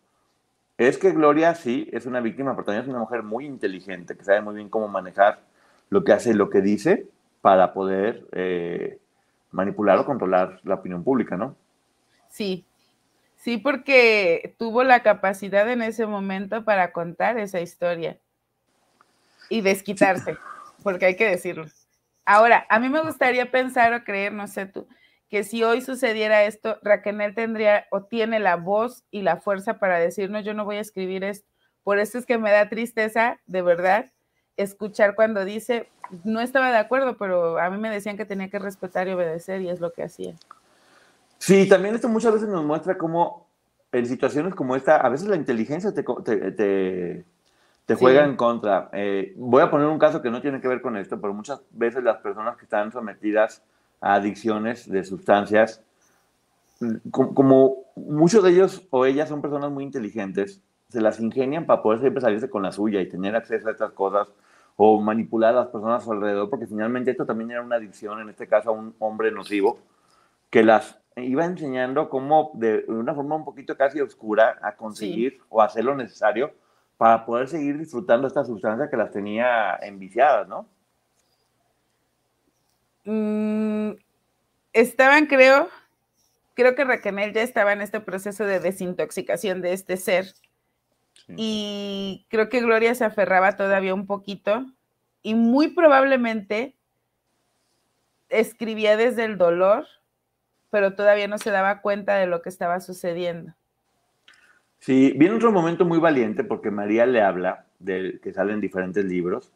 es 0.78 0.98
que 0.98 1.12
Gloria 1.12 1.54
sí 1.54 1.88
es 1.92 2.06
una 2.06 2.20
víctima, 2.20 2.52
pero 2.54 2.64
también 2.64 2.82
es 2.84 2.88
una 2.88 2.98
mujer 2.98 3.22
muy 3.22 3.46
inteligente, 3.46 4.16
que 4.16 4.24
sabe 4.24 4.40
muy 4.40 4.54
bien 4.54 4.68
cómo 4.68 4.88
manejar 4.88 5.40
lo 5.88 6.04
que 6.04 6.12
hace 6.12 6.30
y 6.30 6.34
lo 6.34 6.50
que 6.50 6.60
dice 6.60 7.06
para 7.40 7.72
poder... 7.72 8.26
Eh, 8.32 8.98
manipular 9.56 9.98
o 9.98 10.04
controlar 10.04 10.60
la 10.64 10.74
opinión 10.74 11.02
pública, 11.02 11.36
¿no? 11.36 11.56
Sí, 12.28 12.66
sí, 13.36 13.56
porque 13.56 14.54
tuvo 14.58 14.84
la 14.84 15.02
capacidad 15.02 15.68
en 15.70 15.82
ese 15.82 16.06
momento 16.06 16.64
para 16.64 16.92
contar 16.92 17.38
esa 17.38 17.60
historia 17.60 18.18
y 19.48 19.62
desquitarse, 19.62 20.34
sí. 20.34 20.38
porque 20.82 21.06
hay 21.06 21.16
que 21.16 21.26
decirlo. 21.26 21.66
Ahora, 22.24 22.66
a 22.68 22.78
mí 22.78 22.88
me 22.88 23.00
gustaría 23.00 23.50
pensar 23.50 23.94
o 23.94 24.04
creer, 24.04 24.32
no 24.32 24.46
sé 24.46 24.66
tú, 24.66 24.86
que 25.28 25.44
si 25.44 25.64
hoy 25.64 25.80
sucediera 25.80 26.44
esto, 26.44 26.78
Raquel 26.82 27.34
tendría 27.34 27.86
o 27.90 28.02
tiene 28.02 28.38
la 28.38 28.56
voz 28.56 29.04
y 29.10 29.22
la 29.22 29.36
fuerza 29.36 29.78
para 29.78 29.98
decirnos, 29.98 30.44
yo 30.44 30.54
no 30.54 30.64
voy 30.64 30.76
a 30.76 30.80
escribir 30.80 31.24
esto. 31.24 31.48
Por 31.82 31.98
eso 31.98 32.18
es 32.18 32.26
que 32.26 32.38
me 32.38 32.50
da 32.50 32.68
tristeza, 32.68 33.38
de 33.46 33.62
verdad, 33.62 34.06
escuchar 34.56 35.14
cuando 35.14 35.44
dice, 35.44 35.88
no 36.24 36.40
estaba 36.40 36.70
de 36.70 36.78
acuerdo, 36.78 37.16
pero 37.16 37.58
a 37.58 37.70
mí 37.70 37.78
me 37.78 37.90
decían 37.90 38.16
que 38.16 38.24
tenía 38.24 38.48
que 38.48 38.58
respetar 38.58 39.08
y 39.08 39.12
obedecer 39.12 39.60
y 39.62 39.68
es 39.68 39.80
lo 39.80 39.92
que 39.92 40.04
hacía. 40.04 40.34
Sí, 41.38 41.68
también 41.68 41.94
esto 41.94 42.08
muchas 42.08 42.32
veces 42.32 42.48
nos 42.48 42.64
muestra 42.64 42.96
cómo 42.96 43.46
en 43.92 44.06
situaciones 44.06 44.54
como 44.54 44.76
esta, 44.76 44.96
a 44.96 45.08
veces 45.08 45.28
la 45.28 45.36
inteligencia 45.36 45.92
te, 45.92 46.02
te, 46.02 46.52
te, 46.52 47.24
te 47.84 47.94
juega 47.94 48.24
sí. 48.24 48.30
en 48.30 48.36
contra. 48.36 48.90
Eh, 48.92 49.32
voy 49.36 49.62
a 49.62 49.70
poner 49.70 49.86
un 49.86 49.98
caso 49.98 50.22
que 50.22 50.30
no 50.30 50.40
tiene 50.40 50.60
que 50.60 50.68
ver 50.68 50.80
con 50.80 50.96
esto, 50.96 51.20
pero 51.20 51.34
muchas 51.34 51.60
veces 51.70 52.02
las 52.02 52.18
personas 52.18 52.56
que 52.56 52.64
están 52.64 52.92
sometidas 52.92 53.62
a 54.00 54.14
adicciones 54.14 54.88
de 54.90 55.04
sustancias, 55.04 55.82
como, 57.10 57.34
como 57.34 57.76
muchos 57.96 58.42
de 58.44 58.50
ellos 58.50 58.86
o 58.90 59.06
ellas 59.06 59.28
son 59.28 59.42
personas 59.42 59.70
muy 59.70 59.84
inteligentes, 59.84 60.62
se 60.88 61.00
las 61.00 61.18
ingenian 61.20 61.66
para 61.66 61.82
poder 61.82 62.00
siempre 62.00 62.20
salirse 62.20 62.48
con 62.48 62.62
la 62.62 62.72
suya 62.72 63.00
y 63.00 63.08
tener 63.08 63.34
acceso 63.34 63.68
a 63.68 63.72
estas 63.72 63.92
cosas 63.92 64.28
o 64.76 65.00
manipular 65.00 65.54
a 65.54 65.60
las 65.60 65.68
personas 65.68 66.02
a 66.02 66.04
su 66.04 66.12
alrededor, 66.12 66.50
porque 66.50 66.66
finalmente 66.66 67.10
esto 67.10 67.24
también 67.24 67.50
era 67.50 67.62
una 67.62 67.76
adicción, 67.76 68.20
en 68.20 68.28
este 68.28 68.46
caso 68.46 68.70
a 68.70 68.72
un 68.72 68.94
hombre 68.98 69.32
nocivo, 69.32 69.78
que 70.50 70.62
las 70.62 70.98
iba 71.16 71.44
enseñando 71.46 72.10
cómo 72.10 72.50
de 72.54 72.84
una 72.88 73.14
forma 73.14 73.36
un 73.36 73.44
poquito 73.44 73.76
casi 73.76 74.00
oscura 74.00 74.58
a 74.62 74.76
conseguir 74.76 75.32
sí. 75.32 75.40
o 75.48 75.62
hacer 75.62 75.84
lo 75.84 75.94
necesario 75.96 76.52
para 76.98 77.24
poder 77.24 77.48
seguir 77.48 77.78
disfrutando 77.78 78.26
esta 78.26 78.44
sustancia 78.44 78.90
que 78.90 78.96
las 78.96 79.10
tenía 79.10 79.76
enviciadas, 79.76 80.46
¿no? 80.46 80.66
Mm, 83.06 83.92
estaban, 84.72 85.26
creo, 85.26 85.68
creo 86.54 86.74
que 86.74 86.84
Raquel 86.84 87.32
ya 87.32 87.42
estaba 87.42 87.72
en 87.72 87.80
este 87.80 88.00
proceso 88.00 88.44
de 88.44 88.60
desintoxicación 88.60 89.62
de 89.62 89.72
este 89.72 89.96
ser 89.96 90.26
y 91.28 92.26
creo 92.28 92.48
que 92.48 92.60
Gloria 92.60 92.94
se 92.94 93.04
aferraba 93.04 93.56
todavía 93.56 93.94
un 93.94 94.06
poquito 94.06 94.66
y 95.22 95.34
muy 95.34 95.68
probablemente 95.68 96.76
escribía 98.28 98.96
desde 98.96 99.24
el 99.24 99.38
dolor, 99.38 99.86
pero 100.70 100.94
todavía 100.94 101.26
no 101.26 101.38
se 101.38 101.50
daba 101.50 101.80
cuenta 101.80 102.16
de 102.16 102.26
lo 102.26 102.42
que 102.42 102.48
estaba 102.48 102.80
sucediendo. 102.80 103.54
Sí, 104.78 105.14
viene 105.16 105.36
otro 105.36 105.52
momento 105.52 105.84
muy 105.84 105.98
valiente 105.98 106.44
porque 106.44 106.70
María 106.70 107.06
le 107.06 107.22
habla 107.22 107.66
de 107.78 108.20
que 108.22 108.32
salen 108.32 108.60
diferentes 108.60 109.04
libros. 109.04 109.52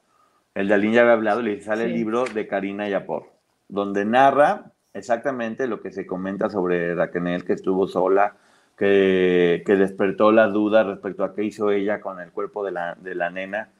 El 0.55 0.68
de 0.68 0.74
Aline 0.74 0.94
ya 0.94 1.01
había 1.03 1.12
hablado, 1.12 1.42
le 1.42 1.57
dice, 1.57 1.66
sale 1.66 1.84
sí. 1.84 1.90
el 1.90 1.96
libro 1.96 2.24
de 2.24 2.48
Karina 2.48 2.88
Yapor, 2.88 3.30
donde 3.71 4.05
narra 4.05 4.73
exactamente 4.93 5.66
lo 5.66 5.81
que 5.81 5.93
se 5.93 6.07
comenta 6.07 6.51
sobre 6.51 6.95
Raquel, 6.95 7.45
que 7.45 7.53
estuvo 7.53 7.87
sola, 7.87 8.37
que, 8.77 9.62
que, 9.66 9.77
despertó 9.77 10.33
la 10.33 10.49
duda 10.49 10.85
respecto 10.85 11.25
a 11.25 11.35
qué 11.35 11.45
hizo 11.45 11.71
ella 11.71 12.01
con 12.01 12.21
el 12.21 12.33
cuerpo 12.33 12.64
de 12.64 12.73
la, 12.73 12.95
de 12.97 13.14
la 13.14 13.31
nena. 13.31 13.71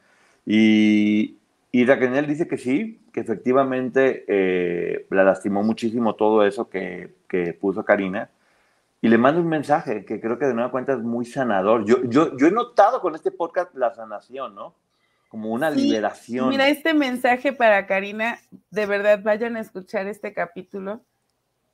Y, 0.45 1.37
y 1.71 1.85
Raquel 1.85 2.27
dice 2.27 2.47
que 2.47 2.57
sí, 2.57 3.01
que 3.11 3.21
efectivamente 3.21 4.25
eh, 4.27 5.07
la 5.09 5.23
lastimó 5.23 5.63
muchísimo 5.63 6.15
todo 6.15 6.45
eso 6.45 6.69
que, 6.69 7.15
que, 7.27 7.53
puso 7.53 7.83
Karina. 7.83 8.29
Y 9.01 9.09
le 9.09 9.17
manda 9.17 9.41
un 9.41 9.47
mensaje 9.47 10.05
que 10.05 10.21
creo 10.21 10.37
que 10.37 10.45
de 10.45 10.53
nueva 10.53 10.69
cuenta 10.71 10.93
es 10.93 10.99
muy 10.99 11.25
sanador. 11.25 11.85
Yo, 11.85 12.03
yo, 12.03 12.37
yo 12.37 12.47
he 12.47 12.51
notado 12.51 13.01
con 13.01 13.15
este 13.15 13.31
podcast 13.31 13.73
la 13.75 13.93
sanación, 13.93 14.53
¿no? 14.53 14.75
Como 15.31 15.49
una 15.51 15.71
sí, 15.71 15.83
liberación. 15.83 16.49
Mira, 16.49 16.67
este 16.67 16.93
mensaje 16.93 17.53
para 17.53 17.87
Karina, 17.87 18.37
de 18.69 18.85
verdad 18.85 19.21
vayan 19.23 19.55
a 19.55 19.61
escuchar 19.61 20.07
este 20.07 20.33
capítulo. 20.33 20.99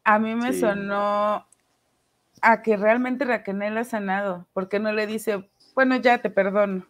A 0.04 0.20
mí 0.20 0.36
me 0.36 0.54
sí. 0.54 0.60
sonó 0.60 1.44
a 2.44 2.62
que 2.62 2.78
realmente 2.78 3.26
Raquel 3.26 3.78
ha 3.80 3.84
sanado, 3.84 4.46
porque 4.54 4.78
no 4.78 4.92
le 4.92 5.08
dice, 5.08 5.50
bueno, 5.74 5.96
ya 5.96 6.20
te 6.20 6.30
perdono. 6.30 6.86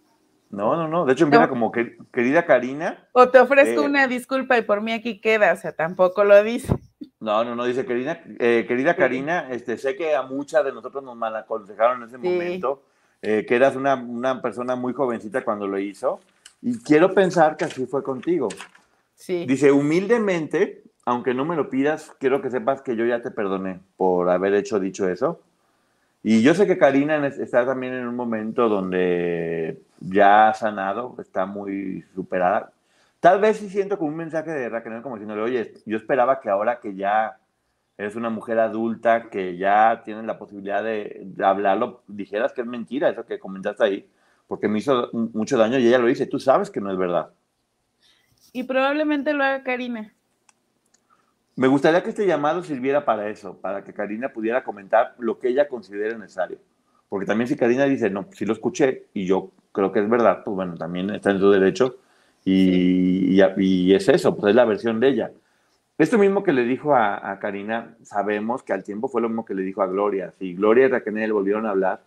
No, 0.50 0.76
no, 0.76 0.90
no. 0.90 1.06
De 1.06 1.14
hecho, 1.14 1.24
empieza 1.24 1.46
no. 1.46 1.50
como 1.50 1.72
que, 1.72 1.98
querida 2.12 2.46
Karina. 2.46 3.08
O 3.14 3.30
te 3.30 3.40
ofrezco 3.40 3.84
eh, 3.84 3.86
una 3.86 4.08
disculpa 4.08 4.58
y 4.58 4.62
por 4.62 4.82
mí 4.82 4.92
aquí 4.92 5.22
queda, 5.22 5.54
o 5.54 5.56
sea, 5.56 5.72
tampoco 5.72 6.26
lo 6.26 6.44
dice. 6.44 6.74
No, 7.22 7.46
no, 7.46 7.56
no, 7.56 7.64
dice 7.64 7.86
querida, 7.86 8.22
eh, 8.40 8.66
querida 8.68 8.98
Karina, 8.98 9.48
este, 9.52 9.78
sé 9.78 9.96
que 9.96 10.16
a 10.16 10.22
muchas 10.22 10.64
de 10.64 10.74
nosotros 10.74 11.02
nos 11.02 11.16
malaconsejaron 11.16 12.02
en 12.02 12.08
ese 12.10 12.18
momento, 12.18 12.84
eh, 13.22 13.46
que 13.48 13.56
eras 13.56 13.76
una, 13.76 13.96
una, 13.96 14.42
persona 14.42 14.76
muy 14.76 14.94
jovencita 14.94 15.44
cuando 15.44 15.66
lo 15.66 15.80
hizo, 15.80 16.20
y 16.62 16.80
quiero 16.80 17.14
pensar 17.14 17.58
que 17.58 17.66
así 17.66 17.86
fue 17.86 18.04
contigo. 18.04 18.50
Sí. 19.16 19.46
Dice, 19.46 19.72
humildemente, 19.72 20.84
aunque 21.06 21.34
no 21.34 21.46
me 21.46 21.56
lo 21.56 21.70
pidas, 21.70 22.14
quiero 22.20 22.42
que 22.42 22.50
sepas 22.50 22.82
que 22.82 22.96
yo 22.96 23.06
ya 23.06 23.22
te 23.22 23.32
perdoné 23.32 23.80
por 23.96 24.30
haber 24.30 24.54
hecho 24.54 24.80
dicho 24.80 25.08
eso. 25.08 25.42
Y 26.24 26.42
yo 26.42 26.54
sé 26.54 26.68
que 26.68 26.78
Karina 26.78 27.26
está 27.28 27.66
también 27.66 27.94
en 27.94 28.08
un 28.08 28.16
momento 28.16 28.68
donde 28.68 29.82
ya 30.00 30.50
ha 30.50 30.54
sanado, 30.54 31.16
está 31.20 31.46
muy 31.46 32.04
superada. 32.14 32.72
Tal 33.20 33.40
vez 33.40 33.58
sí 33.58 33.70
siento 33.70 33.98
como 33.98 34.10
un 34.10 34.18
mensaje 34.18 34.52
de 34.52 34.70
Raquel 34.70 35.02
como 35.02 35.16
diciéndole, 35.16 35.42
oye, 35.42 35.74
yo 35.86 35.98
esperaba 35.98 36.40
que 36.40 36.50
ahora 36.50 36.80
que 36.80 36.96
ya 36.96 37.38
eres 37.98 38.16
una 38.16 38.30
mujer 38.30 38.60
adulta, 38.60 39.30
que 39.30 39.58
ya 39.58 40.02
tienes 40.04 40.26
la 40.26 40.38
posibilidad 40.38 40.84
de, 40.84 41.22
de 41.24 41.46
hablarlo, 41.46 42.04
dijeras 42.08 42.54
que 42.54 42.62
es 42.62 42.68
mentira 42.68 43.10
eso 43.10 43.26
que 43.26 43.40
comentaste 43.40 43.84
ahí, 43.84 44.10
porque 44.48 44.68
me 44.68 44.80
hizo 44.80 45.10
mucho 45.12 45.58
daño 45.58 45.78
y 45.78 45.88
ella 45.88 46.00
lo 46.00 46.08
dice, 46.08 46.26
tú 46.26 46.40
sabes 46.40 46.70
que 46.70 46.82
no 46.82 46.92
es 46.92 46.98
verdad. 46.98 47.30
Y 48.54 48.64
probablemente 48.64 49.34
lo 49.34 49.44
haga 49.44 49.64
Karina. 49.64 50.14
Me 51.56 51.68
gustaría 51.68 52.04
que 52.04 52.10
este 52.10 52.28
llamado 52.28 52.64
sirviera 52.64 53.04
para 53.04 53.30
eso, 53.30 53.58
para 53.58 53.84
que 53.84 53.94
Karina 53.94 54.30
pudiera 54.30 54.64
comentar 54.64 55.16
lo 55.18 55.40
que 55.40 55.50
ella 55.50 55.68
considere 55.68 56.18
necesario. 56.18 56.60
Porque 57.10 57.26
también 57.26 57.48
si 57.48 57.56
Karina 57.56 57.86
dice, 57.86 58.10
no, 58.10 58.28
si 58.32 58.46
lo 58.46 58.54
escuché 58.54 59.08
y 59.14 59.26
yo 59.26 59.52
creo 59.72 59.92
que 59.92 60.00
es 60.00 60.10
verdad, 60.10 60.44
pues 60.44 60.56
bueno, 60.56 60.76
también 60.76 61.10
está 61.10 61.32
en 61.32 61.40
su 61.40 61.50
derecho 61.50 61.98
y, 62.46 63.42
y, 63.42 63.94
es 63.94 64.08
eso, 64.08 64.36
pues 64.36 64.52
es 64.52 64.56
la 64.56 64.66
versión 64.66 65.00
de 65.00 65.10
ella. 65.10 65.32
Esto 65.98 66.18
mismo 66.18 66.44
que 66.44 66.54
le 66.54 66.64
dijo 66.64 66.96
a, 66.96 67.38
Karina, 67.40 67.96
sabemos 68.04 68.64
que 68.64 68.74
al 68.74 68.84
tiempo 68.84 69.08
fue 69.08 69.22
lo 69.22 69.30
mismo 69.30 69.46
que 69.46 69.56
le 69.56 69.64
dijo 69.64 69.82
a 69.82 69.88
Gloria. 69.88 70.32
Si 70.32 70.54
Gloria 70.54 70.86
y 70.86 70.90
Raquel 70.90 71.34
volvieron 71.34 71.66
a 71.66 71.72
hablar, 71.72 72.02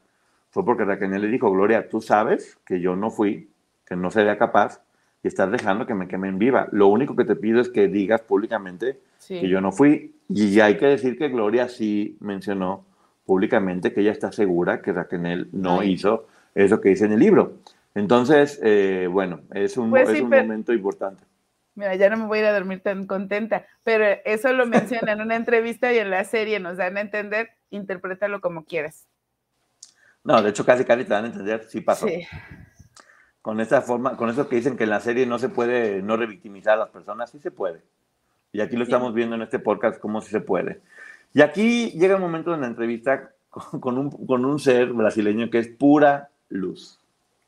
fue 0.51 0.65
porque 0.65 0.85
Raquel 0.85 1.11
le 1.11 1.29
dijo, 1.29 1.51
Gloria, 1.51 1.89
tú 1.89 2.01
sabes 2.01 2.59
que 2.67 2.81
yo 2.81 2.97
no 2.97 3.11
fui, 3.11 3.51
que 3.87 3.97
no 3.97 4.11
sería 4.11 4.37
capaz 4.37 4.83
y 5.23 5.29
estás 5.29 5.51
dejando 5.51 5.87
que 5.87 5.95
me 5.95 6.09
quemen 6.09 6.39
viva. 6.39 6.69
Lo 6.73 6.89
único 6.89 7.15
que 7.15 7.25
te 7.25 7.37
pido 7.37 7.61
es 7.61 7.69
que 7.69 7.89
digas 7.89 8.23
públicamente 8.23 8.99
que 9.29 9.49
yo 9.49 9.61
no 9.61 9.71
fui. 9.71 10.15
Y 10.29 10.61
hay 10.61 10.77
que 10.77 10.87
decir 10.87 11.17
que 11.17 11.29
Gloria 11.29 11.69
sí 11.69 12.17
mencionó 12.21 12.85
públicamente 13.25 13.93
que 13.93 14.01
ella 14.01 14.13
está 14.13 14.33
segura 14.33 14.83
que 14.83 14.93
Raquel 14.93 15.49
no 15.53 15.83
hizo 15.83 16.27
eso 16.55 16.81
que 16.81 16.91
dice 16.91 17.05
en 17.05 17.13
el 17.13 17.21
libro. 17.21 17.55
Entonces, 17.95 18.61
eh, 18.63 19.09
bueno, 19.11 19.41
es 19.53 19.77
un, 19.77 19.91
pues 19.91 20.09
es 20.09 20.21
un 20.21 20.31
momento 20.31 20.73
importante. 20.73 21.23
Mira, 21.75 21.95
ya 21.95 22.11
no 22.11 22.17
me 22.17 22.27
voy 22.27 22.39
a 22.39 22.41
ir 22.43 22.47
a 22.47 22.53
dormir 22.53 22.83
tan 22.83 23.07
contenta, 23.07 23.67
pero 23.85 24.05
eso 24.25 24.53
lo 24.53 24.67
menciona 24.67 25.13
en 25.13 25.21
una 25.21 25.37
entrevista 25.37 25.93
y 25.93 25.99
en 25.99 26.11
la 26.11 26.25
serie 26.25 26.59
nos 26.61 26.77
dan 26.77 26.97
a 26.97 27.01
entender, 27.01 27.51
interprétalo 27.71 28.41
como 28.41 28.65
quieras. 28.65 29.07
No, 30.25 30.43
de 30.43 30.51
hecho 30.51 30.65
casi 30.65 30.85
casi 30.85 31.05
te 31.05 31.11
dan 31.11 31.25
a 31.25 31.29
entender, 31.29 31.65
sí 31.69 31.81
pasó. 31.81 32.07
Sí. 32.07 32.27
Con 33.43 33.61
esa 33.61 33.81
forma, 33.81 34.17
con 34.17 34.29
eso 34.29 34.49
que 34.49 34.57
dicen 34.57 34.77
que 34.77 34.85
en 34.85 34.91
la 34.91 35.01
serie 35.01 35.27
no 35.27 35.39
se 35.39 35.49
puede 35.49 36.03
no 36.03 36.17
revictimizar 36.17 36.75
a 36.75 36.81
las 36.81 36.91
personas, 36.91 37.31
sí 37.31 37.39
se 37.39 37.51
puede. 37.51 37.83
Y 38.53 38.61
aquí 38.61 38.77
lo 38.77 38.85
estamos 38.85 39.15
viendo 39.15 39.37
en 39.37 39.43
este 39.43 39.59
podcast 39.59 39.99
cómo 40.01 40.21
sí 40.21 40.31
se 40.31 40.41
puede. 40.41 40.81
Y 41.33 41.41
aquí 41.41 41.91
llega 41.93 42.17
un 42.17 42.23
momento 42.23 42.53
en 42.53 42.63
la 42.63 42.67
entrevista 42.67 43.31
con, 43.81 43.97
un, 43.97 44.27
con 44.27 44.45
un 44.45 44.59
ser 44.59 44.93
brasileño 44.93 45.51
que 45.51 45.59
es 45.59 45.69
pura 45.69 46.31
luz. 46.49 46.99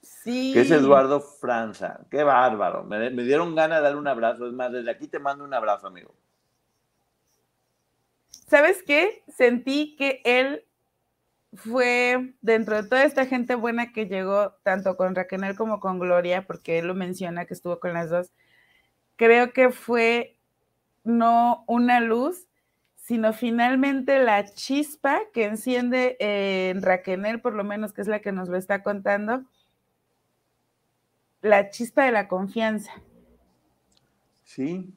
Sí. 0.00 0.52
Que 0.52 0.62
es 0.62 0.70
Eduardo 0.70 1.20
Franza. 1.20 2.00
Qué 2.10 2.22
bárbaro. 2.22 2.84
Me, 2.84 3.10
me 3.10 3.24
dieron 3.24 3.54
ganas 3.54 3.78
de 3.78 3.82
darle 3.82 3.98
un 3.98 4.06
abrazo. 4.06 4.46
Es 4.46 4.52
más, 4.52 4.72
desde 4.72 4.90
aquí 4.90 5.08
te 5.08 5.18
mando 5.18 5.44
un 5.44 5.52
abrazo, 5.52 5.88
amigo. 5.88 6.14
¿Sabes 8.46 8.82
qué? 8.82 9.22
Sentí 9.28 9.96
que 9.96 10.20
él 10.24 10.64
fue 11.54 12.34
dentro 12.40 12.82
de 12.82 12.88
toda 12.88 13.04
esta 13.04 13.26
gente 13.26 13.54
buena 13.54 13.92
que 13.92 14.06
llegó, 14.06 14.52
tanto 14.62 14.96
con 14.96 15.14
Raquel 15.14 15.54
como 15.56 15.80
con 15.80 15.98
Gloria, 15.98 16.46
porque 16.46 16.78
él 16.78 16.86
lo 16.86 16.94
menciona 16.94 17.44
que 17.44 17.54
estuvo 17.54 17.78
con 17.78 17.92
las 17.92 18.10
dos. 18.10 18.32
Creo 19.16 19.52
que 19.52 19.70
fue 19.70 20.38
no 21.04 21.64
una 21.66 22.00
luz, 22.00 22.46
sino 22.96 23.32
finalmente 23.32 24.18
la 24.18 24.44
chispa 24.44 25.20
que 25.32 25.44
enciende 25.44 26.16
en 26.18 26.80
Raquel, 26.82 27.40
por 27.40 27.54
lo 27.54 27.64
menos 27.64 27.92
que 27.92 28.00
es 28.00 28.08
la 28.08 28.20
que 28.20 28.32
nos 28.32 28.48
lo 28.48 28.56
está 28.56 28.82
contando, 28.82 29.44
la 31.42 31.70
chispa 31.70 32.04
de 32.04 32.12
la 32.12 32.28
confianza. 32.28 32.92
Sí. 34.44 34.94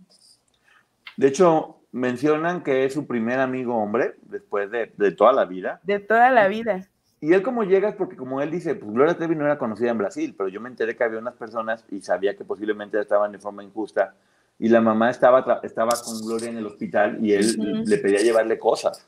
De 1.17 1.27
hecho, 1.27 1.81
mencionan 1.95 2.61
que 2.61 2.83
es 2.83 2.93
su 2.93 3.07
primer 3.07 3.39
amigo 3.39 3.73
hombre 3.77 4.15
después 4.23 4.69
de, 4.69 4.87
toda 5.13 5.31
la 5.31 5.45
vida. 5.45 5.79
De 5.83 5.99
toda 5.99 6.29
la 6.29 6.49
vida. 6.49 6.85
Y 7.21 7.31
él 7.31 7.41
como 7.41 7.63
llega 7.63 7.87
es 7.87 7.95
porque 7.95 8.17
como 8.17 8.41
él 8.41 8.51
dice, 8.51 8.75
pues 8.75 8.91
Gloria 8.91 9.15
Trevi 9.15 9.33
no 9.33 9.45
era 9.45 9.57
conocida 9.57 9.91
en 9.91 9.97
Brasil, 9.97 10.35
pero 10.37 10.49
yo 10.49 10.59
me 10.59 10.67
enteré 10.67 10.97
que 10.97 11.05
había 11.05 11.19
unas 11.19 11.35
personas 11.35 11.85
y 11.89 12.01
sabía 12.01 12.35
que 12.35 12.43
posiblemente 12.43 12.99
estaban 12.99 13.31
de 13.31 13.39
forma 13.39 13.63
injusta 13.63 14.13
y 14.59 14.67
la 14.67 14.81
mamá 14.81 15.09
estaba, 15.09 15.61
estaba 15.63 15.93
con 16.03 16.19
Gloria 16.19 16.49
en 16.49 16.57
el 16.57 16.65
hospital 16.65 17.17
y 17.25 17.31
él 17.31 17.85
le 17.85 17.97
pedía 17.97 18.19
llevarle 18.19 18.59
cosas. 18.59 19.07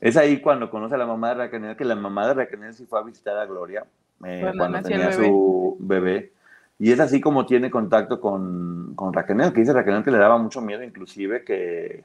Es 0.00 0.16
ahí 0.16 0.40
cuando 0.40 0.68
conoce 0.68 0.96
a 0.96 0.98
la 0.98 1.06
mamá 1.06 1.28
de 1.28 1.34
Raquel, 1.36 1.76
que 1.76 1.84
la 1.84 1.94
mamá 1.94 2.26
de 2.26 2.34
Raquel 2.34 2.74
sí 2.74 2.86
fue 2.86 2.98
a 2.98 3.02
visitar 3.04 3.38
a 3.38 3.46
Gloria 3.46 3.86
eh, 4.24 4.52
cuando, 4.56 4.82
tenía 4.82 5.12
su 5.12 5.76
bebé. 5.78 6.32
Y 6.80 6.90
es 6.90 6.98
así 6.98 7.20
como 7.20 7.46
tiene 7.46 7.70
contacto 7.70 8.20
con, 8.20 8.94
con 8.96 9.12
Raquel, 9.12 9.52
que 9.52 9.60
dice 9.60 9.72
Raquel 9.72 10.02
que 10.02 10.10
le 10.10 10.18
daba 10.18 10.38
mucho 10.38 10.60
miedo 10.60 10.82
inclusive 10.82 11.44
que, 11.44 12.04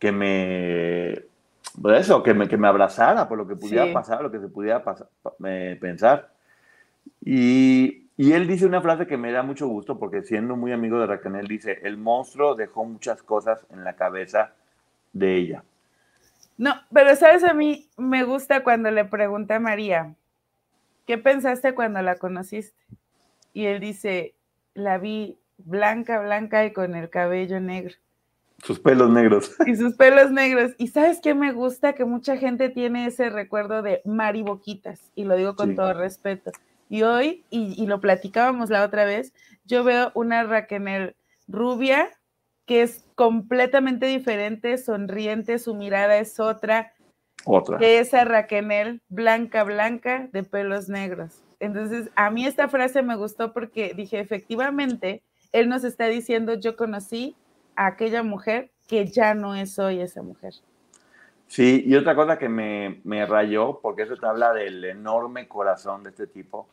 que 0.00 0.10
me... 0.10 1.22
Pues 1.80 2.00
eso, 2.00 2.24
que 2.24 2.34
me, 2.34 2.48
que 2.48 2.56
me 2.56 2.66
abrazara 2.66 3.28
por 3.28 3.38
lo 3.38 3.46
que 3.46 3.54
pudiera 3.54 3.92
pasar, 3.92 4.22
lo 4.22 4.32
que 4.32 4.40
se 4.40 4.48
pudiera 4.48 4.82
pasar, 4.82 5.06
pensar. 5.78 6.32
Y 7.24 8.00
y 8.20 8.34
él 8.34 8.46
dice 8.46 8.66
una 8.66 8.82
frase 8.82 9.06
que 9.06 9.16
me 9.16 9.32
da 9.32 9.42
mucho 9.42 9.66
gusto 9.66 9.98
porque 9.98 10.20
siendo 10.20 10.54
muy 10.54 10.72
amigo 10.72 11.00
de 11.00 11.06
Raquel, 11.06 11.48
dice, 11.48 11.80
el 11.84 11.96
monstruo 11.96 12.54
dejó 12.54 12.84
muchas 12.84 13.22
cosas 13.22 13.66
en 13.70 13.82
la 13.82 13.96
cabeza 13.96 14.52
de 15.14 15.36
ella. 15.36 15.64
No, 16.58 16.74
pero 16.92 17.16
sabes, 17.16 17.42
a 17.44 17.54
mí 17.54 17.88
me 17.96 18.24
gusta 18.24 18.62
cuando 18.62 18.90
le 18.90 19.06
pregunta 19.06 19.56
a 19.56 19.58
María, 19.58 20.16
¿qué 21.06 21.16
pensaste 21.16 21.74
cuando 21.74 22.02
la 22.02 22.16
conociste? 22.16 22.76
Y 23.54 23.64
él 23.64 23.80
dice, 23.80 24.34
la 24.74 24.98
vi 24.98 25.38
blanca, 25.56 26.20
blanca 26.20 26.66
y 26.66 26.74
con 26.74 26.94
el 26.96 27.08
cabello 27.08 27.58
negro. 27.58 27.94
Sus 28.64 28.78
pelos 28.80 29.10
negros. 29.10 29.54
Y 29.66 29.76
sus 29.76 29.94
pelos 29.96 30.30
negros. 30.30 30.72
Y 30.78 30.88
sabes 30.88 31.20
qué 31.22 31.34
me 31.34 31.52
gusta 31.52 31.94
que 31.94 32.04
mucha 32.04 32.36
gente 32.36 32.68
tiene 32.68 33.06
ese 33.06 33.30
recuerdo 33.30 33.82
de 33.82 34.02
Mari 34.04 34.42
Boquitas, 34.42 35.10
y 35.14 35.24
lo 35.24 35.36
digo 35.36 35.56
con 35.56 35.74
todo 35.74 35.92
respeto. 35.94 36.52
Y 36.88 37.02
hoy, 37.02 37.44
y, 37.50 37.86
lo 37.86 38.00
platicábamos 38.00 38.68
la 38.68 38.84
otra 38.84 39.04
vez, 39.04 39.32
yo 39.64 39.84
veo 39.84 40.10
una 40.14 40.42
Raquel 40.42 41.14
rubia 41.46 42.08
que 42.66 42.82
es 42.82 43.04
completamente 43.14 44.06
diferente, 44.06 44.78
sonriente, 44.78 45.58
su 45.58 45.74
mirada 45.74 46.18
es 46.18 46.38
otra. 46.38 46.92
Otra. 47.44 47.78
Que 47.78 47.98
esa 47.98 48.24
Raquel 48.24 49.00
blanca, 49.08 49.64
blanca, 49.64 50.28
de 50.32 50.42
pelos 50.42 50.88
negros. 50.88 51.42
Entonces, 51.60 52.10
a 52.16 52.30
mí 52.30 52.46
esta 52.46 52.68
frase 52.68 53.02
me 53.02 53.16
gustó 53.16 53.52
porque 53.52 53.92
dije, 53.94 54.18
efectivamente, 54.18 55.22
él 55.52 55.68
nos 55.68 55.84
está 55.84 56.06
diciendo, 56.06 56.54
yo 56.54 56.76
conocí 56.76 57.36
a 57.80 57.86
aquella 57.86 58.22
mujer 58.22 58.70
que 58.86 59.06
ya 59.06 59.32
no 59.32 59.54
es 59.54 59.78
hoy 59.78 60.02
esa 60.02 60.22
mujer. 60.22 60.52
Sí, 61.46 61.82
y 61.86 61.94
otra 61.94 62.14
cosa 62.14 62.38
que 62.38 62.50
me, 62.50 63.00
me 63.04 63.24
rayó, 63.24 63.80
porque 63.80 64.02
eso 64.02 64.16
te 64.18 64.26
habla 64.26 64.52
del 64.52 64.84
enorme 64.84 65.48
corazón 65.48 66.02
de 66.02 66.10
este 66.10 66.26
tipo, 66.26 66.68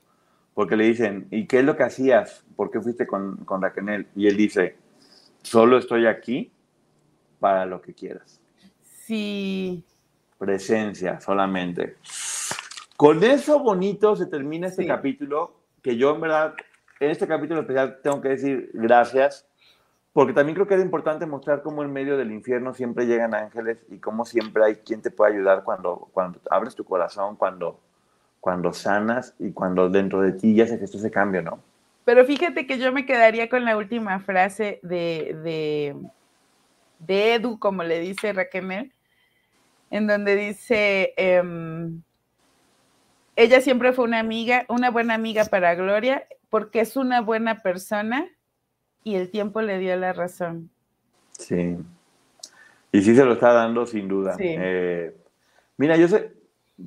porque 0.54 0.76
le 0.76 0.84
dicen, 0.84 1.28
¿y 1.32 1.48
qué 1.48 1.60
es 1.60 1.66
lo 1.66 1.78
que 1.78 1.84
hacías? 1.84 2.44
¿Por 2.58 2.72
qué 2.72 2.82
fuiste 2.82 3.08
con, 3.08 3.38
con 3.46 3.62
Raquel? 3.62 4.08
Y 4.18 4.28
él 4.28 4.36
dice, 4.36 4.76
solo 5.44 5.78
estoy 5.78 6.08
aquí 6.08 6.52
para 7.40 7.66
lo 7.66 7.82
que 7.82 7.94
quieras. 7.94 8.42
Sí. 9.06 9.86
Presencia 10.38 11.22
solamente. 11.22 11.96
Con 12.98 13.24
eso 13.24 13.60
bonito 13.60 14.18
se 14.18 14.26
termina 14.26 14.68
este 14.68 14.86
capítulo, 14.86 15.56
que 15.82 15.96
yo 15.96 16.16
en 16.16 16.20
verdad, 16.20 16.54
en 17.00 17.12
este 17.12 17.28
capítulo 17.28 17.62
especial 17.62 18.02
tengo 18.04 18.20
que 18.20 18.30
decir 18.30 18.72
gracias, 18.74 19.47
porque 20.18 20.34
también 20.34 20.56
creo 20.56 20.66
que 20.66 20.74
es 20.74 20.82
importante 20.82 21.28
mostrar 21.28 21.62
cómo 21.62 21.84
en 21.84 21.94
medio 21.94 22.18
del 22.18 22.32
infierno 22.32 22.74
siempre 22.74 23.06
llegan 23.06 23.36
ángeles 23.36 23.86
y 23.88 24.00
cómo 24.00 24.26
siempre 24.26 24.66
hay 24.66 24.76
quien 24.78 25.00
te 25.00 25.12
puede 25.12 25.36
ayudar 25.36 25.64
cuando, 25.64 26.10
cuando 26.12 26.42
abres 26.50 26.74
tu 26.74 26.84
corazón, 26.84 27.36
cuando 27.36 27.80
cuando 28.40 28.74
sanas 28.74 29.36
y 29.38 29.52
cuando 29.52 29.90
dentro 29.92 30.22
de 30.22 30.32
ti 30.32 30.56
ya 30.56 30.66
se 30.66 30.80
gestó 30.80 30.98
ese 30.98 31.12
cambio, 31.12 31.44
¿no? 31.44 31.60
Pero 32.04 32.26
fíjate 32.26 32.66
que 32.66 32.80
yo 32.80 32.92
me 32.92 33.06
quedaría 33.06 33.48
con 33.48 33.64
la 33.64 33.78
última 33.78 34.20
frase 34.20 34.80
de, 34.82 35.38
de, 35.44 35.96
de 36.98 37.34
Edu, 37.36 37.60
como 37.60 37.84
le 37.84 38.00
dice 38.00 38.34
Raquel, 38.34 38.92
en 39.92 40.08
donde 40.08 40.36
dice, 40.36 41.14
em, 41.16 42.02
ella 43.36 43.62
siempre 43.62 43.94
fue 43.94 44.06
una 44.06 44.18
amiga, 44.18 44.66
una 44.68 44.90
buena 44.90 45.14
amiga 45.14 45.46
para 45.46 45.76
Gloria, 45.76 46.26
porque 46.50 46.80
es 46.80 46.98
una 46.98 47.22
buena 47.22 47.62
persona 47.62 48.28
y 49.08 49.16
el 49.16 49.30
tiempo 49.30 49.62
le 49.62 49.80
dio 49.80 49.96
la 49.96 50.12
razón. 50.12 50.70
Sí. 51.32 51.78
Y 52.92 53.02
sí 53.02 53.16
se 53.16 53.24
lo 53.24 53.34
está 53.34 53.54
dando 53.54 53.86
sin 53.86 54.10
duda. 54.10 54.36
Eh, 54.38 55.16
mira, 55.78 55.96
yo 55.96 56.10
sé, 56.10 56.34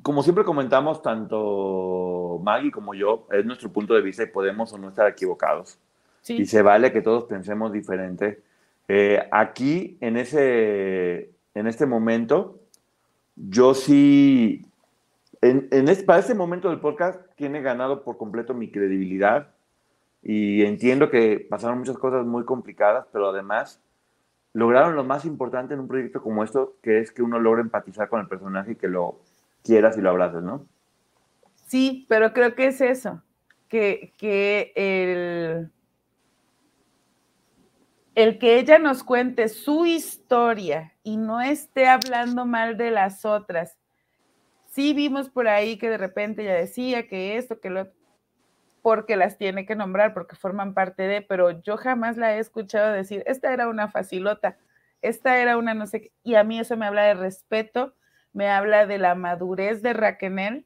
como 0.03 0.21
siempre 0.21 0.43
comentamos, 0.43 1.01
tanto 1.01 2.39
Maggie 2.43 2.69
como 2.69 2.93
yo, 2.93 3.27
es 3.31 3.43
nuestro 3.43 3.71
punto 3.73 3.95
de 3.95 4.03
vista 4.03 4.21
y 4.21 4.27
podemos 4.27 4.71
o 4.71 4.77
no 4.77 4.89
estar 4.89 5.09
equivocados. 5.09 5.79
Y 6.27 6.45
se 6.45 6.61
vale 6.61 6.91
que 6.91 7.01
todos 7.01 7.23
pensemos 7.23 7.73
diferente. 7.73 8.43
Eh, 8.87 9.27
aquí, 9.31 9.97
en, 9.99 10.17
ese, 10.17 11.31
en 11.55 11.65
este 11.65 11.87
momento, 11.87 12.59
yo 13.35 13.73
sí, 13.73 14.63
en, 15.41 15.67
en 15.71 16.05
para 16.05 16.19
este 16.19 16.35
momento 16.35 16.69
del 16.69 16.79
podcast, 16.79 17.19
tiene 17.35 17.63
ganado 17.63 18.03
por 18.03 18.17
completo 18.17 18.53
mi 18.53 18.69
credibilidad 18.69 19.47
y 20.23 20.63
entiendo 20.63 21.09
que 21.09 21.45
pasaron 21.49 21.79
muchas 21.79 21.97
cosas 21.97 22.25
muy 22.25 22.45
complicadas, 22.45 23.07
pero 23.11 23.29
además 23.29 23.81
lograron 24.53 24.95
lo 24.95 25.03
más 25.03 25.25
importante 25.25 25.73
en 25.73 25.79
un 25.79 25.87
proyecto 25.87 26.21
como 26.21 26.43
esto, 26.43 26.75
que 26.83 26.99
es 26.99 27.11
que 27.11 27.23
uno 27.23 27.39
logra 27.39 27.61
empatizar 27.61 28.09
con 28.09 28.19
el 28.21 28.27
personaje 28.27 28.73
y 28.73 28.75
que 28.75 28.87
lo 28.87 29.19
quieras 29.63 29.97
y 29.97 30.01
lo 30.01 30.09
abraces, 30.09 30.43
¿no? 30.43 30.65
Sí, 31.67 32.05
pero 32.09 32.33
creo 32.33 32.53
que 32.53 32.67
es 32.67 32.81
eso. 32.81 33.21
que, 33.69 34.13
que 34.17 34.73
el, 34.75 35.71
el 38.15 38.37
que 38.37 38.59
ella 38.59 38.77
nos 38.77 39.03
cuente 39.03 39.47
su 39.47 39.85
historia 39.85 40.93
y 41.03 41.15
no 41.15 41.39
esté 41.39 41.87
hablando 41.87 42.45
mal 42.45 42.75
de 42.75 42.91
las 42.91 43.23
otras. 43.23 43.77
Sí 44.65 44.93
vimos 44.93 45.29
por 45.29 45.47
ahí 45.47 45.77
que 45.77 45.89
de 45.89 45.97
repente 45.97 46.41
ella 46.43 46.55
decía 46.55 47.07
que 47.07 47.37
esto, 47.37 47.61
que 47.61 47.69
lo 47.69 47.87
porque 48.81 49.15
las 49.15 49.37
tiene 49.37 49.65
que 49.65 49.75
nombrar, 49.75 50.13
porque 50.13 50.35
forman 50.35 50.73
parte 50.73 51.03
de, 51.03 51.21
pero 51.21 51.61
yo 51.61 51.77
jamás 51.77 52.17
la 52.17 52.35
he 52.35 52.39
escuchado 52.39 52.91
decir, 52.91 53.23
esta 53.27 53.53
era 53.53 53.67
una 53.67 53.89
facilota, 53.89 54.57
esta 55.01 55.37
era 55.37 55.57
una 55.57 55.73
no 55.73 55.87
sé 55.87 56.01
qué, 56.01 56.11
y 56.23 56.35
a 56.35 56.43
mí 56.43 56.59
eso 56.59 56.77
me 56.77 56.85
habla 56.85 57.03
de 57.03 57.13
respeto, 57.13 57.93
me 58.33 58.49
habla 58.49 58.85
de 58.85 58.97
la 58.97 59.15
madurez 59.15 59.81
de 59.81 59.93
Raquel, 59.93 60.65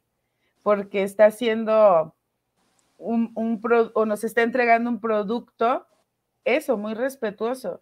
porque 0.63 1.03
está 1.03 1.25
haciendo 1.25 2.15
un, 2.97 3.31
un 3.35 3.61
o 3.93 4.05
nos 4.05 4.23
está 4.23 4.41
entregando 4.43 4.89
un 4.89 4.99
producto, 4.99 5.85
eso, 6.43 6.77
muy 6.77 6.93
respetuoso 6.93 7.81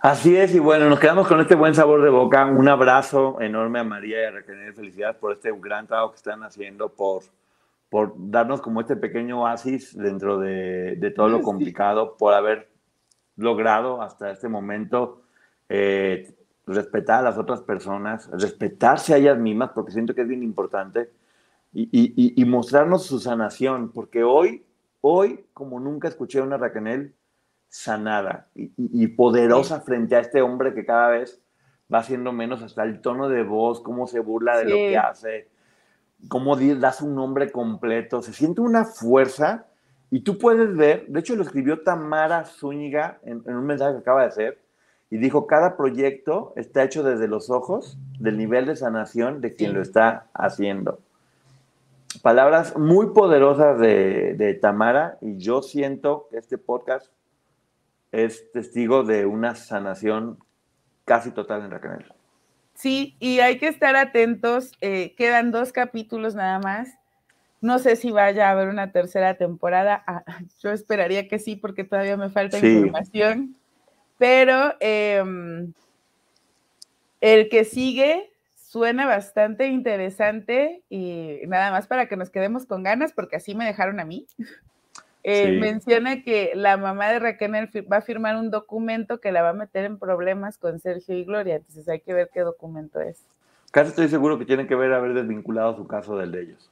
Así 0.00 0.36
es, 0.36 0.54
y 0.54 0.60
bueno, 0.60 0.88
nos 0.88 1.00
quedamos 1.00 1.26
con 1.26 1.40
este 1.40 1.56
buen 1.56 1.74
sabor 1.74 2.02
de 2.02 2.08
boca. 2.08 2.46
Un 2.46 2.68
abrazo 2.68 3.40
enorme 3.40 3.80
a 3.80 3.84
María 3.84 4.22
y 4.22 4.24
a 4.26 4.30
Raquel. 4.30 4.72
Felicidades 4.72 5.16
por 5.16 5.32
este 5.32 5.50
gran 5.58 5.88
trabajo 5.88 6.12
que 6.12 6.18
están 6.18 6.44
haciendo, 6.44 6.88
por, 6.88 7.24
por 7.90 8.14
darnos 8.16 8.60
como 8.60 8.80
este 8.80 8.94
pequeño 8.94 9.42
oasis 9.42 9.96
dentro 9.96 10.38
de, 10.38 10.94
de 10.94 11.10
todo 11.10 11.28
lo 11.28 11.42
complicado, 11.42 12.16
por 12.16 12.32
haber 12.32 12.68
logrado 13.34 14.00
hasta 14.00 14.30
este 14.30 14.48
momento 14.48 15.22
eh, 15.68 16.32
respetar 16.64 17.18
a 17.18 17.30
las 17.30 17.36
otras 17.36 17.62
personas, 17.62 18.30
respetarse 18.30 19.14
a 19.14 19.16
ellas 19.16 19.38
mismas, 19.38 19.70
porque 19.74 19.90
siento 19.90 20.14
que 20.14 20.22
es 20.22 20.28
bien 20.28 20.44
importante, 20.44 21.10
y, 21.72 21.88
y, 21.90 22.40
y 22.40 22.44
mostrarnos 22.44 23.04
su 23.04 23.18
sanación, 23.18 23.90
porque 23.90 24.22
hoy, 24.22 24.64
hoy, 25.00 25.44
como 25.52 25.80
nunca 25.80 26.06
escuché 26.06 26.38
a 26.38 26.44
una 26.44 26.56
Raquel, 26.56 27.14
sanada 27.68 28.48
y, 28.54 29.06
poderosa 29.08 29.80
frente 29.80 30.16
a 30.16 30.20
este 30.20 30.40
hombre 30.40 30.74
que 30.74 30.86
cada 30.86 31.08
vez 31.08 31.40
va 31.92 31.98
haciendo 31.98 32.32
menos, 32.32 32.62
hasta 32.62 32.82
el 32.82 33.00
tono 33.00 33.28
de 33.28 33.42
voz, 33.42 33.80
cómo 33.80 34.06
se 34.06 34.20
burla 34.20 34.58
de 34.58 34.64
lo 34.64 34.74
que 34.74 34.98
hace, 34.98 35.48
cómo 36.28 36.56
da 36.56 36.92
su 36.92 37.08
nombre 37.08 37.50
completo, 37.50 38.22
se 38.22 38.32
siente 38.32 38.60
una 38.60 38.84
fuerza 38.84 39.66
y 40.10 40.20
tú 40.20 40.38
puedes 40.38 40.74
ver, 40.76 41.06
de 41.06 41.20
hecho 41.20 41.36
lo 41.36 41.42
escribió 41.42 41.82
Tamara 41.82 42.44
Zúñiga 42.44 43.18
en, 43.22 43.42
un 43.46 43.66
mensaje 43.66 43.92
que 43.92 43.98
acaba 43.98 44.22
de 44.22 44.28
hacer, 44.28 44.58
y 45.10 45.16
dijo, 45.16 45.46
cada 45.46 45.76
proyecto 45.76 46.52
está 46.56 46.82
hecho 46.84 47.02
desde 47.02 47.28
los 47.28 47.48
ojos 47.48 47.96
del 48.18 48.36
nivel 48.36 48.66
de 48.66 48.76
sanación 48.76 49.40
de 49.40 49.54
quien 49.54 49.72
lo 49.72 49.80
está 49.80 50.26
haciendo. 50.34 51.00
Palabras 52.20 52.76
muy 52.76 53.08
poderosas 53.08 53.78
de, 53.78 54.34
de 54.34 54.54
Tamara 54.54 55.16
y 55.22 55.38
yo 55.38 55.62
siento 55.62 56.28
que 56.30 56.36
este 56.36 56.58
podcast 56.58 57.10
es 58.24 58.50
testigo 58.52 59.02
de 59.02 59.26
una 59.26 59.54
sanación 59.54 60.38
casi 61.04 61.30
total 61.30 61.64
en 61.64 61.70
Raquel. 61.70 62.12
Sí, 62.74 63.16
y 63.18 63.40
hay 63.40 63.58
que 63.58 63.68
estar 63.68 63.96
atentos. 63.96 64.72
Eh, 64.80 65.14
quedan 65.16 65.50
dos 65.50 65.72
capítulos 65.72 66.34
nada 66.34 66.60
más. 66.60 66.90
No 67.60 67.80
sé 67.80 67.96
si 67.96 68.12
vaya 68.12 68.48
a 68.48 68.52
haber 68.52 68.68
una 68.68 68.92
tercera 68.92 69.34
temporada. 69.34 70.04
Ah, 70.06 70.22
yo 70.62 70.70
esperaría 70.70 71.26
que 71.28 71.38
sí, 71.38 71.56
porque 71.56 71.84
todavía 71.84 72.16
me 72.16 72.30
falta 72.30 72.58
información. 72.58 73.56
Pero 74.16 74.74
em, 74.80 75.72
el 77.20 77.48
que 77.48 77.64
sigue 77.64 78.30
suena 78.56 79.06
bastante 79.06 79.68
interesante 79.68 80.82
y 80.88 81.40
nada 81.46 81.70
más 81.70 81.86
para 81.86 82.06
que 82.06 82.16
nos 82.16 82.30
quedemos 82.30 82.66
con 82.66 82.82
ganas, 82.82 83.12
porque 83.12 83.36
así 83.36 83.54
me 83.54 83.64
dejaron 83.64 83.98
a 83.98 84.04
mí. 84.04 84.26
Eh, 85.30 85.58
menciona 85.60 86.22
que 86.22 86.52
la 86.54 86.78
mamá 86.78 87.08
de 87.08 87.18
Raquel 87.18 87.52
va 87.52 87.98
a 87.98 88.00
firmar 88.00 88.36
un 88.36 88.50
documento 88.50 89.20
que 89.20 89.30
la 89.30 89.42
va 89.42 89.50
a 89.50 89.52
meter 89.52 89.84
en 89.84 89.98
problemas 89.98 90.56
con 90.56 90.80
Sergio 90.80 91.14
y 91.14 91.24
Gloria, 91.24 91.56
entonces 91.56 91.86
hay 91.86 92.00
que 92.00 92.14
ver 92.14 92.30
qué 92.32 92.40
documento 92.40 92.98
es. 92.98 93.26
Casi 93.70 93.90
estoy 93.90 94.08
seguro 94.08 94.38
que 94.38 94.46
tiene 94.46 94.66
que 94.66 94.74
ver 94.74 94.90
haber 94.94 95.12
desvinculado 95.12 95.76
su 95.76 95.86
caso 95.86 96.16
del 96.16 96.32
de 96.32 96.40
ellos, 96.44 96.70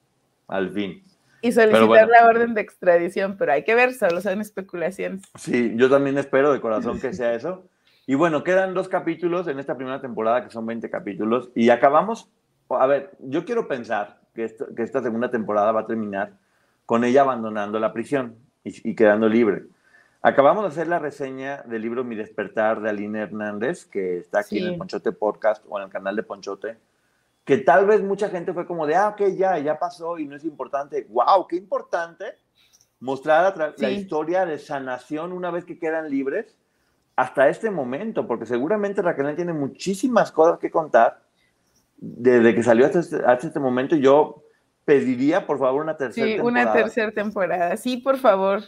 al 0.49 0.71
fin. 0.71 1.03
Y 1.43 1.53
solicitar 1.53 2.09
la 2.09 2.27
orden 2.27 2.55
de 2.55 2.63
extradición, 2.63 3.37
pero 3.37 3.53
hay 3.53 3.63
que 3.63 3.75
ver, 3.75 3.93
solo 3.93 4.23
son 4.23 4.41
especulaciones. 4.41 5.21
Sí, 5.35 5.75
yo 5.77 5.91
también 5.91 6.17
espero 6.17 6.51
de 6.51 6.63
corazón 6.63 6.99
que 6.99 7.13
sea 7.13 7.35
eso. 7.35 7.69
Y 8.07 8.15
bueno, 8.15 8.43
quedan 8.43 8.73
dos 8.73 8.89
capítulos 8.89 9.49
en 9.49 9.59
esta 9.59 9.77
primera 9.77 10.01
temporada, 10.01 10.43
que 10.43 10.49
son 10.49 10.65
20 10.65 10.89
capítulos, 10.89 11.51
y 11.55 11.69
acabamos, 11.69 12.31
a 12.71 12.87
ver, 12.87 13.11
yo 13.19 13.45
quiero 13.45 13.69
pensar 13.69 14.19
que, 14.35 14.51
que 14.75 14.83
esta 14.83 15.03
segunda 15.03 15.31
temporada 15.31 15.73
va 15.73 15.83
a 15.83 15.87
terminar 15.87 16.33
con 16.87 17.05
ella 17.05 17.21
abandonando 17.21 17.79
la 17.79 17.93
prisión 17.93 18.46
y, 18.67 18.95
quedando 18.95 19.29
libre. 19.29 19.65
Acabamos 20.23 20.65
de 20.65 20.69
hacer 20.69 20.89
la 20.89 20.99
reseña 20.99 21.63
del 21.63 21.83
libro 21.83 22.03
Mi 22.03 22.17
despertar 22.17 22.81
de 22.81 22.91
Aline 22.91 23.21
Hernández, 23.21 23.85
que 23.87 24.19
está 24.19 24.41
aquí 24.41 24.59
en 24.59 24.67
el 24.67 24.77
Ponchote 24.77 25.13
Podcast 25.13 25.65
o 25.69 25.79
en 25.79 25.85
el 25.85 25.91
canal 25.91 26.17
de 26.17 26.25
Ponchote, 26.25 26.79
que 27.45 27.59
tal 27.59 27.87
vez 27.87 28.03
mucha 28.03 28.29
gente 28.29 28.53
fue 28.53 28.67
como 28.67 28.87
de, 28.87 28.97
ah, 28.97 29.11
ok, 29.11 29.29
ya, 29.37 29.59
ya 29.59 29.79
pasó 29.79 30.19
y 30.19 30.27
no 30.27 30.35
es 30.35 30.45
importante. 30.45 31.07
¡Wow! 31.09 31.47
¡Qué 31.47 31.57
importante! 31.57 32.39
Mostrar 32.99 33.57
la, 33.57 33.75
la 33.77 33.91
historia 33.91 34.45
de 34.47 34.59
sanación 34.59 35.33
una 35.33 35.51
vez 35.51 35.65
que 35.65 35.79
quedan 35.79 36.11
libres 36.11 36.57
hasta 37.17 37.49
este 37.49 37.71
momento, 37.71 38.27
porque 38.27 38.47
seguramente 38.47 39.03
Raquel 39.03 39.35
tiene 39.37 39.55
muchísimas 39.55 40.31
cosas 40.33 40.59
que 40.59 40.71
contar 40.71 41.23
desde 41.97 42.55
que 42.55 42.63
salió 42.63 42.87
hasta 42.87 43.01
este, 43.01 43.17
hasta 43.25 43.47
este 43.47 43.61
momento. 43.61 43.97
Yo 43.97 44.43
pediría, 44.87 45.47
por 45.47 45.59
favor, 45.59 45.83
una 45.83 45.99
tercera 45.99 46.27
temporada. 46.27 46.63
Sí, 46.63 46.65
una 46.65 46.73
tercera 46.73 47.11
temporada. 47.11 47.77
Sí, 47.77 47.97
por 47.99 48.17
favor. 48.17 48.63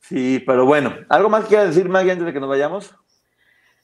Sí, 0.00 0.42
pero 0.44 0.64
bueno, 0.64 0.94
¿algo 1.08 1.28
más 1.28 1.44
quiero 1.44 1.66
decir, 1.66 1.88
Maggie, 1.88 2.12
antes 2.12 2.26
de 2.26 2.32
que 2.32 2.40
nos 2.40 2.48
vayamos? 2.48 2.94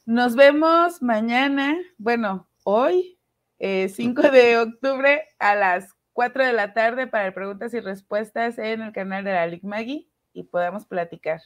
Nos 0.07 0.35
vemos 0.35 1.03
mañana, 1.03 1.77
bueno, 1.99 2.49
hoy, 2.65 3.19
5 3.59 4.23
eh, 4.23 4.31
de 4.31 4.59
octubre 4.59 5.29
a 5.39 5.55
las 5.55 5.95
4 6.15 6.47
de 6.47 6.53
la 6.55 6.73
tarde 6.73 7.07
para 7.07 7.35
preguntas 7.35 7.75
y 7.75 7.81
respuestas 7.81 8.59
en 8.59 8.81
el 8.81 8.93
canal 8.93 9.23
de 9.23 9.33
la 9.33 9.47
Lic 9.47 9.65
Maggie 9.65 10.09
y 10.33 10.45
podamos 10.45 10.87
platicar. 10.87 11.43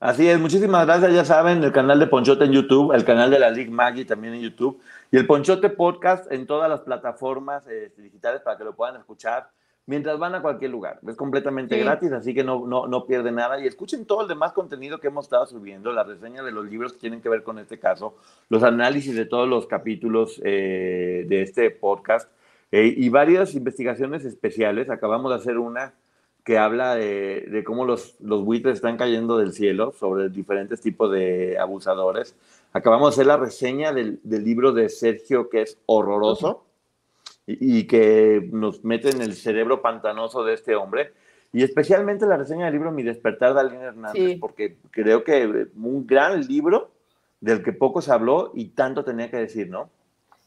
Así 0.00 0.28
es, 0.28 0.38
muchísimas 0.38 0.86
gracias. 0.86 1.12
Ya 1.12 1.24
saben, 1.24 1.62
el 1.62 1.72
canal 1.72 1.98
de 1.98 2.06
Ponchote 2.06 2.44
en 2.44 2.52
YouTube, 2.52 2.92
el 2.92 3.04
canal 3.04 3.30
de 3.30 3.38
la 3.38 3.50
Lic 3.50 3.70
Maggie 3.70 4.04
también 4.04 4.34
en 4.34 4.40
YouTube 4.40 4.80
y 5.14 5.16
el 5.16 5.28
Ponchote 5.28 5.70
Podcast 5.70 6.32
en 6.32 6.44
todas 6.44 6.68
las 6.68 6.80
plataformas 6.80 7.64
eh, 7.68 7.92
digitales 7.96 8.40
para 8.40 8.58
que 8.58 8.64
lo 8.64 8.74
puedan 8.74 8.96
escuchar 8.96 9.48
mientras 9.86 10.18
van 10.18 10.34
a 10.34 10.42
cualquier 10.42 10.72
lugar. 10.72 10.98
Es 11.06 11.14
completamente 11.14 11.78
gratis, 11.78 12.10
así 12.10 12.34
que 12.34 12.42
no, 12.42 12.66
no, 12.66 12.88
no 12.88 13.06
pierden 13.06 13.36
nada. 13.36 13.60
Y 13.60 13.68
escuchen 13.68 14.06
todo 14.06 14.22
el 14.22 14.26
demás 14.26 14.52
contenido 14.52 14.98
que 14.98 15.06
hemos 15.06 15.26
estado 15.26 15.46
subiendo, 15.46 15.92
la 15.92 16.02
reseña 16.02 16.42
de 16.42 16.50
los 16.50 16.68
libros 16.68 16.94
que 16.94 16.98
tienen 16.98 17.20
que 17.20 17.28
ver 17.28 17.44
con 17.44 17.60
este 17.60 17.78
caso, 17.78 18.16
los 18.48 18.64
análisis 18.64 19.14
de 19.14 19.24
todos 19.24 19.48
los 19.48 19.68
capítulos 19.68 20.42
eh, 20.44 21.24
de 21.28 21.42
este 21.42 21.70
podcast 21.70 22.28
eh, 22.72 22.92
y 22.96 23.08
varias 23.08 23.54
investigaciones 23.54 24.24
especiales. 24.24 24.90
Acabamos 24.90 25.30
de 25.30 25.36
hacer 25.36 25.58
una 25.58 25.94
que 26.44 26.58
habla 26.58 26.94
de, 26.96 27.62
cómo 27.64 27.86
los, 27.86 28.20
los 28.20 28.44
buitres 28.44 28.74
están 28.74 28.98
cayendo 28.98 29.38
del 29.38 29.52
cielo 29.52 29.94
sobre 29.98 30.28
diferentes 30.28 30.80
tipos 30.80 31.10
de 31.10 31.56
abusadores. 31.58 32.36
Acabamos 32.74 33.10
de 33.10 33.14
hacer 33.14 33.26
la 33.26 33.36
reseña 33.36 33.92
del, 33.92 34.20
libro 34.24 34.72
de 34.72 34.88
Sergio, 34.88 35.48
que 35.48 35.62
es 35.62 35.78
horroroso 35.86 36.66
y, 37.46 37.86
que 37.86 38.48
nos 38.52 38.82
mete 38.84 39.10
en 39.10 39.22
el 39.22 39.34
cerebro 39.34 39.80
pantanoso 39.80 40.42
de 40.42 40.54
este 40.54 40.74
hombre. 40.74 41.12
Y 41.52 41.62
especialmente 41.62 42.26
la 42.26 42.36
reseña 42.36 42.64
del 42.64 42.74
libro 42.74 42.90
Mi 42.90 43.04
despertar 43.04 43.54
de 43.54 43.60
Alguien 43.60 43.82
Hernández, 43.82 44.38
porque 44.40 44.76
creo 44.90 45.22
que 45.22 45.68
un 45.76 46.04
gran 46.04 46.44
libro 46.48 46.90
del 47.40 47.62
que 47.62 47.72
poco 47.72 48.02
se 48.02 48.10
habló 48.10 48.50
y 48.54 48.70
tanto 48.70 49.04
tenía 49.04 49.30
que 49.30 49.36
decir, 49.36 49.70
¿no? 49.70 49.88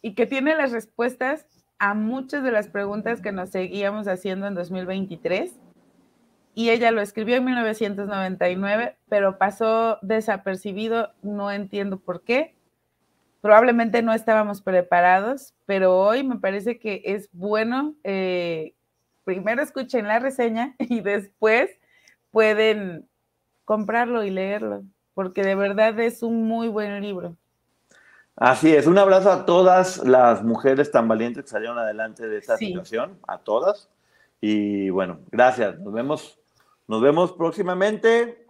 Y 0.02 0.14
que 0.14 0.26
tiene 0.26 0.54
las 0.58 0.74
respuestas 0.74 1.46
a 1.80 1.94
muchas 1.94 2.44
de 2.44 2.52
las 2.52 2.68
preguntas 2.68 3.22
que 3.22 3.32
nos 3.32 3.52
seguíamos 3.52 4.10
haciendo 4.10 4.48
en 4.48 4.56
2023 4.56 5.56
y 6.58 6.72
ella 6.72 6.90
lo 6.90 7.02
escribió 7.02 7.36
en 7.36 7.46
1999, 7.46 8.98
pero 9.08 9.38
pasó 9.38 10.00
desapercibido, 10.02 11.14
no 11.22 11.52
entiendo 11.52 12.00
por 12.00 12.24
qué. 12.24 12.56
probablemente 13.42 14.02
no 14.02 14.12
estábamos 14.12 14.64
preparados, 14.64 15.54
pero 15.68 15.96
hoy 15.96 16.24
me 16.24 16.40
parece 16.40 16.80
que 16.80 17.04
es 17.06 17.30
bueno, 17.32 17.94
eh, 18.04 18.74
primero 19.24 19.62
escuchen 19.62 20.08
la 20.08 20.18
reseña 20.18 20.74
y 20.80 21.02
después 21.02 21.70
pueden 22.32 23.08
comprarlo 23.64 24.24
y 24.24 24.32
leerlo, 24.32 24.82
porque 25.14 25.44
de 25.44 25.54
verdad 25.54 26.00
es 26.00 26.24
un 26.24 26.48
muy 26.48 26.70
buen 26.70 27.00
libro. 27.04 27.38
Así 28.36 28.74
es, 28.74 28.88
un 28.88 28.98
abrazo 28.98 29.32
a 29.32 29.46
todas 29.46 30.00
las 30.00 30.44
mujeres 30.44 30.90
tan 30.90 31.08
valientes 31.08 31.44
que 31.44 31.50
salieron 31.52 31.78
adelante 31.78 32.28
de 32.28 32.40
esta 32.40 32.58
situación, 32.58 33.20
a 33.28 33.38
todas. 33.38 33.92
Y 34.42 34.90
bueno, 34.90 35.20
gracias, 35.32 35.80
nos 35.80 35.94
vemos, 35.94 36.40
nos 36.88 37.02
vemos 37.02 37.32
próximamente. 37.34 38.48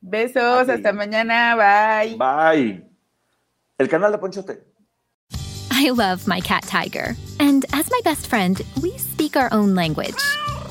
Besos, 0.00 0.68
hasta 0.68 0.92
mañana, 0.92 1.56
bye. 1.56 2.16
Bye. 2.16 2.86
El 3.78 3.88
canal 3.88 4.12
de 4.12 4.18
Ponchote. 4.18 4.62
I 5.70 5.90
love 5.90 6.26
my 6.26 6.40
cat 6.40 6.62
Tiger, 6.62 7.16
and 7.38 7.66
as 7.72 7.90
my 7.90 8.00
best 8.04 8.28
friend, 8.28 8.62
we 8.82 8.96
speak 8.98 9.36
our 9.36 9.52
own 9.52 9.74
language. 9.74 10.16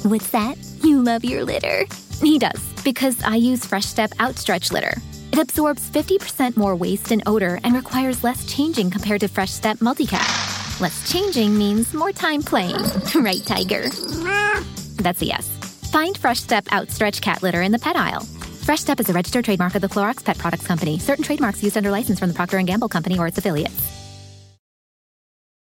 What's 0.04 0.30
that? 0.32 0.58
You 0.84 1.02
love 1.04 1.24
your 1.24 1.44
litter. 1.44 1.86
He 2.22 2.40
does, 2.40 2.62
because 2.84 3.22
I 3.24 3.36
use 3.36 3.66
Fresh 3.66 3.86
Step 3.86 4.12
Outstretch 4.20 4.72
Litter. 4.72 4.96
It 5.32 5.40
absorbs 5.40 5.90
50% 5.90 6.56
more 6.56 6.76
waste 6.76 7.12
and 7.12 7.22
odor 7.28 7.60
and 7.64 7.76
requires 7.76 8.24
less 8.24 8.46
changing 8.46 8.90
compared 8.90 9.20
to 9.22 9.28
Fresh 9.28 9.52
Step 9.52 9.78
Multicat. 9.80 10.80
Less 10.80 11.12
changing 11.12 11.58
means 11.58 11.94
more 11.94 12.12
time 12.12 12.42
playing. 12.42 12.76
right, 13.16 13.44
Tiger? 13.46 13.90
That's 15.02 15.22
a 15.22 15.26
yes. 15.26 15.55
Find 15.96 16.18
Fresh 16.18 16.42
Step 16.42 16.66
Outstretch 16.74 17.22
Cat 17.22 17.42
Litter 17.42 17.62
in 17.62 17.72
the 17.72 17.80
pet 17.80 17.96
aisle. 17.96 18.20
Fresh 18.66 18.82
Step 18.82 19.00
is 19.00 19.08
a 19.08 19.14
registered 19.14 19.46
trademark 19.46 19.76
of 19.76 19.82
the 19.82 19.88
Clorox 19.88 20.26
Pet 20.26 20.38
Products 20.38 20.68
Company. 20.68 21.00
Certain 21.00 21.24
trademarks 21.24 21.64
used 21.64 21.78
under 21.78 21.90
license 21.90 22.20
from 22.20 22.28
the 22.28 22.36
Procter 22.36 22.62
& 22.62 22.64
Gamble 22.64 22.90
Company 22.90 23.18
or 23.18 23.28
its 23.28 23.38
affiliates. 23.38 24.22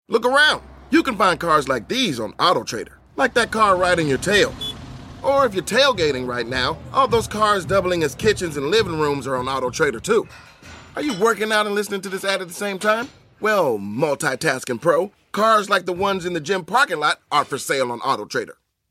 Look 0.09 0.25
around. 0.25 0.63
You 0.89 1.03
can 1.03 1.15
find 1.15 1.39
cars 1.39 1.69
like 1.69 1.87
these 1.87 2.19
on 2.19 2.33
AutoTrader. 2.33 2.93
Like 3.15 3.35
that 3.35 3.51
car 3.51 3.77
riding 3.77 4.07
your 4.07 4.17
tail. 4.17 4.51
Or 5.21 5.45
if 5.45 5.53
you're 5.53 5.61
tailgating 5.61 6.27
right 6.27 6.47
now, 6.47 6.79
all 6.91 7.07
those 7.07 7.27
cars 7.27 7.63
doubling 7.63 8.01
as 8.01 8.15
kitchens 8.15 8.57
and 8.57 8.71
living 8.71 8.99
rooms 8.99 9.27
are 9.27 9.35
on 9.35 9.47
Auto 9.47 9.69
Trader 9.69 9.99
too. 9.99 10.27
Are 10.95 11.03
you 11.03 11.13
working 11.19 11.51
out 11.51 11.67
and 11.67 11.75
listening 11.75 12.01
to 12.01 12.09
this 12.09 12.25
ad 12.25 12.41
at 12.41 12.47
the 12.47 12.53
same 12.55 12.79
time? 12.79 13.09
Well, 13.39 13.77
multitasking 13.77 14.81
pro, 14.81 15.11
cars 15.31 15.69
like 15.69 15.85
the 15.85 15.93
ones 15.93 16.25
in 16.25 16.33
the 16.33 16.41
gym 16.41 16.65
parking 16.65 16.99
lot 16.99 17.19
are 17.31 17.45
for 17.45 17.59
sale 17.59 17.91
on 17.91 17.99
Auto 17.99 18.25
Trader. 18.25 18.57